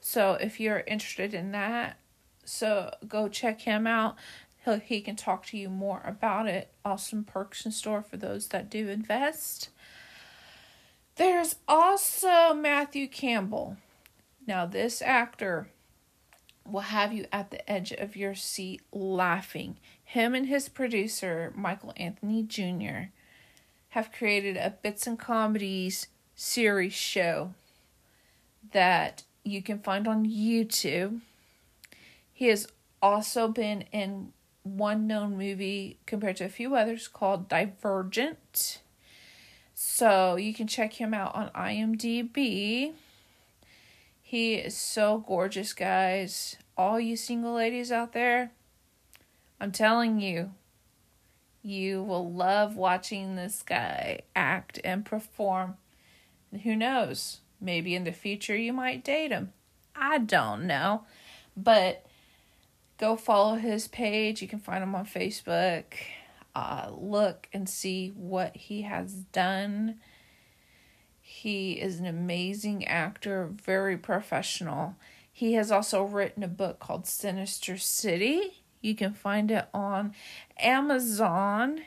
So 0.00 0.32
if 0.32 0.58
you're 0.58 0.82
interested 0.88 1.32
in 1.32 1.52
that, 1.52 1.98
so 2.44 2.92
go 3.06 3.28
check 3.28 3.60
him 3.60 3.86
out. 3.86 4.16
He'll, 4.64 4.80
he 4.80 5.00
can 5.00 5.14
talk 5.14 5.46
to 5.46 5.56
you 5.56 5.68
more 5.68 6.02
about 6.04 6.48
it. 6.48 6.72
Awesome 6.84 7.22
perks 7.22 7.64
in 7.64 7.70
store 7.70 8.02
for 8.02 8.16
those 8.16 8.48
that 8.48 8.68
do 8.68 8.88
invest. 8.88 9.68
There's 11.14 11.54
also 11.68 12.54
Matthew 12.54 13.06
Campbell. 13.06 13.76
Now, 14.48 14.66
this 14.66 15.00
actor 15.00 15.68
will 16.66 16.80
have 16.80 17.12
you 17.12 17.26
at 17.30 17.52
the 17.52 17.70
edge 17.70 17.92
of 17.92 18.16
your 18.16 18.34
seat 18.34 18.82
laughing. 18.90 19.76
Him 20.14 20.36
and 20.36 20.46
his 20.46 20.68
producer, 20.68 21.52
Michael 21.56 21.92
Anthony 21.96 22.44
Jr., 22.44 23.10
have 23.88 24.12
created 24.12 24.56
a 24.56 24.70
bits 24.70 25.08
and 25.08 25.18
comedies 25.18 26.06
series 26.36 26.92
show 26.92 27.52
that 28.70 29.24
you 29.42 29.60
can 29.60 29.80
find 29.80 30.06
on 30.06 30.24
YouTube. 30.24 31.18
He 32.32 32.46
has 32.46 32.68
also 33.02 33.48
been 33.48 33.86
in 33.90 34.32
one 34.62 35.08
known 35.08 35.36
movie 35.36 35.98
compared 36.06 36.36
to 36.36 36.44
a 36.44 36.48
few 36.48 36.76
others 36.76 37.08
called 37.08 37.48
Divergent. 37.48 38.82
So 39.74 40.36
you 40.36 40.54
can 40.54 40.68
check 40.68 40.92
him 40.92 41.12
out 41.12 41.34
on 41.34 41.50
IMDb. 41.56 42.92
He 44.22 44.54
is 44.54 44.76
so 44.76 45.24
gorgeous, 45.26 45.72
guys. 45.72 46.54
All 46.78 47.00
you 47.00 47.16
single 47.16 47.54
ladies 47.54 47.90
out 47.90 48.12
there, 48.12 48.52
I'm 49.64 49.72
telling 49.72 50.20
you, 50.20 50.50
you 51.62 52.02
will 52.02 52.30
love 52.30 52.76
watching 52.76 53.34
this 53.34 53.62
guy 53.62 54.20
act 54.36 54.78
and 54.84 55.06
perform. 55.06 55.78
And 56.52 56.60
who 56.60 56.76
knows? 56.76 57.38
Maybe 57.62 57.94
in 57.94 58.04
the 58.04 58.12
future 58.12 58.54
you 58.54 58.74
might 58.74 59.02
date 59.02 59.30
him. 59.30 59.54
I 59.96 60.18
don't 60.18 60.66
know. 60.66 61.04
But 61.56 62.04
go 62.98 63.16
follow 63.16 63.54
his 63.54 63.88
page. 63.88 64.42
You 64.42 64.48
can 64.48 64.58
find 64.58 64.82
him 64.82 64.94
on 64.94 65.06
Facebook. 65.06 65.84
Uh, 66.54 66.90
look 66.94 67.48
and 67.50 67.66
see 67.66 68.12
what 68.14 68.54
he 68.54 68.82
has 68.82 69.14
done. 69.14 69.98
He 71.22 71.80
is 71.80 71.98
an 71.98 72.04
amazing 72.04 72.86
actor, 72.86 73.48
very 73.50 73.96
professional. 73.96 74.96
He 75.32 75.54
has 75.54 75.72
also 75.72 76.02
written 76.02 76.42
a 76.42 76.48
book 76.48 76.80
called 76.80 77.06
Sinister 77.06 77.78
City. 77.78 78.63
You 78.84 78.94
can 78.94 79.14
find 79.14 79.50
it 79.50 79.66
on 79.72 80.14
Amazon. 80.58 81.84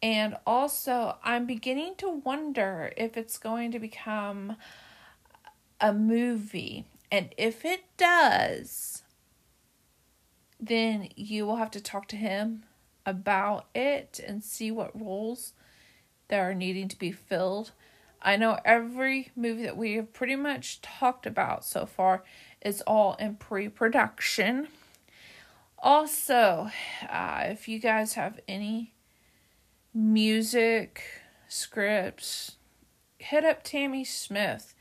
And 0.00 0.36
also, 0.46 1.16
I'm 1.24 1.44
beginning 1.44 1.96
to 1.96 2.08
wonder 2.08 2.92
if 2.96 3.16
it's 3.16 3.36
going 3.36 3.72
to 3.72 3.80
become 3.80 4.54
a 5.80 5.92
movie. 5.92 6.84
And 7.10 7.34
if 7.36 7.64
it 7.64 7.80
does, 7.96 9.02
then 10.60 11.08
you 11.16 11.44
will 11.44 11.56
have 11.56 11.72
to 11.72 11.80
talk 11.80 12.06
to 12.08 12.16
him 12.16 12.62
about 13.04 13.66
it 13.74 14.20
and 14.24 14.44
see 14.44 14.70
what 14.70 14.98
roles 14.98 15.52
that 16.28 16.38
are 16.38 16.54
needing 16.54 16.86
to 16.86 16.98
be 16.98 17.10
filled. 17.10 17.72
I 18.22 18.36
know 18.36 18.60
every 18.64 19.32
movie 19.34 19.64
that 19.64 19.76
we 19.76 19.94
have 19.94 20.12
pretty 20.12 20.36
much 20.36 20.80
talked 20.80 21.26
about 21.26 21.64
so 21.64 21.86
far 21.86 22.22
is 22.64 22.82
all 22.82 23.14
in 23.14 23.34
pre 23.34 23.68
production. 23.68 24.68
Also, 25.80 26.70
uh, 27.08 27.44
if 27.46 27.68
you 27.68 27.78
guys 27.78 28.14
have 28.14 28.40
any 28.48 28.94
music 29.94 31.02
scripts, 31.48 32.56
hit 33.18 33.44
up 33.44 33.62
Tammy 33.62 34.04
Smith. 34.04 34.74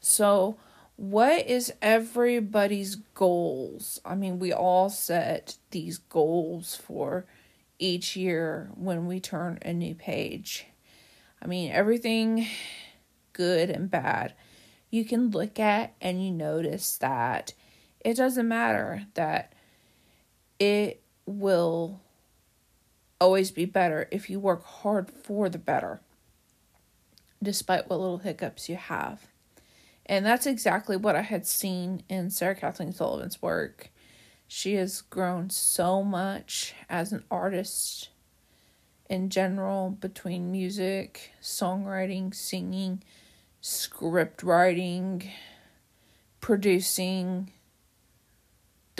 So, 0.00 0.56
what 0.96 1.46
is 1.46 1.72
everybody's 1.80 2.96
goals? 2.96 4.00
I 4.04 4.14
mean, 4.14 4.38
we 4.38 4.52
all 4.52 4.90
set 4.90 5.56
these 5.70 5.98
goals 5.98 6.74
for 6.74 7.26
each 7.78 8.16
year 8.16 8.70
when 8.74 9.06
we 9.06 9.20
turn 9.20 9.58
a 9.62 9.72
new 9.72 9.94
page. 9.94 10.66
I 11.40 11.46
mean, 11.46 11.70
everything 11.70 12.46
good 13.32 13.70
and 13.70 13.90
bad 13.90 14.34
you 14.90 15.04
can 15.04 15.30
look 15.30 15.58
at 15.58 15.94
and 16.00 16.24
you 16.24 16.30
notice 16.30 16.98
that 16.98 17.54
it 18.00 18.14
doesn't 18.16 18.48
matter 18.48 19.06
that 19.14 19.52
it 20.58 21.02
will 21.26 22.00
always 23.20 23.50
be 23.50 23.66
better 23.66 24.08
if 24.10 24.30
you 24.30 24.40
work 24.40 24.64
hard 24.64 25.10
for 25.10 25.48
the 25.48 25.58
better, 25.58 26.00
despite 27.42 27.88
what 27.88 28.00
little 28.00 28.18
hiccups 28.18 28.68
you 28.68 28.76
have. 28.76 29.26
And 30.06 30.24
that's 30.24 30.46
exactly 30.46 30.96
what 30.96 31.14
I 31.14 31.22
had 31.22 31.46
seen 31.46 32.02
in 32.08 32.30
Sarah 32.30 32.54
Kathleen 32.54 32.92
Sullivan's 32.92 33.40
work. 33.40 33.90
She 34.48 34.74
has 34.74 35.02
grown 35.02 35.50
so 35.50 36.02
much 36.02 36.74
as 36.88 37.12
an 37.12 37.22
artist 37.30 38.08
in 39.08 39.28
general 39.28 39.90
between 39.90 40.50
music, 40.50 41.32
songwriting, 41.42 42.34
singing, 42.34 43.02
script 43.60 44.42
writing, 44.42 45.30
producing, 46.40 47.52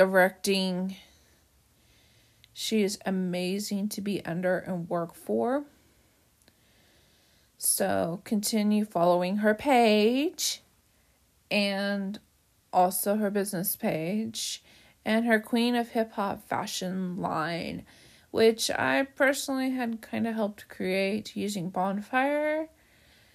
directing. 0.01 0.97
She 2.55 2.83
is 2.83 2.99
amazing 3.05 3.91
to 3.91 4.01
be 4.01 4.25
under 4.25 4.57
and 4.57 4.89
work 4.89 5.15
for. 5.15 5.65
So 7.59 8.23
continue 8.25 8.87
following 8.87 9.37
her 9.37 9.53
page 9.53 10.63
and 11.51 12.19
also 12.73 13.17
her 13.17 13.31
business 13.31 13.77
page 13.77 14.63
and 15.05 15.27
her 15.27 15.39
Queen 15.39 15.75
of 15.75 15.91
Hip 15.91 16.13
Hop 16.13 16.49
fashion 16.49 17.19
line, 17.21 17.85
which 18.31 18.71
I 18.71 19.03
personally 19.03 19.73
had 19.73 20.01
kind 20.01 20.27
of 20.27 20.35
helped 20.35 20.67
create 20.71 21.37
using 21.37 21.69
Bonfire. 21.69 22.71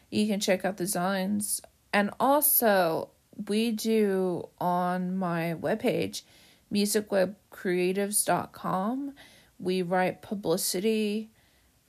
You 0.10 0.26
can 0.26 0.40
check 0.40 0.66
out 0.66 0.78
the 0.78 0.86
designs. 0.86 1.62
And 1.94 2.10
also, 2.20 3.10
we 3.48 3.70
do 3.70 4.50
on 4.60 5.16
my 5.16 5.54
webpage, 5.60 6.24
musicwebbcreatives.com, 6.72 9.14
we 9.60 9.82
write 9.82 10.22
publicity 10.22 11.30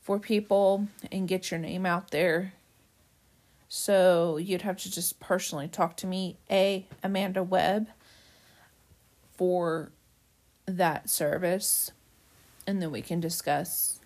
for 0.00 0.20
people 0.20 0.86
and 1.10 1.26
get 1.26 1.50
your 1.50 1.58
name 1.58 1.84
out 1.84 2.10
there. 2.10 2.52
So 3.68 4.36
you'd 4.36 4.62
have 4.62 4.76
to 4.78 4.90
just 4.90 5.18
personally 5.18 5.68
talk 5.68 5.96
to 5.98 6.06
me, 6.06 6.38
A, 6.50 6.86
Amanda 7.02 7.42
Webb, 7.42 7.88
for 9.36 9.90
that 10.66 11.10
service. 11.10 11.90
And 12.66 12.80
then 12.80 12.92
we 12.92 13.02
can 13.02 13.20
discuss 13.20 14.00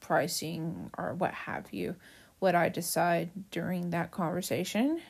pricing 0.00 0.90
or 0.98 1.14
what 1.14 1.32
have 1.32 1.72
you, 1.72 1.96
what 2.38 2.54
I 2.54 2.68
decide 2.68 3.30
during 3.50 3.90
that 3.90 4.10
conversation. 4.10 5.00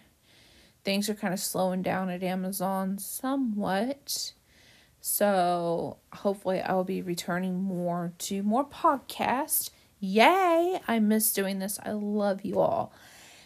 Things 0.85 1.09
are 1.09 1.15
kind 1.15 1.33
of 1.33 1.41
slowing 1.41 1.83
down 1.83 2.11
at 2.11 2.23
Amazon 2.23 2.99
somewhat. 2.99 4.33
So 5.07 5.99
hopefully 6.15 6.63
I 6.63 6.73
will 6.73 6.83
be 6.83 7.03
returning 7.03 7.63
more 7.63 8.15
to 8.21 8.43
more 8.43 8.65
podcasts 8.65 9.69
Yay! 10.01 10.81
I 10.89 10.99
miss 10.99 11.33
doing 11.33 11.59
this. 11.59 11.79
I 11.83 11.93
love 11.93 12.43
you 12.43 12.59
all. 12.59 12.91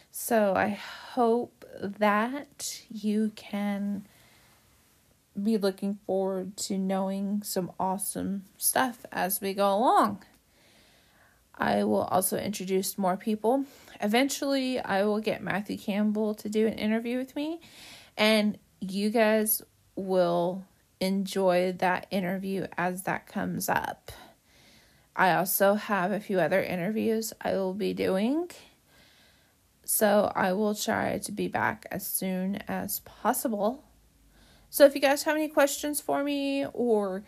So 0.09 0.55
I 0.55 0.69
hope 1.11 1.65
that 1.81 2.81
you 2.89 3.33
can 3.35 4.05
be 5.41 5.57
looking 5.57 5.99
forward 6.05 6.55
to 6.57 6.77
knowing 6.77 7.43
some 7.43 7.73
awesome 7.77 8.45
stuff 8.57 9.05
as 9.11 9.41
we 9.41 9.53
go 9.53 9.73
along. 9.73 10.23
I 11.55 11.83
will 11.83 12.03
also 12.03 12.37
introduce 12.37 12.97
more 12.97 13.17
people. 13.17 13.65
Eventually, 14.01 14.79
I 14.79 15.03
will 15.03 15.19
get 15.19 15.43
Matthew 15.43 15.77
Campbell 15.77 16.35
to 16.35 16.49
do 16.49 16.67
an 16.67 16.73
interview 16.73 17.17
with 17.17 17.35
me, 17.35 17.59
and 18.17 18.57
you 18.79 19.09
guys 19.09 19.61
will 19.95 20.65
enjoy 20.99 21.73
that 21.79 22.07
interview 22.11 22.67
as 22.77 23.03
that 23.03 23.27
comes 23.27 23.69
up. 23.69 24.11
I 25.15 25.33
also 25.33 25.73
have 25.73 26.11
a 26.11 26.19
few 26.19 26.39
other 26.39 26.61
interviews 26.61 27.33
I 27.41 27.53
will 27.53 27.73
be 27.73 27.93
doing. 27.93 28.49
So 29.83 30.31
I 30.35 30.53
will 30.53 30.75
try 30.75 31.17
to 31.17 31.31
be 31.31 31.47
back 31.47 31.85
as 31.91 32.05
soon 32.05 32.57
as 32.67 32.99
possible. 32.99 33.83
So 34.69 34.85
if 34.85 34.93
you 34.93 35.01
guys 35.01 35.23
have 35.23 35.35
any 35.35 35.47
questions 35.47 35.99
for 35.99 36.23
me 36.23 36.65
or 36.73 37.23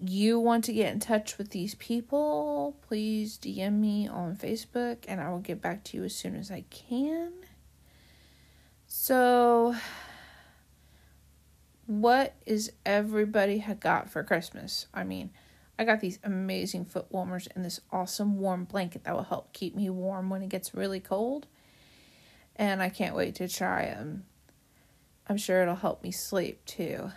you 0.00 0.38
want 0.38 0.64
to 0.64 0.72
get 0.72 0.92
in 0.92 1.00
touch 1.00 1.38
with 1.38 1.50
these 1.50 1.74
people, 1.74 2.76
please 2.86 3.36
DM 3.36 3.80
me 3.80 4.06
on 4.06 4.36
Facebook 4.36 4.98
and 5.08 5.20
I 5.20 5.30
will 5.30 5.40
get 5.40 5.60
back 5.60 5.82
to 5.84 5.96
you 5.96 6.04
as 6.04 6.14
soon 6.14 6.36
as 6.36 6.50
I 6.50 6.64
can. 6.70 7.32
So, 8.86 9.74
what 11.88 12.34
is 12.44 12.70
everybody 12.84 13.58
had 13.58 13.80
got 13.80 14.10
for 14.10 14.22
Christmas? 14.22 14.86
I 14.92 15.04
mean, 15.04 15.30
I 15.78 15.84
got 15.84 16.00
these 16.00 16.18
amazing 16.22 16.84
foot 16.84 17.06
warmers 17.08 17.48
and 17.54 17.64
this 17.64 17.80
awesome 17.90 18.38
warm 18.38 18.64
blanket 18.64 19.04
that 19.04 19.14
will 19.14 19.22
help 19.22 19.54
keep 19.54 19.74
me 19.74 19.88
warm 19.88 20.28
when 20.28 20.42
it 20.42 20.50
gets 20.50 20.74
really 20.74 21.00
cold. 21.00 21.46
And 22.56 22.82
I 22.82 22.90
can't 22.90 23.16
wait 23.16 23.36
to 23.36 23.48
try 23.48 23.86
them. 23.86 24.26
I'm 25.26 25.38
sure 25.38 25.62
it'll 25.62 25.76
help 25.76 26.02
me 26.02 26.10
sleep 26.10 26.62
too. 26.66 27.10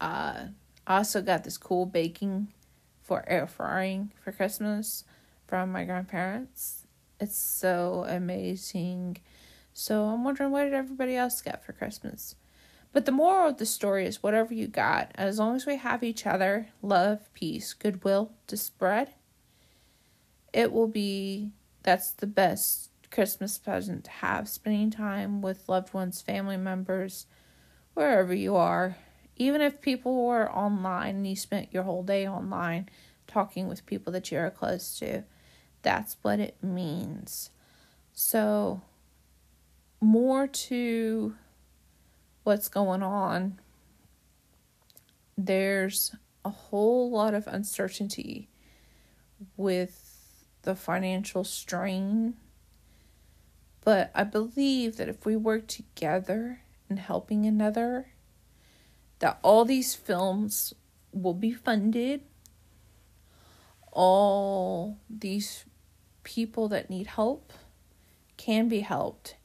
Uh, 0.00 0.46
I 0.88 0.96
also 0.96 1.22
got 1.22 1.44
this 1.44 1.56
cool 1.56 1.86
baking 1.86 2.48
for 3.00 3.24
air 3.28 3.46
frying 3.46 4.10
for 4.24 4.32
Christmas 4.32 5.04
from 5.46 5.70
my 5.70 5.84
grandparents. 5.84 6.88
It's 7.20 7.38
so 7.38 8.04
amazing. 8.08 9.18
So 9.72 10.06
I'm 10.06 10.24
wondering 10.24 10.50
what 10.50 10.64
did 10.64 10.74
everybody 10.74 11.14
else 11.14 11.40
get 11.40 11.64
for 11.64 11.72
Christmas? 11.72 12.34
But 12.94 13.06
the 13.06 13.12
moral 13.12 13.50
of 13.50 13.58
the 13.58 13.66
story 13.66 14.06
is 14.06 14.22
whatever 14.22 14.54
you 14.54 14.68
got, 14.68 15.10
as 15.16 15.40
long 15.40 15.56
as 15.56 15.66
we 15.66 15.78
have 15.78 16.04
each 16.04 16.26
other, 16.26 16.68
love, 16.80 17.28
peace, 17.34 17.74
goodwill 17.74 18.30
to 18.46 18.56
spread, 18.56 19.14
it 20.52 20.72
will 20.72 20.86
be 20.86 21.50
that's 21.82 22.12
the 22.12 22.28
best 22.28 22.90
Christmas 23.10 23.58
present 23.58 24.04
to 24.04 24.10
have. 24.10 24.48
Spending 24.48 24.90
time 24.90 25.42
with 25.42 25.68
loved 25.68 25.92
ones, 25.92 26.22
family 26.22 26.56
members, 26.56 27.26
wherever 27.94 28.32
you 28.32 28.54
are. 28.54 28.96
Even 29.34 29.60
if 29.60 29.80
people 29.80 30.26
were 30.26 30.48
online 30.48 31.16
and 31.16 31.26
you 31.26 31.34
spent 31.34 31.74
your 31.74 31.82
whole 31.82 32.04
day 32.04 32.28
online 32.28 32.88
talking 33.26 33.66
with 33.66 33.86
people 33.86 34.12
that 34.12 34.30
you 34.30 34.38
are 34.38 34.50
close 34.50 34.96
to, 35.00 35.24
that's 35.82 36.16
what 36.22 36.38
it 36.38 36.62
means. 36.62 37.50
So, 38.12 38.82
more 40.00 40.46
to 40.46 41.34
what's 42.44 42.68
going 42.68 43.02
on, 43.02 43.58
there's 45.36 46.14
a 46.44 46.50
whole 46.50 47.10
lot 47.10 47.34
of 47.34 47.46
uncertainty 47.46 48.48
with 49.56 50.46
the 50.62 50.76
financial 50.76 51.42
strain. 51.42 52.34
But 53.82 54.10
I 54.14 54.24
believe 54.24 54.96
that 54.96 55.08
if 55.08 55.26
we 55.26 55.36
work 55.36 55.66
together 55.66 56.60
in 56.88 56.98
helping 56.98 57.44
another, 57.44 58.12
that 59.18 59.38
all 59.42 59.64
these 59.64 59.94
films 59.94 60.74
will 61.12 61.34
be 61.34 61.52
funded. 61.52 62.22
All 63.92 64.98
these 65.08 65.64
people 66.24 66.68
that 66.68 66.90
need 66.90 67.06
help 67.06 67.52
can 68.36 68.68
be 68.68 68.80
helped. 68.80 69.36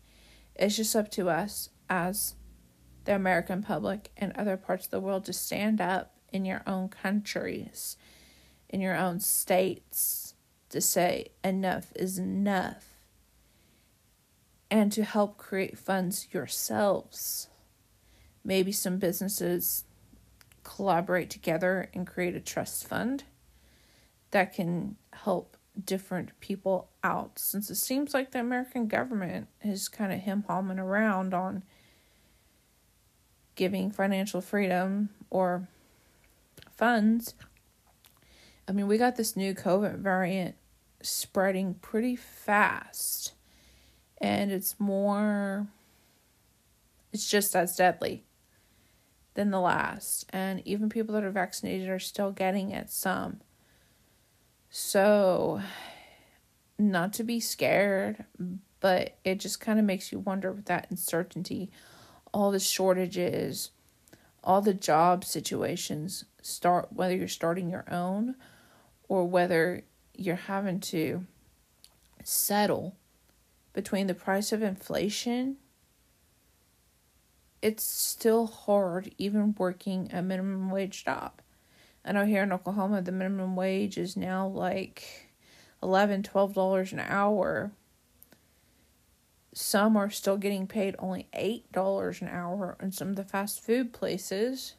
It's 0.55 0.77
just 0.77 0.95
up 0.95 1.11
to 1.11 1.29
us 1.29 1.69
as 1.89 2.35
the 3.05 3.15
American 3.15 3.63
public 3.63 4.11
and 4.17 4.31
other 4.33 4.57
parts 4.57 4.85
of 4.85 4.91
the 4.91 4.99
world 4.99 5.25
to 5.25 5.33
stand 5.33 5.81
up 5.81 6.13
in 6.31 6.45
your 6.45 6.61
own 6.67 6.89
countries, 6.89 7.97
in 8.69 8.81
your 8.81 8.95
own 8.95 9.19
states, 9.19 10.35
to 10.69 10.79
say 10.81 11.29
enough 11.43 11.91
is 11.95 12.19
enough, 12.19 12.85
and 14.69 14.91
to 14.91 15.03
help 15.03 15.37
create 15.37 15.77
funds 15.77 16.27
yourselves. 16.31 17.47
Maybe 18.43 18.71
some 18.71 18.97
businesses 18.97 19.85
collaborate 20.63 21.29
together 21.29 21.89
and 21.93 22.05
create 22.05 22.35
a 22.35 22.39
trust 22.39 22.87
fund 22.87 23.23
that 24.31 24.53
can 24.53 24.95
help 25.13 25.57
different 25.83 26.39
people 26.39 26.89
out 27.03 27.39
since 27.39 27.69
it 27.69 27.75
seems 27.75 28.13
like 28.13 28.31
the 28.31 28.39
American 28.39 28.87
government 28.87 29.47
is 29.63 29.87
kind 29.87 30.11
of 30.11 30.19
him 30.19 30.43
humming 30.47 30.79
around 30.79 31.33
on 31.33 31.63
giving 33.59 33.91
financial 33.91 34.39
freedom 34.39 35.09
or 35.29 35.67
funds. 36.77 37.33
I 38.69 38.71
mean, 38.71 38.87
we 38.87 38.97
got 38.97 39.17
this 39.17 39.35
new 39.35 39.53
COVID 39.53 39.97
variant 39.97 40.55
spreading 41.01 41.73
pretty 41.73 42.15
fast, 42.15 43.33
and 44.17 44.49
it's 44.49 44.79
more, 44.79 45.67
it's 47.11 47.29
just 47.29 47.53
as 47.53 47.75
deadly 47.75 48.23
than 49.33 49.51
the 49.51 49.59
last. 49.59 50.25
And 50.29 50.65
even 50.65 50.87
people 50.87 51.13
that 51.15 51.25
are 51.25 51.29
vaccinated 51.29 51.89
are 51.89 51.99
still 51.99 52.31
getting 52.31 52.71
it, 52.71 52.89
some. 52.89 53.41
So, 54.69 55.61
not 56.77 57.11
to 57.13 57.23
be 57.25 57.41
scared, 57.41 58.23
but 58.79 59.17
it 59.25 59.41
just 59.41 59.59
kind 59.59 59.79
of 59.79 59.83
makes 59.83 60.13
you 60.13 60.19
wonder 60.19 60.53
with 60.53 60.65
that 60.67 60.87
uncertainty 60.89 61.69
all 62.33 62.51
the 62.51 62.59
shortages, 62.59 63.71
all 64.43 64.61
the 64.61 64.73
job 64.73 65.23
situations 65.23 66.25
start 66.41 66.93
whether 66.93 67.15
you're 67.15 67.27
starting 67.27 67.69
your 67.69 67.85
own 67.91 68.35
or 69.07 69.25
whether 69.25 69.83
you're 70.15 70.35
having 70.35 70.79
to 70.79 71.25
settle 72.23 72.95
between 73.73 74.07
the 74.07 74.13
price 74.13 74.51
of 74.51 74.61
inflation 74.61 75.57
it's 77.61 77.83
still 77.83 78.47
hard 78.47 79.13
even 79.17 79.53
working 79.57 80.09
a 80.13 80.21
minimum 80.21 80.69
wage 80.69 81.03
job. 81.03 81.33
I 82.05 82.13
know 82.13 82.25
here 82.25 82.43
in 82.43 82.53
Oklahoma 82.53 83.01
the 83.01 83.11
minimum 83.11 83.55
wage 83.55 83.97
is 83.97 84.15
now 84.15 84.47
like 84.47 85.29
11 85.83 86.23
12 86.23 86.53
dollars 86.53 86.93
an 86.93 86.99
hour 86.99 87.71
some 89.53 89.97
are 89.97 90.09
still 90.09 90.37
getting 90.37 90.67
paid 90.67 90.95
only 90.99 91.27
eight 91.33 91.71
dollars 91.71 92.21
an 92.21 92.27
hour 92.27 92.77
in 92.81 92.91
some 92.91 93.09
of 93.09 93.15
the 93.15 93.23
fast 93.23 93.63
food 93.63 93.91
places 93.91 94.75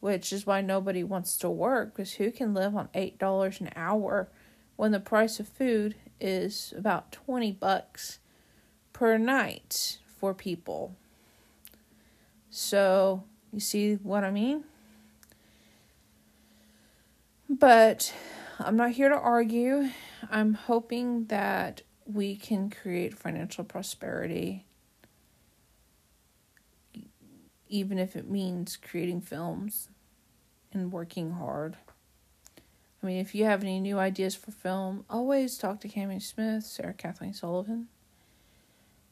which 0.00 0.32
is 0.32 0.46
why 0.46 0.60
nobody 0.60 1.04
wants 1.04 1.36
to 1.36 1.48
work 1.48 1.94
because 1.94 2.14
who 2.14 2.30
can 2.30 2.54
live 2.54 2.74
on 2.74 2.88
eight 2.94 3.18
dollars 3.18 3.60
an 3.60 3.70
hour 3.76 4.28
when 4.76 4.92
the 4.92 5.00
price 5.00 5.38
of 5.38 5.46
food 5.46 5.94
is 6.20 6.72
about 6.76 7.12
20 7.12 7.52
bucks 7.52 8.18
per 8.92 9.18
night 9.18 9.98
for 10.18 10.34
people? 10.34 10.96
So 12.48 13.24
you 13.52 13.60
see 13.60 13.94
what 13.96 14.24
i 14.24 14.30
mean? 14.30 14.64
But 17.48 18.14
i'm 18.58 18.76
not 18.76 18.92
here 18.92 19.10
to 19.10 19.16
argue. 19.18 19.90
I'm 20.30 20.54
hoping 20.54 21.26
that 21.26 21.82
we 22.14 22.36
can 22.36 22.70
create 22.70 23.14
financial 23.14 23.64
prosperity 23.64 24.64
even 27.70 27.98
if 27.98 28.16
it 28.16 28.28
means 28.28 28.76
creating 28.76 29.20
films 29.20 29.88
and 30.72 30.92
working 30.92 31.32
hard. 31.32 31.76
I 33.02 33.06
mean, 33.06 33.18
if 33.18 33.34
you 33.34 33.44
have 33.44 33.62
any 33.62 33.80
new 33.80 33.98
ideas 33.98 34.34
for 34.34 34.50
film, 34.50 35.04
always 35.08 35.56
talk 35.56 35.80
to 35.80 35.88
Tammy 35.88 36.18
Smith, 36.18 36.64
Sarah 36.64 36.92
Kathleen 36.92 37.32
Sullivan. 37.32 37.88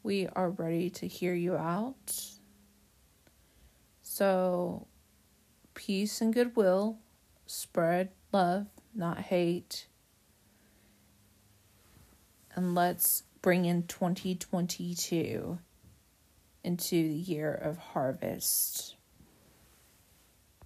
We 0.02 0.28
are 0.34 0.50
ready 0.50 0.90
to 0.90 1.06
hear 1.06 1.34
you 1.34 1.56
out. 1.56 2.22
So, 4.02 4.86
peace 5.74 6.20
and 6.20 6.34
goodwill, 6.34 6.98
spread 7.46 8.10
love, 8.32 8.66
not 8.94 9.18
hate. 9.18 9.87
And 12.54 12.74
let's 12.74 13.24
bring 13.40 13.64
in 13.64 13.84
2022 13.84 15.58
into 16.64 16.90
the 16.90 17.14
year 17.14 17.54
of 17.54 17.78
harvest. 17.78 18.96